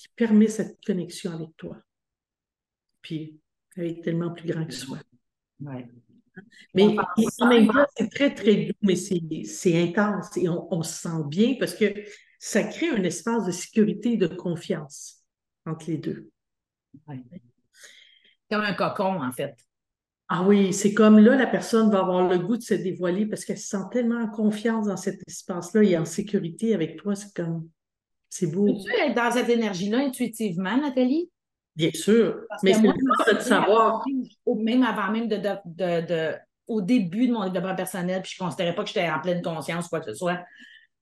qui 0.00 0.08
permet 0.16 0.48
cette 0.48 0.82
connexion 0.82 1.32
avec 1.32 1.54
toi. 1.58 1.76
Puis, 3.02 3.38
elle 3.76 3.86
est 3.86 4.02
tellement 4.02 4.32
plus 4.32 4.50
grand 4.50 4.64
que 4.64 4.72
soi. 4.72 4.98
Mais 6.74 6.96
en 7.40 7.48
même 7.48 7.66
temps, 7.66 7.84
c'est 7.94 8.10
très, 8.10 8.34
très 8.34 8.64
doux, 8.64 8.72
mais 8.80 8.96
c'est 8.96 9.82
intense 9.82 10.34
et 10.38 10.48
on, 10.48 10.82
se 10.82 11.02
sent 11.02 11.22
bien 11.26 11.56
parce 11.58 11.74
que 11.74 11.92
ça 12.38 12.62
crée 12.64 12.88
un 12.88 13.02
espace 13.02 13.44
de 13.44 13.52
sécurité 13.52 14.12
et 14.12 14.16
de 14.16 14.26
confiance 14.26 15.22
entre 15.66 15.90
les 15.90 15.98
deux. 15.98 16.30
Comme 17.06 18.62
un 18.62 18.72
cocon, 18.72 19.22
en 19.22 19.32
fait. 19.32 19.54
Ah 20.30 20.46
oui, 20.46 20.72
c'est 20.72 20.94
comme 20.94 21.18
là, 21.18 21.36
la 21.36 21.46
personne 21.46 21.90
va 21.90 21.98
avoir 21.98 22.26
le 22.26 22.38
goût 22.38 22.56
de 22.56 22.62
se 22.62 22.72
dévoiler 22.74 23.26
parce 23.26 23.44
qu'elle 23.44 23.58
se 23.58 23.68
sent 23.68 23.84
tellement 23.90 24.22
en 24.22 24.30
confiance 24.30 24.86
dans 24.86 24.96
cet 24.96 25.20
espace-là 25.28 25.82
et 25.82 25.98
en 25.98 26.06
sécurité 26.06 26.72
avec 26.72 26.96
toi. 26.96 27.14
C'est 27.14 27.34
comme, 27.34 27.68
c'est 28.30 28.46
beau. 28.46 28.66
Peux-tu 28.66 28.92
être 28.92 29.14
dans 29.14 29.30
cette 29.30 29.48
énergie-là 29.48 29.98
intuitivement, 29.98 30.76
Nathalie? 30.76 31.28
Bien 31.76 31.90
sûr. 31.92 32.40
mais 32.62 32.74
c'est 32.74 33.34
de 33.34 33.40
savoir. 33.40 34.04
Même 34.46 34.82
avant 34.82 35.10
même 35.10 35.28
de, 35.28 35.36
de, 35.36 36.34
au 36.66 36.80
début 36.80 37.26
de 37.26 37.32
mon 37.32 37.44
développement 37.48 37.74
personnel, 37.74 38.22
puis 38.22 38.32
je 38.36 38.42
ne 38.42 38.46
considérais 38.46 38.74
pas 38.74 38.82
que 38.82 38.88
j'étais 38.88 39.08
en 39.08 39.20
pleine 39.20 39.42
conscience 39.42 39.86
ou 39.86 39.88
quoi 39.88 40.00
que 40.00 40.12
ce 40.12 40.14
soit. 40.14 40.40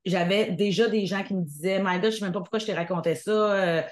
J'avais 0.05 0.53
déjà 0.53 0.89
des 0.89 1.05
gens 1.05 1.23
qui 1.23 1.35
me 1.35 1.43
disaient 1.43 1.81
My 1.83 1.97
God, 1.97 2.05
je 2.05 2.07
ne 2.07 2.11
sais 2.13 2.25
même 2.25 2.33
pas 2.33 2.41
pourquoi 2.41 2.59
je 2.59 2.67
t'ai 2.67 2.73
raconté 2.73 3.15
ça. 3.15 3.31
Euh, 3.31 3.83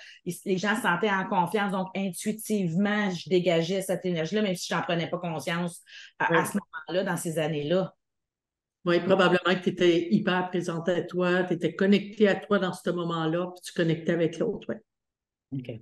les 0.44 0.56
gens 0.56 0.74
se 0.74 0.82
sentaient 0.82 1.10
en 1.10 1.26
confiance, 1.26 1.72
donc 1.72 1.88
intuitivement, 1.94 3.10
je 3.10 3.28
dégageais 3.28 3.82
cette 3.82 4.06
énergie-là, 4.06 4.42
même 4.42 4.54
si 4.54 4.68
je 4.70 4.74
n'en 4.74 4.82
prenais 4.82 5.10
pas 5.10 5.18
conscience 5.18 5.82
à, 6.18 6.46
ce 6.46 6.54
moment-là, 6.54 7.04
dans 7.04 7.16
ces 7.16 7.38
années-là. 7.38 7.92
Oui, 8.86 9.00
probablement 9.00 9.54
que 9.54 9.64
tu 9.64 9.70
étais 9.70 10.08
hyper 10.12 10.48
présente 10.48 10.88
à 10.88 11.02
toi, 11.02 11.42
tu 11.44 11.54
étais 11.54 11.74
connecté 11.74 12.28
à 12.28 12.36
toi 12.36 12.58
dans 12.58 12.72
ce 12.72 12.88
moment-là, 12.90 13.50
puis 13.52 13.62
tu 13.64 13.72
connectais 13.72 14.12
avec 14.12 14.38
l'autre. 14.38 14.68
Ouais. 14.68 14.80
OK 15.52 15.80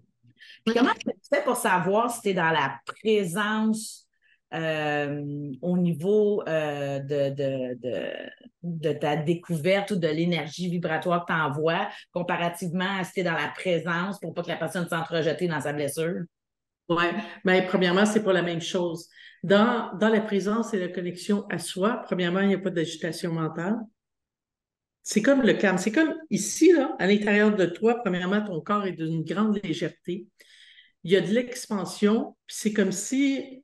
comment 0.72 0.94
tu 0.94 1.10
fais 1.32 1.42
pour 1.42 1.56
savoir 1.56 2.10
si 2.10 2.20
tu 2.22 2.28
es 2.30 2.34
dans 2.34 2.50
la 2.50 2.80
présence 2.86 4.06
euh, 4.52 5.52
au 5.62 5.76
niveau 5.76 6.42
euh, 6.46 7.00
de, 7.00 7.34
de, 8.62 8.92
ta 8.92 9.16
découverte 9.16 9.90
ou 9.90 9.96
de 9.96 10.06
l'énergie 10.06 10.70
vibratoire 10.70 11.24
que 11.24 11.32
tu 11.32 11.38
envoies 11.38 11.88
comparativement 12.12 12.98
à 12.98 13.04
si 13.04 13.14
tu 13.14 13.20
es 13.20 13.24
dans 13.24 13.32
la 13.32 13.48
présence 13.48 14.20
pour 14.20 14.32
pas 14.32 14.42
que 14.42 14.48
la 14.48 14.56
personne 14.56 14.88
sente 14.88 15.08
rejetée 15.08 15.48
dans 15.48 15.60
sa 15.60 15.72
blessure? 15.72 16.22
Oui, 16.88 17.04
mais 17.44 17.60
ben, 17.62 17.66
premièrement, 17.68 18.06
c'est 18.06 18.22
pas 18.22 18.32
la 18.32 18.42
même 18.42 18.60
chose. 18.60 19.08
Dans, 19.42 19.96
dans 19.98 20.08
la 20.08 20.20
présence 20.20 20.74
et 20.74 20.78
la 20.78 20.88
connexion 20.88 21.46
à 21.50 21.58
soi, 21.58 22.02
premièrement, 22.04 22.40
il 22.40 22.48
n'y 22.48 22.54
a 22.54 22.58
pas 22.58 22.70
d'agitation 22.70 23.32
mentale. 23.32 23.78
c'est 25.02 25.22
comme 25.22 25.42
le 25.42 25.54
calme. 25.54 25.78
C'est 25.78 25.92
comme 25.92 26.14
ici, 26.30 26.72
là, 26.72 26.96
à 26.98 27.06
l'intérieur 27.06 27.54
de 27.54 27.66
toi, 27.66 28.00
premièrement, 28.02 28.42
ton 28.42 28.60
corps 28.60 28.86
est 28.86 28.92
d'une 28.92 29.22
grande 29.22 29.60
légèreté. 29.62 30.26
Il 31.04 31.12
y 31.12 31.16
a 31.16 31.20
de 31.20 31.32
l'expansion, 31.32 32.36
puis 32.46 32.56
c'est 32.58 32.72
comme 32.72 32.92
si 32.92 33.62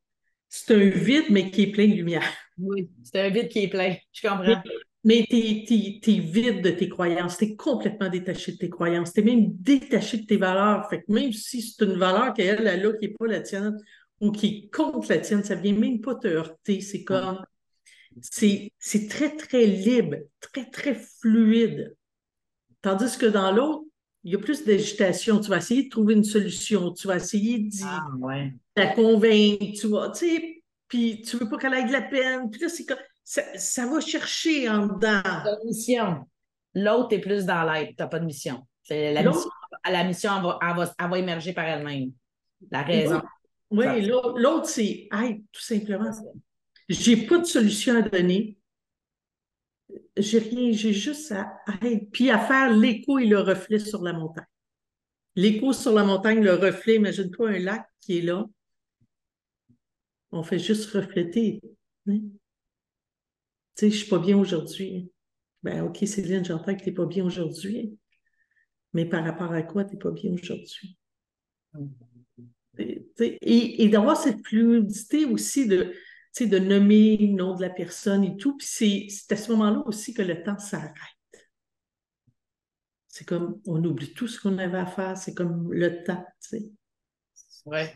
c'est 0.48 0.74
un 0.74 0.88
vide, 0.90 1.26
mais 1.30 1.50
qui 1.50 1.62
est 1.62 1.70
plein 1.72 1.88
de 1.88 1.94
lumière. 1.94 2.24
Oui, 2.59 2.90
c'est 3.04 3.20
un 3.20 3.30
vide 3.30 3.48
qui 3.48 3.61
est 3.61 3.68
plein. 3.68 3.96
Je 4.12 4.28
comprends. 4.28 4.62
Mais, 5.02 5.24
tu 5.28 5.36
es, 5.36 6.18
vide 6.18 6.62
de 6.62 6.70
tes 6.70 6.88
croyances. 6.88 7.38
Tu 7.38 7.44
es 7.44 7.56
complètement 7.56 8.10
détaché 8.10 8.52
de 8.52 8.58
tes 8.58 8.68
croyances. 8.68 9.12
Tu 9.12 9.20
es 9.20 9.22
même 9.22 9.52
détaché 9.54 10.18
de 10.18 10.26
tes 10.26 10.36
valeurs. 10.36 10.88
Fait 10.90 11.02
que 11.02 11.12
même 11.12 11.32
si 11.32 11.62
c'est 11.62 11.84
une 11.84 11.98
valeur 11.98 12.34
qu'elle 12.34 12.66
a 12.66 12.76
là, 12.76 12.92
qui 12.92 13.08
n'est 13.08 13.14
pas 13.14 13.26
la 13.26 13.40
tienne, 13.40 13.78
ou 14.20 14.30
qui 14.30 14.46
est 14.46 14.74
contre 14.74 15.08
la 15.08 15.18
tienne, 15.18 15.42
ça 15.42 15.56
ne 15.56 15.62
vient 15.62 15.72
même 15.72 16.00
pas 16.00 16.14
te 16.14 16.28
heurter. 16.28 16.80
C'est 16.82 17.04
comme 17.04 17.42
c'est 18.20 19.08
très, 19.08 19.36
très 19.36 19.66
libre, 19.66 20.16
très, 20.40 20.68
très 20.68 20.94
fluide. 20.94 21.96
Tandis 22.82 23.16
que 23.16 23.26
dans 23.26 23.52
l'autre, 23.52 23.84
il 24.24 24.32
y 24.32 24.36
a 24.36 24.38
plus 24.38 24.64
d'agitation. 24.64 25.40
Tu 25.40 25.48
vas 25.48 25.58
essayer 25.58 25.84
de 25.84 25.88
trouver 25.88 26.14
une 26.14 26.24
solution. 26.24 26.92
Tu 26.92 27.06
vas 27.06 27.16
essayer 27.16 27.60
de 27.60 27.70
ah, 27.84 28.06
ouais. 28.18 28.52
la 28.76 28.88
convaincre. 28.94 29.72
Tu 29.80 29.86
vois, 29.86 30.10
tu 30.10 30.26
sais, 30.26 30.62
puis 30.88 31.22
tu 31.22 31.36
veux 31.36 31.48
pas 31.48 31.56
qu'elle 31.56 31.74
ait 31.74 31.84
de 31.84 31.92
la 31.92 32.02
peine. 32.02 32.50
Puis 32.50 32.60
là, 32.60 32.68
c'est 32.68 32.84
comme, 32.84 32.98
ça, 33.24 33.42
ça, 33.56 33.87
va 33.87 34.00
chercher 34.00 34.68
en 34.68 34.87
dedans. 34.87 35.22
Mission. 35.64 36.26
L'autre 36.74 37.14
est 37.14 37.20
plus 37.20 37.44
dans 37.44 37.62
l'aide. 37.64 37.88
Tu 37.88 37.94
n'as 37.98 38.09
pas 38.09 38.18
de 38.18 38.24
mission. 38.24 38.66
La 38.88 39.22
mission, 39.22 39.50
la 39.88 40.04
mission 40.04 40.30
elle 40.37 40.42
va, 40.42 40.59
va, 40.74 40.94
elle 40.98 41.11
va, 41.11 41.18
émerger 41.18 41.52
par 41.52 41.64
elle-même. 41.64 42.12
La 42.70 42.83
raison. 42.83 43.22
Oui, 43.70 44.02
l'autre, 44.02 44.66
c'est 44.66 45.09
tout 45.52 45.62
simplement. 45.62 46.11
J'ai 46.88 47.26
pas 47.26 47.38
de 47.38 47.44
solution 47.44 47.96
à 47.96 48.02
donner. 48.02 48.59
J'ai 50.16 50.38
rien, 50.38 50.72
j'ai 50.72 50.92
juste 50.92 51.33
à, 51.33 51.61
être, 51.83 52.11
puis 52.11 52.30
à 52.30 52.38
faire 52.38 52.72
l'écho 52.72 53.18
et 53.18 53.26
le 53.26 53.40
reflet 53.40 53.78
sur 53.78 54.02
la 54.02 54.12
montagne. 54.12 54.44
L'écho 55.37 55.72
sur 55.72 55.92
la 55.92 56.04
montagne, 56.04 56.42
le 56.42 56.54
reflet, 56.54 56.96
imagine-toi 56.96 57.50
un 57.50 57.59
lac 57.61 57.87
qui 58.00 58.18
est 58.18 58.22
là. 58.22 58.44
On 60.33 60.42
fait 60.42 60.59
juste 60.59 60.90
refléter. 60.90 61.61
Hein. 62.09 62.20
Tu 63.76 63.87
sais, 63.87 63.90
je 63.90 63.96
suis 63.96 64.09
pas 64.09 64.18
bien 64.18 64.37
aujourd'hui. 64.38 65.11
Ben, 65.62 65.83
OK, 65.85 65.98
Céline, 66.06 66.44
j'entends 66.44 66.74
que 66.74 66.83
tu 66.83 66.88
n'es 66.88 66.94
pas 66.94 67.06
bien 67.06 67.24
aujourd'hui. 67.24 67.96
Mais 68.92 69.04
par 69.04 69.24
rapport 69.24 69.52
à 69.52 69.62
quoi 69.62 69.85
tu 69.85 69.92
n'es 69.92 69.98
pas 69.98 70.11
bien 70.11 70.33
aujourd'hui? 70.33 70.98
Et, 72.78 73.85
et 73.85 73.88
d'avoir 73.88 74.16
cette 74.16 74.44
fluidité 74.46 75.24
aussi 75.26 75.66
de, 75.66 75.92
de 76.40 76.59
nommer 76.59 77.16
le 77.18 77.37
nom 77.37 77.54
de 77.54 77.61
la 77.61 77.70
personne 77.70 78.24
et 78.24 78.37
tout. 78.37 78.56
Puis 78.56 78.66
c'est 79.11 79.33
à 79.33 79.37
ce 79.37 79.52
moment-là 79.52 79.83
aussi 79.87 80.14
que 80.14 80.22
le 80.22 80.42
temps 80.42 80.59
s'arrête. 80.59 80.94
C'est 83.09 83.26
comme, 83.26 83.61
on 83.66 83.85
oublie 83.85 84.14
tout 84.14 84.28
ce 84.28 84.40
qu'on 84.40 84.56
avait 84.59 84.78
à 84.78 84.87
faire, 84.87 85.16
c'est 85.16 85.35
comme 85.35 85.72
le 85.72 86.02
temps, 86.04 86.24
tu 86.40 86.59
sais. 86.59 86.70
Ouais. 87.66 87.94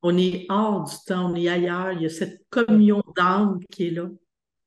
On 0.00 0.16
est 0.16 0.46
hors 0.48 0.84
du 0.84 0.94
temps, 1.06 1.30
on 1.32 1.34
est 1.34 1.48
ailleurs, 1.48 1.92
il 1.92 2.02
y 2.02 2.06
a 2.06 2.10
cette 2.10 2.46
communion 2.50 3.02
d'âme 3.16 3.58
qui 3.70 3.88
est 3.88 3.90
là. 3.90 4.08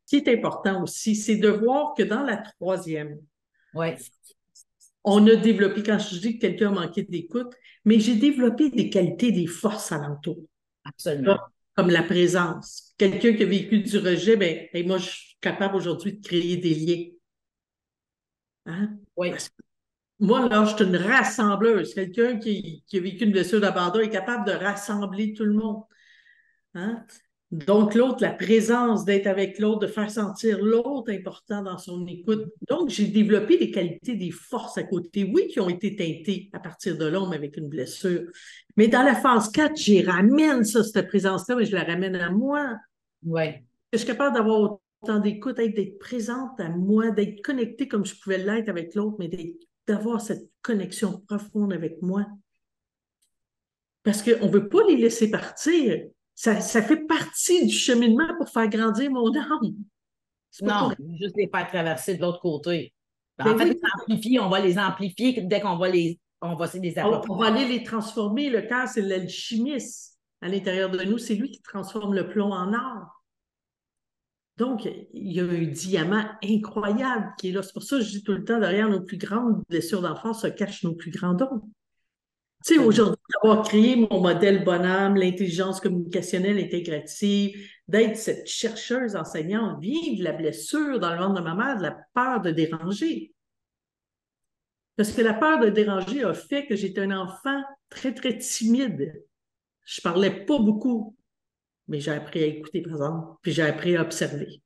Ce 0.08 0.15
qui 0.15 0.15
est 0.17 0.34
important 0.34 0.82
aussi, 0.82 1.15
c'est 1.15 1.36
de 1.36 1.50
voir 1.50 1.93
que 1.96 2.02
dans 2.02 2.24
la 2.24 2.38
troisième, 2.38 3.20
ouais. 3.76 3.98
on 5.04 5.28
a 5.28 5.36
développé, 5.36 5.84
quand 5.84 6.00
je 6.00 6.17
dis 6.17 6.39
que 6.39 6.48
quelqu'un 6.48 6.70
a 6.70 6.86
manqué 6.86 7.04
d'écoute, 7.04 7.54
mais 7.86 8.00
j'ai 8.00 8.15
développé 8.15 8.70
des 8.70 8.89
qualités, 8.89 9.32
des 9.32 9.48
forces 9.48 9.91
alentour. 9.91 10.39
Absolument 10.84 11.38
comme 11.78 11.91
la 11.91 12.02
présence. 12.02 12.93
Quelqu'un 12.98 13.34
qui 13.34 13.43
a 13.43 13.46
vécu 13.46 13.80
du 13.80 13.98
rejet, 14.00 14.36
ben, 14.36 14.67
moi, 14.88 14.98
je 14.98 15.10
suis 15.10 15.38
capable 15.39 15.76
aujourd'hui 15.76 16.13
de 16.13 16.28
créer 16.28 16.58
des 16.58 16.74
liens. 16.74 17.06
Hein? 18.65 18.98
Oui. 19.15 19.32
moi, 20.20 20.50
là, 20.50 20.65
je 20.65 20.76
suis 20.76 20.84
une 20.84 20.98
rassembleuse. 20.98 21.93
Quelqu'un 21.93 22.39
qui, 22.39 22.84
qui, 22.88 22.98
a 22.98 23.02
vécu 23.02 23.26
une 23.26 23.32
blessure 23.32 23.62
d'abandon 23.62 24.00
est 24.00 24.10
capable 24.10 24.48
de 24.48 24.54
rassembler 24.54 25.34
tout 25.34 25.46
le 25.46 25.54
monde. 25.54 25.84
Hein? 26.74 27.06
Donc, 27.52 27.96
l'autre, 27.96 28.22
la 28.22 28.34
présence 28.34 29.06
d'être 29.06 29.28
avec 29.28 29.58
l'autre, 29.58 29.80
de 29.80 29.88
faire 29.88 30.12
sentir 30.12 30.62
l'autre 30.62 31.14
important 31.14 31.64
dans 31.64 31.78
son 31.78 32.06
écoute. 32.06 32.46
Donc, 32.68 32.90
j'ai 32.90 33.08
développé 33.08 33.58
des 33.58 33.72
qualités, 33.72 34.16
des 34.16 34.32
forces 34.32 34.78
à 34.78 34.84
côté, 34.84 35.24
oui, 35.24 35.48
qui 35.48 35.62
ont 35.62 35.70
été 35.70 35.96
teintées 35.96 36.50
à 36.52 36.60
partir 36.60 36.98
de 36.98 37.06
l'homme 37.06 37.32
avec 37.32 37.56
une 37.56 37.70
blessure. 37.70 38.24
Mais 38.76 38.90
dans 38.90 39.02
la 39.02 39.16
phase 39.16 39.50
4, 39.50 39.78
j'y 39.78 40.04
ramène 40.04 40.66
ça, 40.66 40.84
cette 40.84 41.08
présence-là, 41.08 41.56
mais 41.56 41.66
je 41.66 41.74
la 41.74 41.84
ramène 41.84 42.18
à 42.18 42.30
moi. 42.30 42.76
Oui. 43.26 43.46
Je 43.94 44.00
suis 44.00 44.08
capable 44.08 44.36
d'avoir 44.36 44.80
autant 45.02 45.20
d'écoute, 45.20 45.56
d'être 45.56 46.00
présente 46.00 46.60
à 46.60 46.68
moi, 46.68 47.12
d'être 47.12 47.42
connectée 47.42 47.88
comme 47.88 48.06
je 48.06 48.16
pouvais 48.20 48.40
l'être 48.40 48.68
avec 48.68 48.94
l'autre, 48.94 49.16
mais 49.20 49.30
d'avoir 49.88 50.20
cette 50.20 50.50
connexion 50.62 51.22
profonde 51.30 51.72
avec 51.72 52.02
moi. 52.02 52.26
Parce 54.04 54.22
qu'on 54.22 54.48
ne 54.48 54.52
veut 54.52 54.68
pas 54.68 54.84
les 54.90 54.98
laisser 54.98 55.32
partir 55.32 56.08
ça, 56.38 56.84
fait 56.84 57.08
partie 57.08 57.65
du 57.65 57.73
cheminement 57.73 58.28
pour 58.38 58.47
faire 58.50 58.69
grandir 58.69 59.10
mon 59.10 59.36
âme. 59.36 59.73
Non, 60.62 60.91
juste 61.19 61.36
les 61.36 61.50
faire 61.50 61.67
traverser 61.67 62.15
de 62.15 62.21
l'autre 62.21 62.39
côté. 62.39 62.93
Ben, 63.39 63.54
en 63.54 63.58
fait, 63.58 63.65
les 63.65 63.80
amplifier, 64.00 64.39
on 64.39 64.50
va 64.50 64.60
les 64.60 64.78
amplifier 64.78 65.41
dès 65.41 65.62
qu'on 65.62 65.78
va 65.78 65.89
les 65.89 66.19
on 66.41 66.54
va 66.54 66.69
les 66.76 66.93
on, 67.00 67.21
on, 67.30 67.38
va 67.38 67.47
aller 67.47 67.67
les 67.67 67.84
transformer. 67.84 68.52
Le 68.52 68.62
cœur, 68.62 68.88
c'est 68.88 69.02
l'alchimiste 69.02 70.19
à 70.41 70.47
l'intérieur 70.47 70.91
de 70.91 71.04
nous. 71.04 71.17
C'est 71.17 71.34
lui 71.34 71.50
qui 71.50 71.62
transforme 71.63 72.13
le 72.13 72.30
plomb 72.30 72.52
en 72.52 72.71
or. 72.71 73.23
Donc, 74.58 74.86
il 74.86 75.32
y 75.32 75.39
a 75.39 75.43
un 75.43 75.65
diamant 75.65 76.26
incroyable 76.43 77.34
qui 77.39 77.50
est 77.50 77.52
là. 77.52 77.63
C'est 77.63 77.73
pour 77.73 77.82
ça 77.82 77.97
que 77.97 78.04
je 78.04 78.12
dis 78.12 78.23
tout 78.23 78.34
le 78.34 78.43
temps, 78.43 78.60
derrière 78.60 78.89
nos 78.89 79.02
plus 79.02 79.17
grandes 79.17 79.63
blessures 79.69 80.04
d'enfance 80.04 80.43
se 80.43 80.47
cachent 80.47 80.84
nos 80.84 80.93
plus 80.93 81.10
grands 81.10 81.34
dons. 81.34 81.63
Tu 82.65 82.74
sais, 82.74 82.80
aujourd'hui, 82.80 83.22
d'avoir 83.43 83.65
créé 83.65 83.96
mon 83.96 84.20
modèle 84.20 84.63
bonhomme, 84.63 85.15
l'intelligence 85.15 85.80
communicationnelle 85.80 86.58
intégrative, 86.58 87.56
d'être 87.88 88.17
cette 88.17 88.48
chercheuse 88.48 89.15
enseignante, 89.15 89.80
de 89.80 90.24
la 90.24 90.34
blessure 90.34 91.00
dans 91.00 91.13
le 91.13 91.20
ventre 91.20 91.39
de 91.39 91.46
ma 91.46 91.56
mère, 91.56 91.78
de 91.78 91.84
la 91.84 91.98
peur 92.13 92.41
de 92.41 92.52
déranger. 92.52 93.34
Parce 94.96 95.12
que 95.12 95.22
la 95.22 95.36
peur 95.36 95.60
de 95.60 95.70
déranger 95.70 96.24
a 96.24 96.34
fait 96.34 96.65
que 96.65 96.76
j'étais 96.76 97.02
un 97.02 97.12
enfant 97.12 97.62
très, 97.89 98.13
très 98.13 98.38
timide. 98.39 99.24
Je 99.86 100.02
parlais 100.02 100.46
pas 100.46 100.58
beaucoup, 100.58 101.15
mais 101.88 102.00
j'ai 102.00 102.12
appris 102.12 102.43
à 102.43 102.48
écouter, 102.48 102.82
par 102.82 102.93
exemple, 102.93 103.38
puis 103.43 103.54
j'ai 103.54 103.63
appris 103.63 103.96
à 103.96 104.02
observer. 104.02 104.62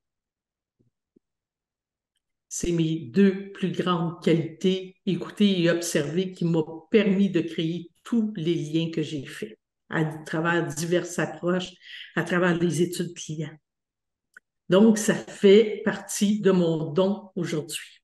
C'est 2.54 2.74
mes 2.74 3.00
deux 3.00 3.54
plus 3.54 3.72
grandes 3.72 4.22
qualités, 4.22 4.98
écouter 5.06 5.62
et 5.62 5.70
observer, 5.70 6.34
qui 6.34 6.44
m'ont 6.44 6.84
permis 6.92 7.30
de 7.30 7.40
créer 7.40 7.92
tous 8.04 8.34
les 8.36 8.56
liens 8.56 8.92
que 8.92 9.02
j'ai 9.02 9.26
faits 9.26 9.58
à 9.90 10.04
travers 10.04 10.68
diverses 10.68 11.18
approches, 11.18 11.72
à 12.18 12.24
travers 12.24 12.58
les 12.58 12.82
études 12.82 13.14
clients. 13.14 13.58
Donc, 14.68 14.98
ça 14.98 15.14
fait 15.16 15.82
partie 15.86 16.42
de 16.42 16.52
mon 16.52 16.92
don 16.92 17.30
aujourd'hui. 17.38 18.04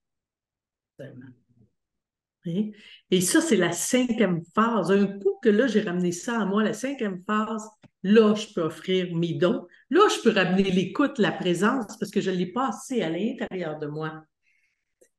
Et 3.12 3.20
ça, 3.20 3.42
c'est 3.42 3.58
la 3.58 3.74
cinquième 3.74 4.44
phase. 4.56 4.92
Un 4.92 5.08
coup 5.08 5.38
que 5.44 5.50
là, 5.50 5.68
j'ai 5.68 5.82
ramené 5.82 6.14
ça 6.14 6.40
à 6.40 6.46
moi, 6.46 6.64
la 6.64 6.72
cinquième 6.72 7.22
phase, 7.26 7.68
là, 8.02 8.34
je 8.34 8.48
peux 8.54 8.62
offrir 8.62 9.14
mes 9.14 9.34
dons. 9.34 9.68
Là, 9.90 10.08
je 10.08 10.22
peux 10.22 10.32
ramener 10.32 10.72
l'écoute, 10.72 11.20
la 11.20 11.34
présence, 11.34 11.98
parce 12.00 12.12
que 12.12 12.22
je 12.22 12.32
l'ai 12.32 12.54
passé 12.54 13.02
à 13.02 13.10
l'intérieur 13.10 13.78
de 13.78 13.88
moi. 13.88 14.24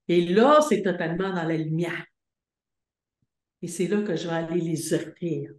Et 0.08 0.24
là, 0.26 0.60
c'est 0.66 0.82
totalement 0.82 1.32
dans 1.32 1.44
la 1.44 1.56
lumière. 1.56 2.04
Et 3.62 3.68
c'est 3.68 3.88
là 3.88 4.02
que 4.02 4.16
je 4.16 4.26
vais 4.28 4.34
aller 4.34 4.60
les 4.60 4.94
offrir. 4.94 5.50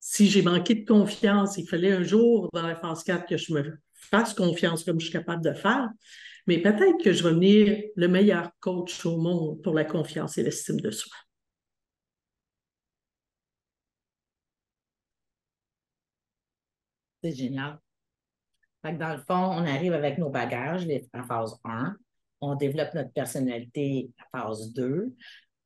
Si 0.00 0.28
j'ai 0.28 0.42
manqué 0.42 0.74
de 0.74 0.84
confiance, 0.86 1.56
il 1.56 1.66
fallait 1.66 1.92
un 1.92 2.02
jour 2.02 2.50
dans 2.52 2.66
la 2.66 2.76
phase 2.76 3.04
4 3.04 3.26
que 3.26 3.36
je 3.38 3.54
me 3.54 3.78
fasse 3.94 4.34
confiance 4.34 4.84
comme 4.84 5.00
je 5.00 5.06
suis 5.06 5.12
capable 5.12 5.42
de 5.42 5.54
faire. 5.54 5.88
Mais 6.46 6.60
peut-être 6.60 7.02
que 7.02 7.12
je 7.12 7.22
vais 7.22 7.32
venir 7.32 7.84
le 7.96 8.08
meilleur 8.08 8.50
coach 8.60 9.06
au 9.06 9.16
monde 9.16 9.62
pour 9.62 9.74
la 9.74 9.84
confiance 9.84 10.36
et 10.36 10.42
l'estime 10.42 10.80
de 10.80 10.90
soi. 10.90 11.16
C'est 17.22 17.32
génial. 17.32 17.78
dans 18.82 19.12
le 19.14 19.18
fond, 19.22 19.34
on 19.34 19.64
arrive 19.66 19.94
avec 19.94 20.18
nos 20.18 20.28
bagages 20.28 20.86
en 21.14 21.22
phase 21.22 21.58
1. 21.64 21.96
On 22.50 22.54
développe 22.56 22.94
notre 22.94 23.12
personnalité 23.12 24.10
à 24.32 24.38
phase 24.38 24.72
2 24.72 25.14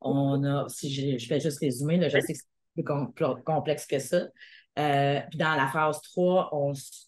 on 0.01 0.45
a, 0.45 0.69
si 0.69 1.19
je, 1.19 1.27
fais 1.27 1.41
juste 1.41 1.59
résumer, 1.61 2.01
je 2.03 2.21
sais 2.21 2.33
que 2.33 2.39
c'est 2.39 2.45
plus 2.75 2.85
complexe 3.45 3.87
que 3.87 3.99
ça. 3.99 4.27
Euh, 4.79 5.21
puis 5.29 5.39
dans 5.39 5.55
la 5.55 5.67
phase 5.69 6.01
3, 6.03 6.51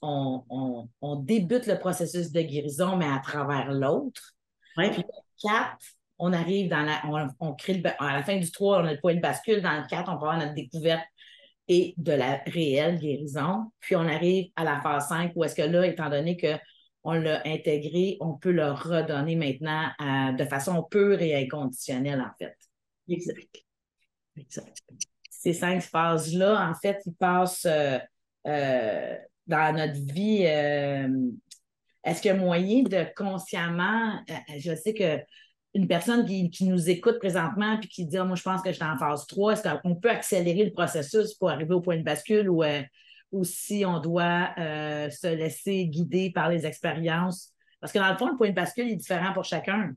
on, 0.02 1.16
débute 1.16 1.66
le 1.66 1.78
processus 1.78 2.32
de 2.32 2.40
guérison, 2.40 2.96
mais 2.96 3.06
à 3.06 3.20
travers 3.20 3.70
l'autre. 3.72 4.34
Puis 4.76 5.04
4, 5.42 5.76
on 6.18 6.32
arrive 6.32 6.68
dans 6.68 6.82
la. 6.82 7.00
On, 7.38 7.54
crée 7.54 7.82
à 7.98 8.16
la 8.16 8.22
fin 8.22 8.36
du 8.36 8.50
3, 8.50 8.82
on 8.82 8.86
a 8.86 8.92
le 8.92 9.00
point 9.00 9.14
de 9.14 9.20
bascule. 9.20 9.62
Dans 9.62 9.80
le 9.80 9.86
4, 9.86 10.08
on 10.08 10.18
peut 10.18 10.26
avoir 10.26 10.38
notre 10.38 10.54
découverte 10.54 11.04
et 11.68 11.94
de 11.96 12.12
la 12.12 12.40
réelle 12.46 12.98
guérison. 12.98 13.70
Puis 13.78 13.94
on 13.94 14.06
arrive 14.06 14.50
à 14.56 14.64
la 14.64 14.80
phase 14.80 15.08
5 15.08 15.32
où 15.36 15.44
est-ce 15.44 15.54
que 15.54 15.62
là, 15.62 15.86
étant 15.86 16.10
donné 16.10 16.36
que 16.36 16.58
on 17.02 17.14
l'a 17.14 17.42
intégré, 17.46 18.16
on 18.20 18.34
peut 18.34 18.52
le 18.52 18.70
redonner 18.70 19.36
maintenant 19.36 19.90
de 20.36 20.44
façon 20.44 20.82
pure 20.82 21.20
et 21.22 21.34
inconditionnelle, 21.34 22.20
en 22.20 22.32
fait. 22.38 22.56
Exact. 23.08 23.64
Exact. 24.36 24.82
Ces 25.30 25.52
cinq 25.54 25.80
phases-là, 25.80 26.68
en 26.68 26.74
fait, 26.74 27.00
ils 27.06 27.14
passent 27.14 27.66
euh, 27.66 27.98
euh, 28.46 29.16
dans 29.46 29.74
notre 29.74 30.00
vie. 30.12 30.44
Euh, 30.46 31.08
est-ce 32.04 32.20
qu'il 32.22 32.30
y 32.30 32.34
a 32.34 32.36
moyen 32.36 32.82
de 32.82 33.06
consciemment, 33.16 34.20
je 34.56 34.74
sais 34.74 34.94
que 34.94 35.18
une 35.74 35.86
personne 35.86 36.26
qui, 36.26 36.64
nous 36.64 36.90
écoute 36.90 37.18
présentement 37.18 37.78
puis 37.78 37.88
qui 37.88 38.06
dit 38.06 38.16
ah, 38.16 38.24
Moi, 38.24 38.36
je 38.36 38.42
pense 38.42 38.62
que 38.62 38.70
je 38.70 38.76
suis 38.76 38.84
en 38.84 38.98
phase 38.98 39.26
3, 39.26 39.52
est-ce 39.52 39.78
qu'on 39.82 39.94
peut 39.94 40.10
accélérer 40.10 40.64
le 40.64 40.72
processus 40.72 41.34
pour 41.34 41.50
arriver 41.50 41.74
au 41.74 41.80
point 41.80 41.96
de 41.96 42.02
bascule 42.02 42.48
ou, 42.50 42.62
euh, 42.62 42.82
ou 43.32 43.44
si 43.44 43.84
on 43.86 44.00
doit 44.00 44.50
euh, 44.58 45.10
se 45.10 45.26
laisser 45.26 45.86
guider 45.86 46.30
par 46.30 46.48
les 46.48 46.66
expériences? 46.66 47.52
Parce 47.80 47.92
que 47.92 47.98
dans 47.98 48.10
le 48.10 48.16
fond, 48.16 48.28
le 48.28 48.36
point 48.36 48.50
de 48.50 48.54
bascule 48.54 48.90
est 48.90 48.96
différent 48.96 49.32
pour 49.32 49.44
chacun. 49.44 49.92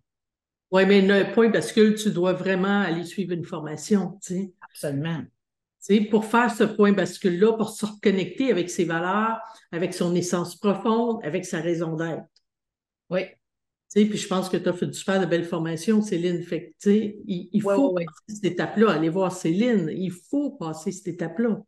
Oui, 0.71 0.85
mais 0.85 1.01
le 1.01 1.31
point 1.33 1.47
de 1.47 1.53
bascule, 1.53 1.95
tu 1.95 2.11
dois 2.11 2.33
vraiment 2.33 2.81
aller 2.81 3.03
suivre 3.03 3.33
une 3.33 3.45
formation. 3.45 4.17
Tu 4.23 4.33
sais. 4.33 4.53
Absolument. 4.61 5.21
Tu 5.85 5.97
sais, 5.97 6.01
pour 6.01 6.25
faire 6.25 6.51
ce 6.51 6.63
point 6.63 6.93
bascule-là, 6.93 7.53
pour 7.53 7.69
se 7.69 7.85
reconnecter 7.85 8.51
avec 8.51 8.69
ses 8.69 8.85
valeurs, 8.85 9.39
avec 9.71 9.93
son 9.93 10.15
essence 10.15 10.55
profonde, 10.55 11.19
avec 11.23 11.45
sa 11.45 11.59
raison 11.59 11.95
d'être. 11.95 12.23
Oui 13.09 13.25
puis 13.93 14.17
je 14.17 14.27
pense 14.27 14.49
que 14.49 14.57
tu 14.57 14.67
as 14.67 14.73
fait 14.73 14.87
du 14.87 14.93
super 14.93 15.19
de 15.19 15.25
belles 15.25 15.45
formations, 15.45 16.01
Céline. 16.01 16.43
Fait 16.43 16.73
il, 16.85 17.49
il 17.51 17.61
faut 17.61 17.93
passer 17.93 18.07
cette 18.27 18.45
étape-là. 18.45 18.91
Aller 18.91 19.09
voir 19.09 19.31
Céline, 19.31 19.89
il 19.91 20.11
faut 20.11 20.51
passer 20.51 20.91
cette 20.91 21.07
étape-là. 21.07 21.61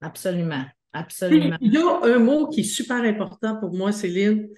Absolument. 0.00 0.64
Absolument. 0.96 1.56
il 1.60 1.72
y 1.72 1.76
a 1.76 2.00
un 2.04 2.18
mot 2.18 2.48
qui 2.48 2.60
est 2.60 2.64
super 2.64 3.02
important 3.02 3.56
pour 3.58 3.74
moi, 3.74 3.92
Céline. 3.92 4.48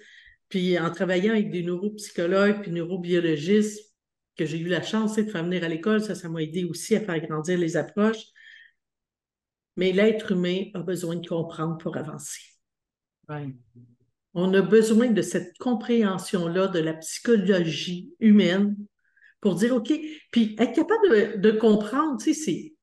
Puis 0.47 0.79
en 0.79 0.89
travaillant 0.89 1.33
avec 1.33 1.51
des 1.51 1.63
neuropsychologues 1.63 2.61
puis 2.61 2.71
neurobiologistes, 2.71 3.89
que 4.35 4.45
j'ai 4.45 4.57
eu 4.57 4.67
la 4.67 4.81
chance 4.81 5.17
de 5.17 5.23
faire 5.23 5.43
venir 5.43 5.63
à 5.63 5.67
l'école, 5.67 6.01
ça, 6.01 6.15
ça 6.15 6.29
m'a 6.29 6.41
aidé 6.41 6.63
aussi 6.63 6.95
à 6.95 7.01
faire 7.01 7.19
grandir 7.19 7.57
les 7.57 7.75
approches. 7.75 8.23
Mais 9.75 9.91
l'être 9.91 10.31
humain 10.31 10.63
a 10.73 10.79
besoin 10.79 11.17
de 11.17 11.27
comprendre 11.27 11.77
pour 11.77 11.97
avancer. 11.97 12.41
On 14.33 14.53
a 14.53 14.61
besoin 14.61 15.11
de 15.11 15.21
cette 15.21 15.57
compréhension-là 15.57 16.67
de 16.67 16.79
la 16.79 16.93
psychologie 16.93 18.13
humaine 18.19 18.75
pour 19.41 19.55
dire, 19.55 19.75
OK, 19.75 19.93
puis 20.31 20.55
être 20.57 20.73
capable 20.73 21.39
de, 21.39 21.51
comprendre, 21.51 22.17
tu 22.17 22.33
sais, 22.33 22.41
c'est 22.41 22.73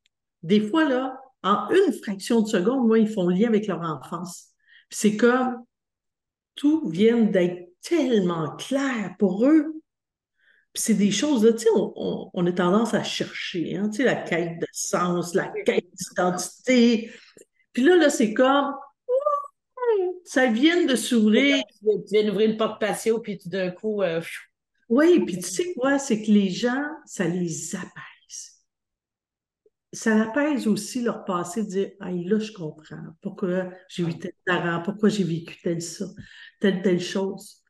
des 0.43 0.61
fois, 0.61 0.89
là, 0.89 1.19
en 1.47 1.69
une 1.71 1.93
fraction 1.93 2.41
de 2.43 2.49
seconde, 2.49 2.87
moi, 2.87 2.99
ils 2.99 3.09
font 3.09 3.29
lien 3.29 3.49
avec 3.49 3.67
leur 3.67 3.81
enfance. 3.81 4.49
C'est 4.91 5.17
comme 5.17 5.65
tout 6.55 6.89
vient 6.89 7.21
d'être 7.21 7.71
tellement 7.83 8.57
clair 8.57 9.15
pour 9.19 9.47
eux. 9.47 9.75
Puis 10.73 10.83
c'est 10.83 10.95
des 10.95 11.11
choses, 11.11 11.45
là, 11.45 11.53
tu 11.53 11.61
sais, 11.61 11.69
on, 11.75 12.47
a 12.47 12.53
tendance 12.53 12.93
à 12.93 13.03
chercher, 13.03 13.77
hein, 13.77 13.89
tu 13.89 13.99
sais, 13.99 14.05
la 14.05 14.17
quête 14.17 14.59
de 14.61 14.67
sens, 14.73 15.35
la 15.35 15.51
quête 15.65 15.87
d'identité. 15.95 17.11
Puis 17.73 17.83
là, 17.83 17.97
là, 17.97 18.11
c'est 18.11 18.35
comme, 18.35 18.75
ça 20.25 20.47
vient 20.47 20.85
de 20.85 20.97
s'ouvrir. 20.97 21.63
Tu 21.81 21.87
viens 22.11 22.25
d'ouvrir 22.25 22.51
une 22.51 22.57
porte 22.57 22.81
patio, 22.81 23.21
puis 23.21 23.39
tout 23.39 23.49
d'un 23.49 23.71
coup. 23.71 24.03
Euh, 24.03 24.21
oui, 24.89 25.25
puis 25.25 25.39
tu 25.39 25.49
sais 25.49 25.73
quoi, 25.75 25.99
c'est 25.99 26.23
que 26.23 26.31
les 26.31 26.51
gens, 26.51 26.85
ça 27.07 27.25
les 27.25 27.75
apaise. 27.75 28.16
Ça 29.97 30.25
apaise 30.25 30.67
aussi 30.67 31.01
leur 31.01 31.25
passé, 31.25 31.63
de 31.63 31.69
dire 31.69 31.91
Ah, 32.01 32.11
là, 32.11 32.39
je 32.39 32.53
comprends 32.53 33.17
pourquoi 33.23 33.71
j'ai 33.89 34.03
eu 34.03 34.19
tel 34.19 34.33
parent, 34.45 34.83
pourquoi 34.83 35.09
j'ai 35.09 35.25
vécu 35.25 35.57
telle 35.63 35.81
ça, 35.81 36.05
telle, 36.61 36.83
telle 36.83 37.01
chose. 37.01 37.63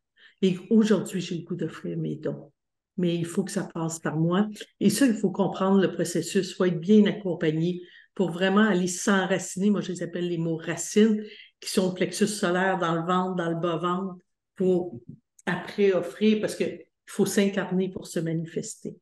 Et 0.43 0.59
aujourd'hui, 0.71 1.21
j'ai 1.21 1.37
le 1.37 1.45
goût 1.45 1.55
d'offrir 1.55 1.97
mes 1.97 2.17
dons. 2.17 2.53
Mais 2.97 3.15
il 3.15 3.27
faut 3.27 3.45
que 3.45 3.53
ça 3.53 3.69
passe 3.73 4.01
par 4.01 4.17
moi. 4.17 4.49
Et 4.81 4.91
ça, 4.91 5.07
il 5.07 5.15
faut 5.15 5.31
comprendre 5.31 5.81
le 5.81 5.93
processus. 5.93 6.51
Il 6.51 6.55
faut 6.55 6.65
être 6.65 6.81
bien 6.81 7.07
accompagné 7.07 7.83
pour 8.17 8.33
vraiment 8.33 8.67
aller 8.67 8.89
s'enraciner. 8.89 9.71
Moi, 9.71 9.81
je 9.81 9.93
les 9.93 10.03
appelle 10.03 10.29
les 10.29 10.39
mots 10.39 10.57
racines 10.57 11.23
qui 11.61 11.71
sont 11.71 11.95
plexus 11.95 12.27
solaire 12.27 12.79
dans 12.79 12.97
le 12.97 13.07
ventre, 13.07 13.37
dans 13.37 13.51
le 13.51 13.61
bas-ventre, 13.61 14.17
pour 14.57 15.01
après 15.47 15.93
offrir, 15.93 16.41
parce 16.41 16.57
qu'il 16.57 16.87
faut 17.07 17.25
s'incarner 17.25 17.89
pour 17.89 18.09
se 18.09 18.19
manifester. 18.19 18.97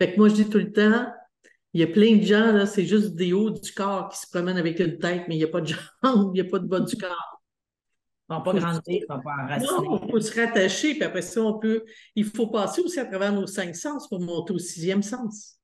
Fait 0.00 0.12
que 0.12 0.16
moi, 0.16 0.28
je 0.28 0.34
dis 0.34 0.48
tout 0.48 0.58
le 0.58 0.70
temps, 0.70 1.06
il 1.74 1.80
y 1.80 1.82
a 1.82 1.88
plein 1.88 2.16
de 2.16 2.22
gens, 2.22 2.52
là, 2.52 2.66
c'est 2.66 2.86
juste 2.86 3.16
des 3.16 3.32
hauts 3.32 3.50
du 3.50 3.72
corps 3.72 4.08
qui 4.08 4.18
se 4.18 4.28
promènent 4.30 4.56
avec 4.56 4.78
une 4.78 4.96
tête, 4.96 5.24
mais 5.26 5.34
il 5.34 5.38
n'y 5.38 5.44
a 5.44 5.48
pas 5.48 5.60
de 5.60 5.66
jambes, 5.66 6.30
il 6.32 6.40
n'y 6.40 6.48
a 6.48 6.50
pas 6.50 6.60
de 6.60 6.66
bas 6.68 6.78
du 6.78 6.96
corps. 6.96 7.42
Ils 8.30 8.36
ne 8.36 8.42
pas 8.42 8.54
grandir, 8.54 8.82
ils 8.86 9.00
ne 9.02 9.06
pas 9.06 9.34
enraciner. 9.42 9.70
Non, 9.70 10.00
il 10.02 10.10
faut 10.10 10.20
se 10.20 10.40
rattacher, 10.40 10.94
puis 10.94 11.02
après 11.02 11.20
ça, 11.20 11.42
on 11.42 11.58
peut. 11.58 11.84
Il 12.14 12.24
faut 12.24 12.46
passer 12.46 12.80
aussi 12.80 13.00
à 13.00 13.04
travers 13.04 13.32
nos 13.32 13.48
cinq 13.48 13.74
sens 13.74 14.08
pour 14.08 14.20
monter 14.20 14.54
au 14.54 14.58
sixième 14.58 15.02
sens. 15.02 15.58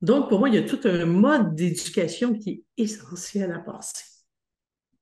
Donc, 0.00 0.28
pour 0.28 0.38
moi, 0.38 0.48
il 0.48 0.54
y 0.54 0.58
a 0.58 0.62
tout 0.62 0.80
un 0.84 1.04
mode 1.06 1.56
d'éducation 1.56 2.38
qui 2.38 2.50
est 2.50 2.82
essentiel 2.82 3.50
à 3.50 3.58
passer. 3.58 4.04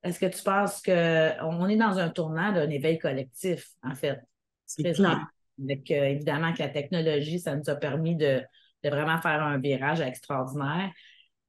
Est-ce 0.03 0.19
que 0.19 0.27
tu 0.27 0.43
penses 0.43 0.81
qu'on 0.83 1.69
est 1.69 1.77
dans 1.77 1.99
un 1.99 2.09
tournant 2.09 2.51
d'un 2.51 2.71
éveil 2.71 2.99
collectif, 2.99 3.69
en 3.83 3.95
fait? 3.95 4.21
C'est 4.65 4.91
clair. 4.95 5.27
Avec, 5.63 5.91
euh, 5.91 6.05
évidemment 6.07 6.53
que 6.55 6.61
la 6.61 6.69
technologie, 6.69 7.41
ça 7.41 7.55
nous 7.55 7.69
a 7.69 7.77
permis 7.77 8.17
de, 8.17 8.43
vraiment 8.91 9.21
faire 9.21 9.43
un 9.43 9.59
virage 9.59 10.01
extraordinaire 10.01 10.91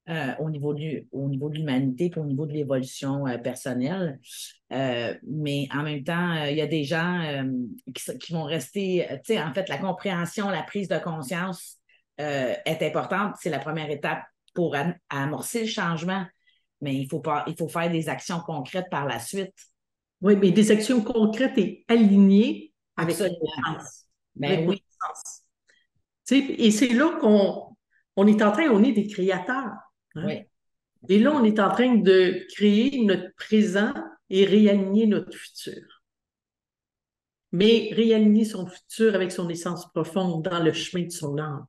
euh, 0.10 0.34
au 0.40 0.50
niveau 0.50 0.74
de, 0.74 1.06
au 1.12 1.28
niveau 1.28 1.50
de 1.50 1.56
l'humanité 1.56 2.12
et 2.16 2.20
au 2.20 2.26
niveau 2.26 2.46
de 2.46 2.54
l'évolution 2.54 3.28
euh, 3.28 3.38
personnelle. 3.38 4.20
mais 4.70 5.68
en 5.74 5.84
même 5.84 6.04
temps, 6.04 6.44
il 6.46 6.56
y 6.56 6.62
a 6.62 6.68
des 6.68 6.84
gens 6.84 7.46
qui, 7.94 8.34
vont 8.34 8.44
rester, 8.44 9.08
tu 9.26 9.34
sais, 9.34 9.42
en 9.42 9.54
fait, 9.54 9.70
la 9.70 9.78
compréhension, 9.78 10.50
la 10.50 10.64
prise 10.64 10.88
de 10.88 10.98
conscience 10.98 11.78
est 12.18 12.82
importante. 12.82 13.36
C'est 13.40 13.50
la 13.50 13.60
première 13.60 13.90
étape 13.90 14.24
pour 14.54 14.76
amorcer 15.10 15.62
le 15.62 15.68
changement 15.68 16.26
mais 16.82 16.96
il 16.96 17.08
faut, 17.08 17.20
pas, 17.20 17.44
il 17.48 17.56
faut 17.58 17.68
faire 17.68 17.90
des 17.90 18.10
actions 18.10 18.40
concrètes 18.40 18.90
par 18.90 19.06
la 19.06 19.20
suite. 19.20 19.54
Oui, 20.22 20.36
mais 20.36 20.52
des 20.52 20.72
actions 20.72 21.02
concrètes 21.02 21.58
et 21.58 21.86
alignées 21.88 22.74
avec 22.96 23.16
sens. 23.16 24.06
Ben 24.36 24.68
oui. 24.68 24.84
Et 26.32 26.72
c'est 26.72 26.90
là 26.90 27.18
qu'on 27.20 27.76
on 28.16 28.28
est 28.28 28.42
en 28.42 28.52
train, 28.52 28.70
on 28.70 28.84
est 28.84 28.92
des 28.92 29.08
créateurs. 29.08 29.76
Hein? 30.16 30.26
Oui. 30.26 30.42
Et 31.10 31.20
là, 31.20 31.32
on 31.32 31.44
est 31.44 31.60
en 31.60 31.70
train 31.70 31.96
de 31.96 32.46
créer 32.54 33.04
notre 33.06 33.34
présent 33.36 33.94
et 34.30 34.46
réaligner 34.46 35.08
notre 35.08 35.38
futur. 35.38 36.02
Mais 37.52 37.90
réaligner 37.94 38.44
son 38.44 38.68
futur 38.68 39.16
avec 39.16 39.32
son 39.32 39.48
essence 39.50 39.90
profonde 39.94 40.44
dans 40.44 40.62
le 40.62 40.74
chemin 40.74 41.06
de 41.06 41.12
son 41.12 41.38
âme 41.38 41.66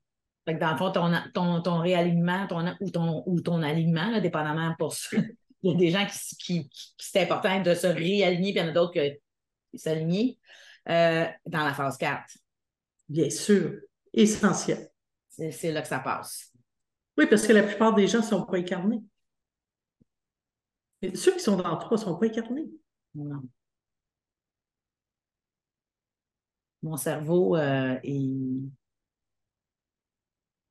dans 0.54 0.72
le 0.72 0.76
fond, 0.76 0.92
ton, 0.92 1.62
ton, 1.62 1.78
réalignement 1.78 2.46
ton, 2.46 2.74
ou, 2.80 2.90
ton, 2.90 3.22
ou 3.26 3.40
ton 3.40 3.62
alignement, 3.62 4.20
dépendamment 4.20 4.74
pour 4.78 4.94
ça. 4.94 5.16
Il 5.62 5.72
y 5.72 5.74
a 5.74 5.76
des 5.76 5.90
gens 5.90 6.06
qui, 6.38 6.68
qui, 6.68 6.94
c'est 6.98 7.22
important 7.22 7.60
de 7.60 7.74
se 7.74 7.88
réaligner, 7.88 8.52
puis 8.52 8.60
il 8.60 8.64
y 8.64 8.66
en 8.66 8.68
a 8.68 8.72
d'autres 8.72 8.92
qui 8.92 9.78
s'aligner 9.78 10.38
euh, 10.88 11.26
dans 11.46 11.64
la 11.64 11.74
phase 11.74 11.98
4. 11.98 12.22
Bien 13.08 13.28
sûr, 13.28 13.72
essentiel. 14.18 14.88
C'est 15.28 15.72
là 15.72 15.82
que 15.82 15.88
ça 15.88 16.00
passe. 16.00 16.52
Oui, 17.16 17.26
parce 17.26 17.46
que 17.46 17.52
la 17.52 17.62
plupart 17.62 17.94
des 17.94 18.06
gens 18.06 18.18
ne 18.18 18.24
sont 18.24 18.44
pas 18.44 18.58
incarnés. 18.58 19.02
ceux 21.14 21.32
qui 21.32 21.40
sont 21.40 21.56
dans 21.56 21.76
3 21.76 21.96
ne 21.96 22.02
sont 22.02 22.16
pas 22.16 22.26
incarnés. 22.26 22.68
Non. 23.14 23.42
Mon 26.82 26.96
cerveau 26.96 27.56
euh, 27.56 27.98
est 28.02 28.68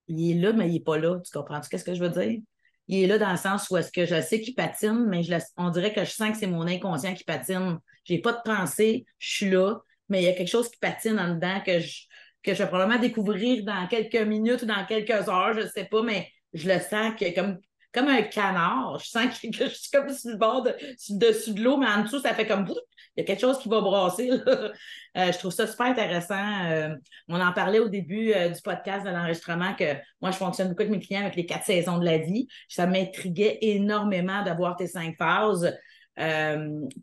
il 0.10 0.32
est 0.32 0.42
là, 0.42 0.54
mais 0.54 0.70
il 0.70 0.74
n'est 0.74 0.80
pas 0.80 0.98
là. 0.98 1.20
Tu 1.20 1.32
comprends 1.32 1.60
-tu? 1.60 1.70
Qu'est-ce 1.70 1.84
que 1.84 1.94
je 1.94 2.04
veux 2.04 2.10
dire? 2.10 2.42
Il 2.88 3.04
est 3.04 3.08
là 3.08 3.18
dans 3.18 3.32
le 3.32 3.38
sens 3.38 3.70
où 3.70 3.78
est-ce 3.78 3.92
que 3.92 4.06
je 4.06 4.22
sais 4.22 4.40
qu'il 4.40 4.56
patine, 4.56 5.06
mais 5.10 5.24
je 5.24 5.36
on 5.58 5.70
dirait 5.70 5.94
que 5.94 6.06
je 6.06 6.12
sens 6.12 6.32
que 6.32 6.38
c'est 6.38 6.48
mon 6.48 6.66
inconscient 6.68 7.14
qui 7.14 7.26
patine. 7.26 7.80
Je 8.06 8.14
n'ai 8.14 8.22
pas 8.22 8.32
de 8.32 8.42
pensée, 8.46 9.06
je 9.20 9.36
suis 9.36 9.50
là, 9.50 9.80
mais 10.08 10.22
il 10.22 10.26
y 10.26 10.30
a 10.30 10.34
quelque 10.34 10.48
chose 10.50 10.70
qui 10.70 10.78
patine 10.78 11.20
en 11.20 11.36
dedans 11.36 11.62
que 11.66 11.80
je, 11.82 12.04
que 12.44 12.54
je 12.54 12.64
vais 12.64 12.68
probablement 12.68 13.00
découvrir 13.00 13.64
dans 13.64 13.88
quelques 13.88 14.16
minutes 14.16 14.64
ou 14.64 14.66
dans 14.66 14.86
quelques 14.86 15.30
heures, 15.30 15.54
je 15.54 15.62
ne 15.62 15.68
sais 15.68 15.86
pas, 15.86 16.02
mais 16.04 16.30
je 16.54 16.68
le 16.68 16.80
sens 16.80 17.14
que 17.20 17.34
comme, 17.36 17.60
comme 17.94 18.08
un 18.08 18.22
canard. 18.22 19.00
Je 19.00 19.08
sens 19.08 19.26
que, 19.40 19.48
je 19.52 19.70
suis 19.70 19.92
comme 19.92 20.10
sur 20.10 20.32
le 20.32 20.38
bord, 20.38 20.64
de, 20.64 20.76
dessus 21.12 21.54
de 21.54 21.64
l'eau, 21.64 21.78
mais 21.78 21.88
en 21.88 22.04
dessous, 22.04 22.20
ça 22.20 22.34
fait 22.34 22.48
comme 22.48 22.66
il 23.18 23.22
y 23.22 23.24
a 23.24 23.26
quelque 23.26 23.42
chose 23.42 23.58
qui 23.60 23.70
va 23.70 23.82
brasser. 23.82 24.32
Euh, 25.18 25.32
je 25.32 25.38
trouve 25.40 25.52
ça 25.52 25.66
super 25.66 25.88
intéressant. 25.88 26.66
Euh, 26.66 26.96
on 27.28 27.42
en 27.42 27.52
parlait 27.52 27.80
au 27.80 27.90
début 27.90 28.34
euh, 28.34 28.50
du 28.50 28.62
podcast 28.62 29.04
de 29.04 29.10
l'enregistrement 29.10 29.74
que 29.74 29.96
moi, 30.22 30.30
je 30.30 30.38
fonctionne 30.38 30.68
beaucoup 30.68 30.84
avec 30.84 30.92
mes 30.92 31.00
clients 31.00 31.22
avec 31.22 31.36
les 31.36 31.48
quatre 31.48 31.66
saisons 31.66 31.98
de 31.98 32.06
la 32.06 32.20
vie. 32.20 32.48
Ça 32.70 32.86
m'intriguait 32.86 33.58
énormément 33.62 34.44
d'avoir 34.44 34.76
tes 34.76 34.86
cinq 34.86 35.16
phases. 35.18 35.76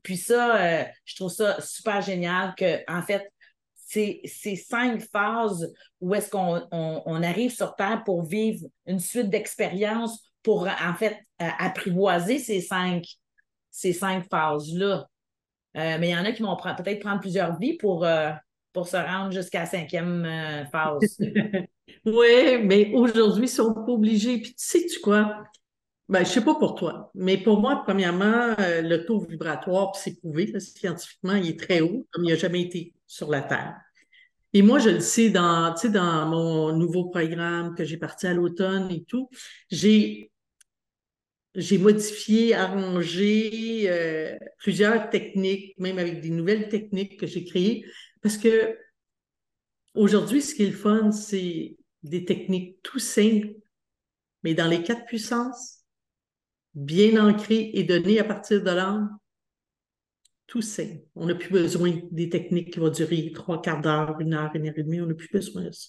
puis 0.04 0.16
ça, 0.16 0.86
je 1.04 1.16
trouve 1.16 1.32
ça 1.32 1.60
super 1.60 2.02
génial 2.02 2.54
que, 2.56 2.88
en 2.88 3.02
fait, 3.02 3.32
ces, 3.94 4.56
cinq 4.56 5.00
phases 5.00 5.72
où 6.00 6.14
est-ce 6.14 6.30
qu'on 6.30 6.62
on, 6.70 7.22
arrive 7.22 7.52
sur 7.52 7.74
Terre 7.76 8.02
pour 8.04 8.24
vivre 8.24 8.66
une 8.86 9.00
suite 9.00 9.30
d'expériences 9.30 10.20
pour, 10.42 10.68
en 10.68 10.94
fait, 10.94 11.18
apprivoiser 11.38 12.38
ces 12.38 12.60
cinq, 12.60 13.06
ces 13.70 13.92
cinq 13.92 14.28
phases-là. 14.28 15.08
Euh, 15.76 15.96
mais 15.98 16.10
il 16.10 16.12
y 16.12 16.16
en 16.16 16.24
a 16.24 16.32
qui 16.32 16.42
vont 16.42 16.56
peut-être 16.56 17.00
prendre 17.00 17.20
plusieurs 17.20 17.58
vies 17.58 17.76
pour, 17.76 18.04
euh, 18.04 18.30
pour 18.72 18.86
se 18.86 18.96
rendre 18.96 19.32
jusqu'à 19.32 19.60
la 19.60 19.66
cinquième 19.66 20.24
euh, 20.24 20.64
phase. 20.66 21.18
oui, 22.06 22.58
mais 22.62 22.92
aujourd'hui, 22.94 23.44
ils 23.44 23.48
sont 23.48 23.74
pas 23.74 23.92
obligés. 23.92 24.38
Puis 24.38 24.50
tu 24.50 24.64
sais-tu 24.64 25.00
quoi? 25.00 25.44
Ben, 26.08 26.20
je 26.20 26.30
sais 26.30 26.44
pas 26.44 26.54
pour 26.54 26.74
toi, 26.74 27.10
mais 27.14 27.38
pour 27.38 27.60
moi, 27.60 27.82
premièrement, 27.82 28.54
le 28.58 28.98
taux 29.06 29.20
vibratoire, 29.20 29.96
c'est 29.96 30.20
prouvé 30.20 30.52
scientifiquement, 30.60 31.34
il 31.34 31.48
est 31.48 31.58
très 31.58 31.80
haut, 31.80 32.06
comme 32.10 32.24
il 32.24 32.30
n'a 32.30 32.36
jamais 32.36 32.60
été 32.60 32.92
sur 33.06 33.30
la 33.30 33.40
Terre. 33.40 33.74
Et 34.54 34.62
moi, 34.62 34.78
je 34.78 34.88
le 34.88 35.00
sais 35.00 35.30
dans, 35.30 35.74
dans 35.74 36.28
mon 36.28 36.76
nouveau 36.76 37.10
programme 37.10 37.74
que 37.74 37.84
j'ai 37.84 37.96
parti 37.96 38.28
à 38.28 38.34
l'automne 38.34 38.90
et 38.90 39.04
tout, 39.04 39.28
j'ai 39.70 40.30
j'ai 41.56 41.78
modifié, 41.78 42.52
arrangé 42.54 43.84
euh, 43.88 44.36
plusieurs 44.58 45.08
techniques, 45.10 45.78
même 45.78 45.98
avec 45.98 46.20
des 46.20 46.30
nouvelles 46.30 46.68
techniques 46.68 47.18
que 47.18 47.26
j'ai 47.28 47.44
créées, 47.44 47.84
parce 48.22 48.38
que 48.38 48.76
aujourd'hui, 49.94 50.42
ce 50.42 50.54
qui 50.54 50.64
est 50.64 50.70
le 50.70 50.72
fun, 50.72 51.12
c'est 51.12 51.76
des 52.02 52.24
techniques 52.24 52.82
tout 52.82 52.98
simples, 52.98 53.54
mais 54.42 54.54
dans 54.54 54.66
les 54.66 54.82
quatre 54.82 55.04
puissances, 55.04 55.84
bien 56.74 57.24
ancrées 57.24 57.70
et 57.74 57.84
données 57.84 58.18
à 58.18 58.24
partir 58.24 58.60
de 58.60 58.70
l'âme, 58.70 59.16
tout 60.46 60.62
simple. 60.62 61.02
On 61.14 61.26
n'a 61.26 61.34
plus 61.34 61.50
besoin 61.50 62.00
des 62.10 62.28
techniques 62.28 62.72
qui 62.72 62.80
vont 62.80 62.90
durer 62.90 63.32
trois 63.32 63.60
quarts 63.60 63.80
d'heure, 63.80 64.20
une 64.20 64.34
heure, 64.34 64.50
une 64.54 64.68
heure 64.68 64.74
et 64.76 64.82
demie, 64.82 65.00
on 65.00 65.06
n'a 65.06 65.14
plus 65.14 65.30
besoin 65.32 65.64
de 65.64 65.70
ça. 65.70 65.88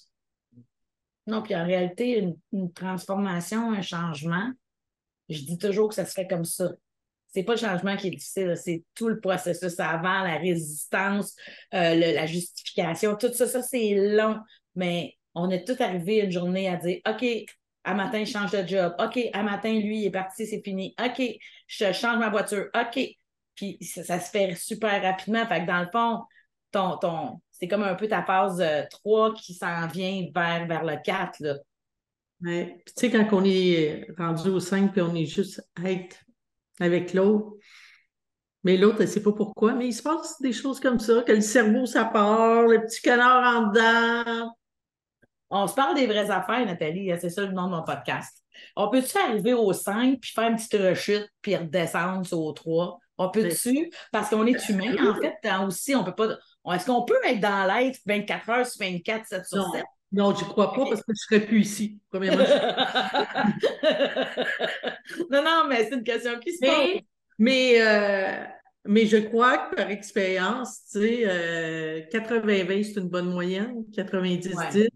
Non, 1.27 1.41
puis 1.41 1.55
en 1.55 1.65
réalité, 1.65 2.23
une 2.51 2.71
transformation, 2.71 3.71
un 3.71 3.81
changement, 3.81 4.51
je 5.29 5.41
dis 5.41 5.57
toujours 5.57 5.89
que 5.89 5.95
ça 5.95 6.05
se 6.05 6.13
fait 6.13 6.27
comme 6.27 6.45
ça. 6.45 6.71
C'est 7.27 7.43
pas 7.43 7.53
le 7.53 7.59
changement 7.59 7.97
qui 7.97 8.07
est 8.07 8.11
difficile, 8.11 8.53
c'est 8.55 8.83
tout 8.93 9.09
le 9.09 9.19
processus 9.19 9.79
avant, 9.79 10.23
la 10.23 10.37
résistance, 10.37 11.35
euh, 11.73 11.95
la 11.95 12.25
justification, 12.25 13.15
tout 13.17 13.33
ça, 13.33 13.47
ça 13.47 13.61
c'est 13.61 13.95
long. 14.15 14.39
Mais 14.75 15.15
on 15.33 15.49
est 15.49 15.65
tout 15.67 15.75
arrivé 15.83 16.19
une 16.19 16.31
journée 16.31 16.69
à 16.69 16.77
dire 16.77 16.99
OK, 17.07 17.25
à 17.83 17.93
matin, 17.93 18.23
je 18.23 18.31
change 18.31 18.51
de 18.51 18.65
job. 18.65 18.95
OK, 18.99 19.19
à 19.33 19.43
matin, 19.43 19.73
lui, 19.73 20.01
il 20.01 20.05
est 20.05 20.11
parti, 20.11 20.45
c'est 20.47 20.61
fini. 20.63 20.95
OK, 21.03 21.21
je 21.67 21.91
change 21.91 22.17
ma 22.19 22.29
voiture. 22.29 22.69
OK. 22.73 22.99
Puis 23.55 23.77
ça, 23.81 24.19
se 24.19 24.29
fait 24.29 24.55
super 24.55 25.01
rapidement. 25.01 25.45
Fait 25.47 25.61
que 25.61 25.67
dans 25.67 25.79
le 25.79 25.89
fond, 25.91 26.23
ton, 26.71 26.97
ton, 26.97 27.41
c'est 27.51 27.67
comme 27.67 27.83
un 27.83 27.95
peu 27.95 28.07
ta 28.07 28.23
phase 28.23 28.63
3 28.91 29.29
euh, 29.29 29.33
qui 29.33 29.53
s'en 29.53 29.87
vient 29.87 30.27
vers, 30.33 30.67
vers 30.67 30.83
le 30.83 30.97
4. 31.03 31.39
Là. 31.39 31.55
Oui. 32.41 32.73
tu 32.85 32.93
sais, 32.95 33.09
quand 33.09 33.27
on 33.31 33.43
est 33.45 34.07
rendu 34.17 34.49
au 34.49 34.59
5, 34.59 34.91
puis 34.91 35.01
on 35.01 35.15
est 35.15 35.25
juste 35.25 35.61
être 35.83 36.17
avec 36.79 37.13
l'autre, 37.13 37.53
mais 38.63 38.77
l'autre, 38.77 38.97
elle 38.99 39.07
ne 39.07 39.11
sait 39.11 39.23
pas 39.23 39.31
pourquoi, 39.31 39.73
mais 39.73 39.87
il 39.87 39.93
se 39.93 40.03
passe 40.03 40.41
des 40.41 40.51
choses 40.51 40.79
comme 40.79 40.99
ça, 40.99 41.21
que 41.21 41.31
le 41.31 41.41
cerveau, 41.41 41.85
ça 41.85 42.03
part, 42.05 42.63
le 42.63 42.81
petit 42.81 43.01
canard 43.01 43.57
en 43.57 43.67
dedans. 43.67 44.55
On 45.49 45.67
se 45.67 45.75
parle 45.75 45.95
des 45.95 46.07
vraies 46.07 46.31
affaires, 46.31 46.65
Nathalie, 46.65 47.11
c'est 47.19 47.29
ça 47.29 47.43
le 47.43 47.51
nom 47.51 47.67
de 47.67 47.75
mon 47.75 47.83
podcast. 47.83 48.43
On 48.75 48.89
peut-tu 48.89 49.17
arriver 49.17 49.53
au 49.53 49.71
5, 49.71 50.19
puis 50.19 50.31
faire 50.31 50.49
une 50.49 50.55
petite 50.55 50.73
rechute, 50.81 51.29
puis 51.41 51.55
redescendre 51.55 52.27
au 52.33 52.51
3? 52.51 52.99
On 53.17 53.29
peut-tu? 53.29 53.89
Parce 54.11 54.29
qu'on 54.29 54.45
est 54.45 54.69
humain, 54.69 54.93
en 55.09 55.15
fait, 55.15 55.35
aussi, 55.65 55.95
on 55.95 56.03
peut 56.03 56.15
pas. 56.15 56.37
Est-ce 56.73 56.85
qu'on 56.85 57.05
peut 57.05 57.19
être 57.25 57.39
dans 57.39 57.65
l'être 57.65 57.99
24 58.05 58.49
heures 58.49 58.65
sur 58.65 58.85
24, 58.85 59.25
7 59.25 59.45
sur 59.45 59.71
7? 59.71 59.83
Non, 60.11 60.33
je 60.33 60.45
ne 60.45 60.49
crois 60.49 60.73
pas 60.73 60.85
parce 60.85 61.01
que 61.01 61.07
je 61.09 61.11
ne 61.11 61.37
serais 61.37 61.45
plus 61.45 61.61
ici, 61.61 61.99
premièrement. 62.09 62.43
non, 65.29 65.43
non, 65.43 65.65
mais 65.67 65.85
c'est 65.85 65.95
une 65.95 66.03
question 66.03 66.39
qui 66.39 66.55
se 66.55 66.65
pose. 66.65 67.01
Mais, 67.37 67.81
euh, 67.81 68.45
mais 68.85 69.07
je 69.07 69.17
crois 69.17 69.57
que 69.57 69.75
par 69.75 69.89
expérience, 69.89 70.85
tu 70.91 70.99
sais, 70.99 72.07
80-20, 72.11 72.79
euh, 72.79 72.83
c'est 72.83 72.99
une 72.99 73.09
bonne 73.09 73.29
moyenne, 73.29 73.83
90-10. 73.91 74.87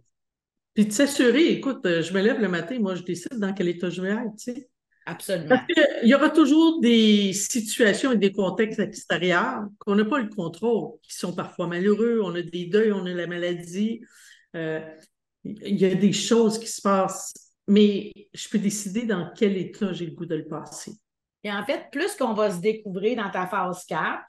Puis 0.74 0.86
de 0.86 0.94
s'assurer, 0.94 1.52
écoute, 1.52 1.86
euh, 1.86 2.02
je 2.02 2.14
me 2.14 2.22
lève 2.22 2.40
le 2.40 2.48
matin, 2.48 2.80
moi, 2.80 2.96
je 2.96 3.04
décide 3.04 3.40
dans 3.40 3.54
quel 3.54 3.68
état 3.68 3.90
je 3.90 4.02
vais 4.02 4.12
être, 4.12 4.36
tu 4.38 4.54
sais. 4.54 4.70
Absolument. 5.10 5.50
Parce 5.50 5.66
qu'il 5.66 6.10
y 6.10 6.14
aura 6.14 6.30
toujours 6.30 6.80
des 6.82 7.34
situations 7.34 8.12
et 8.12 8.18
des 8.18 8.32
contextes 8.32 8.80
extérieurs 8.80 9.64
qu'on 9.80 9.96
n'a 9.96 10.06
pas 10.06 10.20
le 10.20 10.30
contrôle, 10.30 11.00
qui 11.02 11.16
sont 11.16 11.34
parfois 11.34 11.68
malheureux. 11.68 12.22
On 12.24 12.36
a 12.36 12.42
des 12.44 12.66
deuils, 12.66 12.92
on 12.92 13.06
a 13.06 13.14
la 13.14 13.26
maladie. 13.26 14.02
Euh, 14.56 14.80
il 15.44 15.78
y 15.78 15.86
a 15.86 15.96
des 15.96 16.14
choses 16.14 16.60
qui 16.60 16.68
se 16.68 16.82
passent, 16.82 17.34
mais 17.68 18.12
je 18.34 18.50
peux 18.50 18.60
décider 18.60 19.04
dans 19.04 19.32
quel 19.36 19.58
état 19.58 19.94
j'ai 19.94 20.06
le 20.06 20.12
goût 20.12 20.28
de 20.28 20.36
le 20.36 20.48
passer. 20.48 20.92
Et 21.44 21.52
en 21.52 21.66
fait, 21.66 21.86
plus 21.92 22.16
qu'on 22.16 22.34
va 22.34 22.52
se 22.52 22.60
découvrir 22.60 23.18
dans 23.18 23.32
ta 23.32 23.48
phase 23.48 23.86
4, 23.86 24.22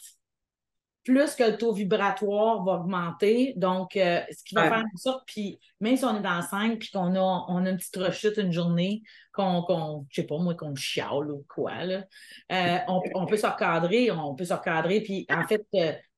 plus 1.04 1.34
que 1.34 1.44
le 1.44 1.56
taux 1.56 1.72
vibratoire 1.72 2.62
va 2.64 2.72
augmenter. 2.74 3.54
Donc, 3.56 3.96
euh, 3.96 4.20
ce 4.30 4.44
qui 4.44 4.54
va 4.54 4.68
faire 4.68 4.84
en 4.92 4.96
sorte, 4.96 5.22
puis 5.26 5.58
même 5.80 5.96
si 5.96 6.04
on 6.04 6.18
est 6.18 6.22
dans 6.22 6.42
5, 6.42 6.78
puis 6.78 6.90
qu'on 6.90 7.14
a, 7.14 7.44
on 7.48 7.64
a 7.64 7.70
une 7.70 7.76
petite 7.76 7.96
rechute 7.96 8.36
une 8.36 8.52
journée, 8.52 9.02
qu'on, 9.32 9.62
qu'on 9.62 10.06
je 10.10 10.20
sais 10.20 10.26
pas 10.26 10.38
moi, 10.38 10.54
qu'on 10.54 10.74
chiale 10.74 11.30
ou 11.30 11.44
quoi, 11.48 11.84
là, 11.84 12.04
euh, 12.52 12.78
on, 13.14 13.26
peut 13.26 13.36
se 13.36 13.46
recadrer, 13.46 14.10
on 14.10 14.34
peut 14.34 14.44
se 14.44 14.54
recadrer. 14.54 15.00
Puis 15.00 15.26
en 15.30 15.46
fait, 15.46 15.64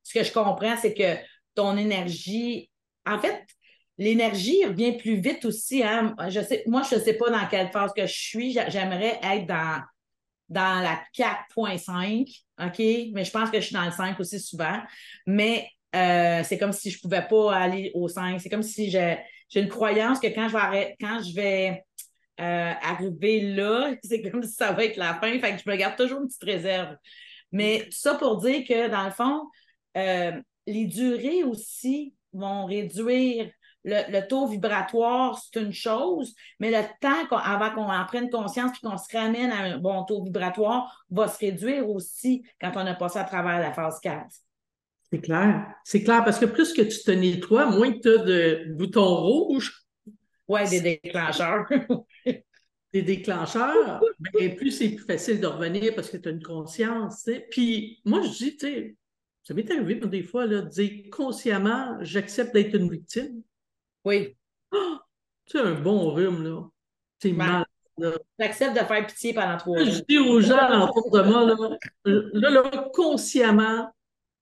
ce 0.03 0.14
que 0.14 0.24
je 0.24 0.33
comprends, 0.33 0.76
c'est 0.76 0.95
que 0.95 1.16
ton 1.55 1.76
énergie, 1.76 2.70
en 3.07 3.18
fait, 3.18 3.45
L'énergie 3.99 4.64
revient 4.64 4.97
plus 4.97 5.20
vite 5.20 5.45
aussi. 5.45 5.83
Hein? 5.83 6.16
Je 6.28 6.41
sais, 6.41 6.64
moi, 6.66 6.83
je 6.89 6.97
ne 6.97 7.01
sais 7.01 7.14
pas 7.14 7.30
dans 7.30 7.47
quelle 7.47 7.70
phase 7.70 7.93
que 7.95 8.07
je 8.07 8.12
suis. 8.12 8.53
J'aimerais 8.68 9.20
être 9.22 9.47
dans, 9.47 9.83
dans 10.53 10.82
la 10.82 11.03
4.5, 11.16 12.28
OK? 12.61 12.78
Mais 13.12 13.24
je 13.24 13.30
pense 13.30 13.50
que 13.50 13.59
je 13.61 13.66
suis 13.66 13.74
dans 13.74 13.84
le 13.84 13.90
5 13.90 14.18
aussi 14.20 14.38
souvent. 14.38 14.80
Mais 15.26 15.68
euh, 15.96 16.42
c'est 16.44 16.59
comme 16.59 16.72
si 16.72 16.90
je 16.90 16.98
ne 16.98 17.00
pouvais 17.00 17.26
pas 17.26 17.55
aller 17.55 17.90
au 17.94 18.09
5. 18.09 18.40
C'est 18.40 18.50
comme 18.50 18.62
si 18.62 18.90
j'ai 18.90 19.18
une 19.55 19.68
croyance 19.68 20.20
que 20.20 20.28
quand 20.28 20.48
je 20.48 20.70
vais, 20.70 20.96
quand 21.00 21.22
je 21.22 21.34
vais 21.34 21.82
euh, 22.40 22.72
arriver 22.82 23.40
là, 23.55 23.94
c'est 24.03 24.22
comme 24.22 24.42
si 24.42 24.53
ça 24.53 24.72
va 24.72 24.84
être 24.84 24.96
la 24.96 25.14
fin. 25.14 25.38
Fait 25.40 25.57
que 25.57 25.62
je 25.64 25.70
me 25.70 25.76
garde 25.76 25.96
toujours 25.96 26.20
une 26.20 26.28
petite 26.28 26.44
réserve. 26.44 26.96
Mais 27.50 27.86
ça 27.90 28.14
pour 28.14 28.38
dire 28.38 28.66
que, 28.66 28.88
dans 28.88 29.05
le 29.05 29.11
fond, 29.11 29.46
euh, 29.96 30.32
les 30.66 30.86
durées 30.86 31.44
aussi 31.44 32.14
vont 32.32 32.66
réduire 32.66 33.50
le, 33.85 34.20
taux 34.28 34.47
vibratoire, 34.47 35.39
c'est 35.39 35.61
une 35.61 35.72
chose, 35.72 36.35
mais 36.61 36.70
le 36.70 36.83
temps 37.01 37.37
avant 37.37 37.70
qu'on 37.70 37.91
en 37.91 38.05
prenne 38.05 38.30
conscience 38.30 38.72
et 38.76 38.87
qu'on 38.87 38.97
se 38.97 39.16
ramène 39.16 39.51
à 39.51 39.62
un 39.62 39.78
bon 39.78 40.05
taux 40.05 40.22
vibratoire 40.22 41.05
va 41.11 41.28
se 41.28 41.39
réduire 41.39 41.89
aussi 41.89 42.45
quand 42.61 42.72
on 42.76 42.87
a 42.87 42.95
passé 42.95 43.18
à 43.18 43.24
travers 43.24 43.59
la 43.59 43.72
phase 43.72 43.99
4. 44.01 44.26
C'est 45.11 45.20
clair. 45.20 45.66
C'est 45.85 46.03
clair 46.03 46.24
parce 46.24 46.39
que 46.39 46.47
plus 46.47 46.72
que 46.72 46.83
tu 46.83 47.03
te 47.03 47.11
nettoies, 47.11 47.66
moins 47.66 47.93
tu 47.93 48.09
as 48.09 48.18
de 48.18 48.72
boutons 48.74 49.16
rouges. 49.16 49.85
Oui, 50.49 50.68
des 50.70 50.80
déclencheurs. 50.80 51.66
des 52.93 53.03
déclencheurs, 53.03 54.01
ben, 54.35 54.55
plus 54.55 54.70
c'est 54.70 54.91
plus 54.91 55.05
facile 55.05 55.41
de 55.41 55.47
revenir 55.47 55.95
parce 55.95 56.09
que 56.11 56.16
tu 56.16 56.28
as 56.28 56.33
une 56.33 56.43
conscience. 56.43 57.28
Puis 57.51 58.01
moi, 58.05 58.22
je 58.22 58.28
dis, 58.28 58.57
tu 58.57 58.66
sais, 58.66 58.97
ça 59.43 59.55
m'est 59.55 59.70
arrivé 59.70 59.97
des 59.97 60.22
fois 60.22 60.47
là, 60.47 60.62
de 60.62 60.68
dire 60.68 61.11
consciemment, 61.11 61.99
j'accepte 62.01 62.55
d'être 62.55 62.74
une 62.74 62.91
victime. 62.91 63.43
Oui. 64.05 64.36
c'est 65.46 65.61
un 65.61 65.74
bon 65.74 66.12
rhume, 66.12 66.42
là. 66.42 66.62
C'est 67.20 67.32
ben, 67.32 67.64
mal. 67.98 68.14
J'accepte 68.38 68.74
de 68.74 68.84
faire 68.84 69.07
pitié 69.07 69.34
pendant 69.34 69.57
trois 69.57 69.78
jours. 69.78 69.92
Je 69.92 70.00
dis 70.09 70.18
aux 70.18 70.40
gens 70.40 70.88
autour 70.88 71.11
de 71.11 71.22
moi, 71.22 71.44
là, 71.44 71.55
là, 72.32 72.50
là, 72.50 72.90
consciemment, 72.92 73.92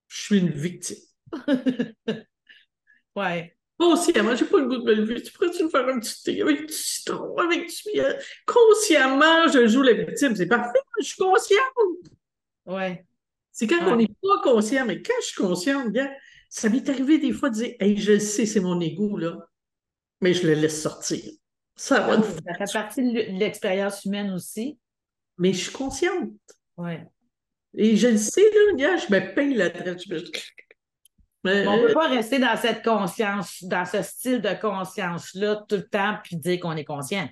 je 0.09 0.23
suis 0.23 0.39
une 0.39 0.51
victime. 0.51 0.97
ouais. 3.17 3.57
Consciemment, 3.79 4.37
j'ai 4.37 4.45
pas 4.45 4.59
le 4.59 4.67
goût 4.67 4.77
de 4.77 4.85
me 4.85 4.95
lever. 4.95 5.23
Tu 5.23 5.33
pourrais-tu 5.33 5.65
me 5.65 5.69
faire 5.69 5.89
un 5.89 5.99
petit 5.99 6.23
thé 6.23 6.43
avec 6.43 6.67
du 6.67 6.73
citron, 6.73 7.37
avec 7.39 7.67
du 7.67 7.77
miel? 7.95 8.19
Consciemment, 8.47 9.49
je 9.49 9.67
joue 9.67 9.83
la 9.83 9.95
victime. 9.95 10.37
C'est 10.37 10.47
parfait, 10.47 10.79
je 11.01 11.07
suis 11.07 11.17
consciente. 11.17 11.61
Ouais. 12.67 13.05
C'est 13.53 13.67
quand 13.67 13.87
on 13.89 13.97
n'est 13.97 14.07
pas 14.07 14.41
conscient, 14.43 14.87
mais 14.87 15.03
quand 15.03 15.15
je 15.21 15.27
suis 15.27 15.43
consciente, 15.43 15.97
ça 16.49 16.69
m'est 16.69 16.89
arrivé 16.89 17.19
des 17.19 17.33
fois 17.33 17.51
de 17.51 17.55
dire 17.55 17.75
Hey, 17.81 17.97
je 17.97 18.13
le 18.13 18.19
sais, 18.21 18.47
c'est 18.47 18.61
mon 18.61 18.81
ego, 18.81 19.17
là 19.17 19.50
mais 20.21 20.35
je 20.35 20.47
le 20.47 20.55
laisse 20.55 20.83
sortir. 20.83 21.23
Ça, 21.77 22.01
va 22.01 22.23
ça 22.23 22.67
fait 22.67 22.73
partie 22.73 23.03
de 23.03 23.39
l'expérience 23.39 24.05
humaine 24.05 24.31
aussi. 24.33 24.79
Mais 25.39 25.53
je 25.53 25.63
suis 25.65 25.73
consciente. 25.73 26.31
Oui. 26.77 26.93
Et 27.75 27.97
je 27.97 28.09
le 28.09 28.19
sais, 28.19 28.43
là, 28.79 28.97
je 28.97 29.13
me 29.13 29.35
paye 29.35 29.55
la 29.55 29.71
traite. 29.71 30.03
on 31.45 31.49
ne 31.49 31.87
peut 31.87 31.95
pas 31.95 32.09
rester 32.09 32.39
dans 32.39 32.57
cette 32.57 32.85
conscience, 32.85 33.63
dans 33.65 33.87
ce 33.87 34.03
style 34.03 34.43
de 34.43 34.53
conscience-là 34.61 35.65
tout 35.69 35.77
le 35.77 35.89
temps 35.89 36.19
puis 36.23 36.37
dire 36.37 36.61
qu'on 36.61 36.77
est 36.77 36.85
conscient. 36.85 37.29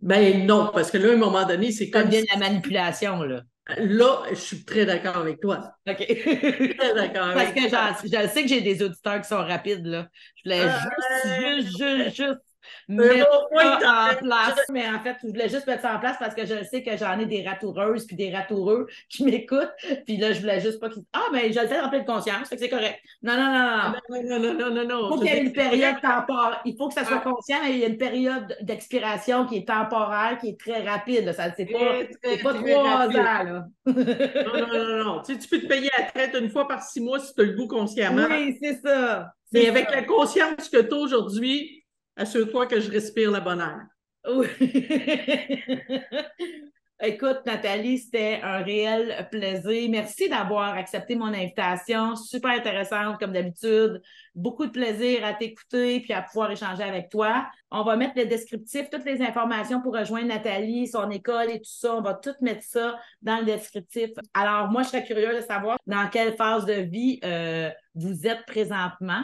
Ben 0.00 0.46
non, 0.46 0.70
parce 0.74 0.90
que 0.90 0.98
là, 0.98 1.10
à 1.10 1.14
un 1.14 1.16
moment 1.16 1.46
donné, 1.46 1.72
c'est 1.72 1.88
comme. 1.88 2.02
Ça 2.02 2.08
devient 2.08 2.26
la 2.30 2.38
manipulation, 2.38 3.22
là. 3.22 3.42
Là, 3.78 4.22
je 4.30 4.36
suis 4.36 4.64
très 4.64 4.86
d'accord 4.86 5.16
avec 5.16 5.40
toi. 5.40 5.72
OK. 5.88 5.96
très 5.96 6.94
d'accord 6.94 7.24
avec 7.24 7.54
Parce 7.70 8.00
que 8.00 8.08
je 8.08 8.28
sais 8.28 8.42
que 8.42 8.48
j'ai 8.48 8.60
des 8.60 8.82
auditeurs 8.82 9.20
qui 9.20 9.28
sont 9.28 9.38
rapides, 9.38 9.86
là. 9.86 10.08
Je 10.36 10.42
voulais 10.44 10.68
juste, 10.70 11.40
juste, 11.40 11.78
juste, 11.78 12.16
juste 12.16 12.45
mettre 12.88 13.48
ça 13.80 14.10
en 14.12 14.16
place. 14.16 14.60
Mais 14.70 14.88
en 14.88 15.00
fait, 15.00 15.16
je 15.22 15.28
voulais 15.28 15.48
juste 15.48 15.66
mettre 15.66 15.82
ça 15.82 15.94
en 15.94 15.98
place 15.98 16.16
parce 16.18 16.34
que 16.34 16.46
je 16.46 16.64
sais 16.64 16.82
que 16.82 16.96
j'en 16.96 17.18
ai 17.18 17.26
des 17.26 17.46
ratoureuses 17.46 18.06
puis 18.06 18.16
des 18.16 18.34
ratoureux 18.34 18.86
qui 19.08 19.24
m'écoutent. 19.24 19.72
Puis 20.06 20.16
là, 20.16 20.32
je 20.32 20.40
voulais 20.40 20.60
juste 20.60 20.80
pas 20.80 20.88
qu'ils. 20.88 21.04
Ah, 21.12 21.26
mais 21.32 21.52
je 21.52 21.60
le 21.60 21.66
fais 21.66 21.80
en 21.80 21.88
pleine 21.88 22.04
conscience, 22.04 22.48
fait 22.48 22.56
que 22.56 22.62
c'est 22.62 22.68
correct. 22.68 22.98
Non, 23.22 23.34
non, 23.36 23.52
non, 23.52 23.62
non. 23.62 24.38
Non, 24.38 24.54
non, 24.54 24.70
non, 24.70 24.84
non. 24.86 25.06
Il 25.06 25.08
faut 25.08 25.18
qu'il 25.18 25.26
y 25.26 25.36
ait 25.36 25.42
une 25.42 25.52
période 25.52 26.00
temporaire. 26.00 26.60
Il 26.64 26.76
faut 26.76 26.88
que 26.88 26.94
ça 26.94 27.04
soit 27.04 27.20
conscient 27.20 27.64
et 27.66 27.72
il 27.72 27.78
y 27.78 27.84
a 27.84 27.88
une 27.88 27.98
période 27.98 28.56
d'expiration 28.62 29.46
qui 29.46 29.58
est 29.58 29.68
temporaire, 29.68 30.38
qui 30.40 30.50
est 30.50 30.60
très 30.60 30.82
rapide. 30.82 31.32
Ça, 31.32 31.52
c'est 31.56 31.66
pas, 31.66 32.00
c'est 32.22 32.42
pas 32.42 32.54
trois 32.54 33.06
ans, 33.06 33.10
là. 33.12 33.66
non, 33.86 33.94
non, 33.94 34.84
non, 34.84 35.04
non. 35.04 35.22
Tu, 35.22 35.36
peux 35.48 35.60
te 35.60 35.66
payer 35.66 35.90
à 35.98 36.04
traite 36.04 36.34
une 36.34 36.50
fois 36.50 36.66
par 36.66 36.82
six 36.82 37.00
mois 37.00 37.20
si 37.20 37.34
tu 37.34 37.40
as 37.40 37.44
le 37.44 37.52
goût 37.52 37.68
consciemment. 37.68 38.26
Oui, 38.28 38.58
c'est 38.62 38.80
ça. 38.80 39.32
Mais 39.52 39.68
avec 39.68 39.90
la 39.90 40.02
conscience 40.02 40.68
que 40.68 40.80
tu 40.80 40.94
as 40.94 40.96
aujourd'hui, 40.96 41.75
assure-toi 42.16 42.66
que 42.66 42.80
je 42.80 42.90
respire 42.90 43.30
le 43.30 43.40
bonheur. 43.40 43.82
Oui. 44.28 44.48
Écoute, 47.02 47.40
Nathalie, 47.44 47.98
c'était 47.98 48.40
un 48.42 48.62
réel 48.62 49.28
plaisir. 49.30 49.90
Merci 49.90 50.30
d'avoir 50.30 50.74
accepté 50.74 51.14
mon 51.14 51.26
invitation. 51.26 52.16
Super 52.16 52.52
intéressante, 52.52 53.20
comme 53.20 53.32
d'habitude. 53.32 54.00
Beaucoup 54.34 54.64
de 54.64 54.70
plaisir 54.70 55.22
à 55.22 55.34
t'écouter 55.34 56.00
puis 56.00 56.14
à 56.14 56.22
pouvoir 56.22 56.50
échanger 56.50 56.82
avec 56.82 57.10
toi. 57.10 57.46
On 57.70 57.84
va 57.84 57.96
mettre 57.96 58.14
le 58.16 58.24
descriptif, 58.24 58.88
toutes 58.88 59.04
les 59.04 59.20
informations 59.20 59.82
pour 59.82 59.94
rejoindre 59.94 60.28
Nathalie, 60.28 60.88
son 60.88 61.10
école 61.10 61.50
et 61.50 61.58
tout 61.58 61.70
ça. 61.70 61.96
On 61.96 62.00
va 62.00 62.14
tout 62.14 62.34
mettre 62.40 62.64
ça 62.64 62.98
dans 63.20 63.40
le 63.40 63.44
descriptif. 63.44 64.12
Alors, 64.32 64.70
moi, 64.70 64.82
je 64.82 64.88
serais 64.88 65.04
curieuse 65.04 65.36
de 65.36 65.46
savoir 65.46 65.78
dans 65.86 66.08
quelle 66.08 66.34
phase 66.34 66.64
de 66.64 66.80
vie 66.80 67.20
euh, 67.24 67.68
vous 67.94 68.26
êtes 68.26 68.46
présentement. 68.46 69.22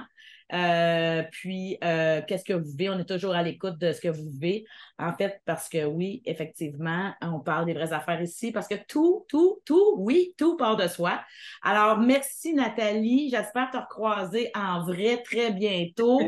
Euh, 0.52 1.22
puis, 1.30 1.78
euh, 1.82 2.20
qu'est-ce 2.26 2.44
que 2.44 2.52
vous 2.52 2.70
vivez? 2.70 2.90
On 2.90 2.98
est 2.98 3.08
toujours 3.08 3.34
à 3.34 3.42
l'écoute 3.42 3.78
de 3.78 3.92
ce 3.92 4.00
que 4.00 4.08
vous 4.08 4.30
vivez. 4.30 4.64
En 4.98 5.14
fait, 5.14 5.40
parce 5.44 5.68
que 5.68 5.84
oui, 5.84 6.22
effectivement, 6.24 7.12
on 7.22 7.40
parle 7.40 7.66
des 7.66 7.74
vraies 7.74 7.92
affaires 7.92 8.20
ici, 8.20 8.52
parce 8.52 8.68
que 8.68 8.74
tout, 8.86 9.24
tout, 9.28 9.60
tout, 9.64 9.94
oui, 9.98 10.34
tout 10.36 10.56
part 10.56 10.76
de 10.76 10.86
soi. 10.88 11.22
Alors, 11.62 11.98
merci 11.98 12.54
Nathalie. 12.54 13.30
J'espère 13.30 13.70
te 13.70 13.78
recroiser 13.78 14.50
en 14.54 14.84
vrai 14.84 15.22
très 15.22 15.52
bientôt. 15.52 16.20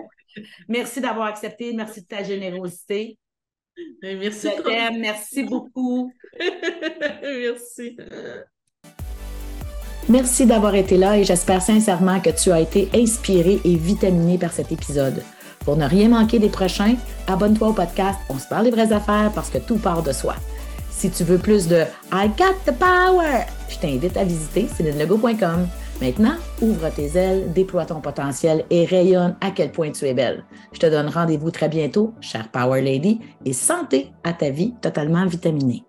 Merci 0.69 1.01
d'avoir 1.01 1.29
accepté. 1.29 1.73
Merci 1.73 2.03
de 2.03 2.07
ta 2.07 2.23
générosité. 2.23 3.19
Merci. 4.03 4.49
Merci 4.99 5.43
beaucoup. 5.45 6.12
merci. 7.23 7.97
Merci 10.09 10.44
d'avoir 10.44 10.74
été 10.74 10.98
là 10.98 11.16
et 11.16 11.24
j'espère 11.24 11.62
sincèrement 11.62 12.20
que 12.20 12.28
tu 12.28 12.52
as 12.52 12.61
été 12.61 12.90
inspiré 12.94 13.61
et 13.64 13.74
vitaminé 13.74 14.36
par 14.36 14.52
cet 14.52 14.70
épisode. 14.70 15.22
Pour 15.64 15.78
ne 15.78 15.86
rien 15.86 16.11
manquer 16.11 16.38
des 16.38 16.50
prochains, 16.50 16.96
abonne-toi 17.26 17.68
au 17.68 17.72
podcast 17.72 18.18
On 18.28 18.38
se 18.38 18.46
parle 18.46 18.64
des 18.64 18.70
vraies 18.70 18.92
affaires 18.92 19.32
parce 19.34 19.48
que 19.48 19.57
tout 19.57 19.78
part 19.78 20.02
de 20.02 20.12
soi. 20.12 20.34
Si 20.90 21.09
tu 21.11 21.24
veux 21.24 21.38
plus 21.38 21.68
de 21.68 21.84
I 22.12 22.28
got 22.36 22.55
the 22.66 22.74
power, 22.78 23.46
je 23.70 23.78
t'invite 23.78 24.16
à 24.18 24.24
visiter 24.24 24.68
célinelego.com. 24.68 25.68
Maintenant, 26.02 26.34
ouvre 26.61 26.90
tes 26.90 27.16
ailes, 27.16 27.52
déploie 27.55 27.86
ton 27.86 28.00
potentiel 28.00 28.66
et 28.68 28.84
rayonne 28.84 29.36
à 29.40 29.52
quel 29.52 29.72
point 29.72 29.90
tu 29.90 30.05
es 30.05 30.12
belle. 30.12 30.44
Je 30.72 30.80
te 30.80 30.86
donne 30.86 31.09
rendez-vous 31.09 31.50
très 31.50 31.70
bientôt, 31.70 32.12
chère 32.20 32.48
Power 32.50 32.82
Lady, 32.82 33.20
et 33.46 33.55
santé 33.55 34.12
à 34.22 34.34
ta 34.34 34.50
vie 34.50 34.74
totalement 34.82 35.24
vitaminée. 35.24 35.84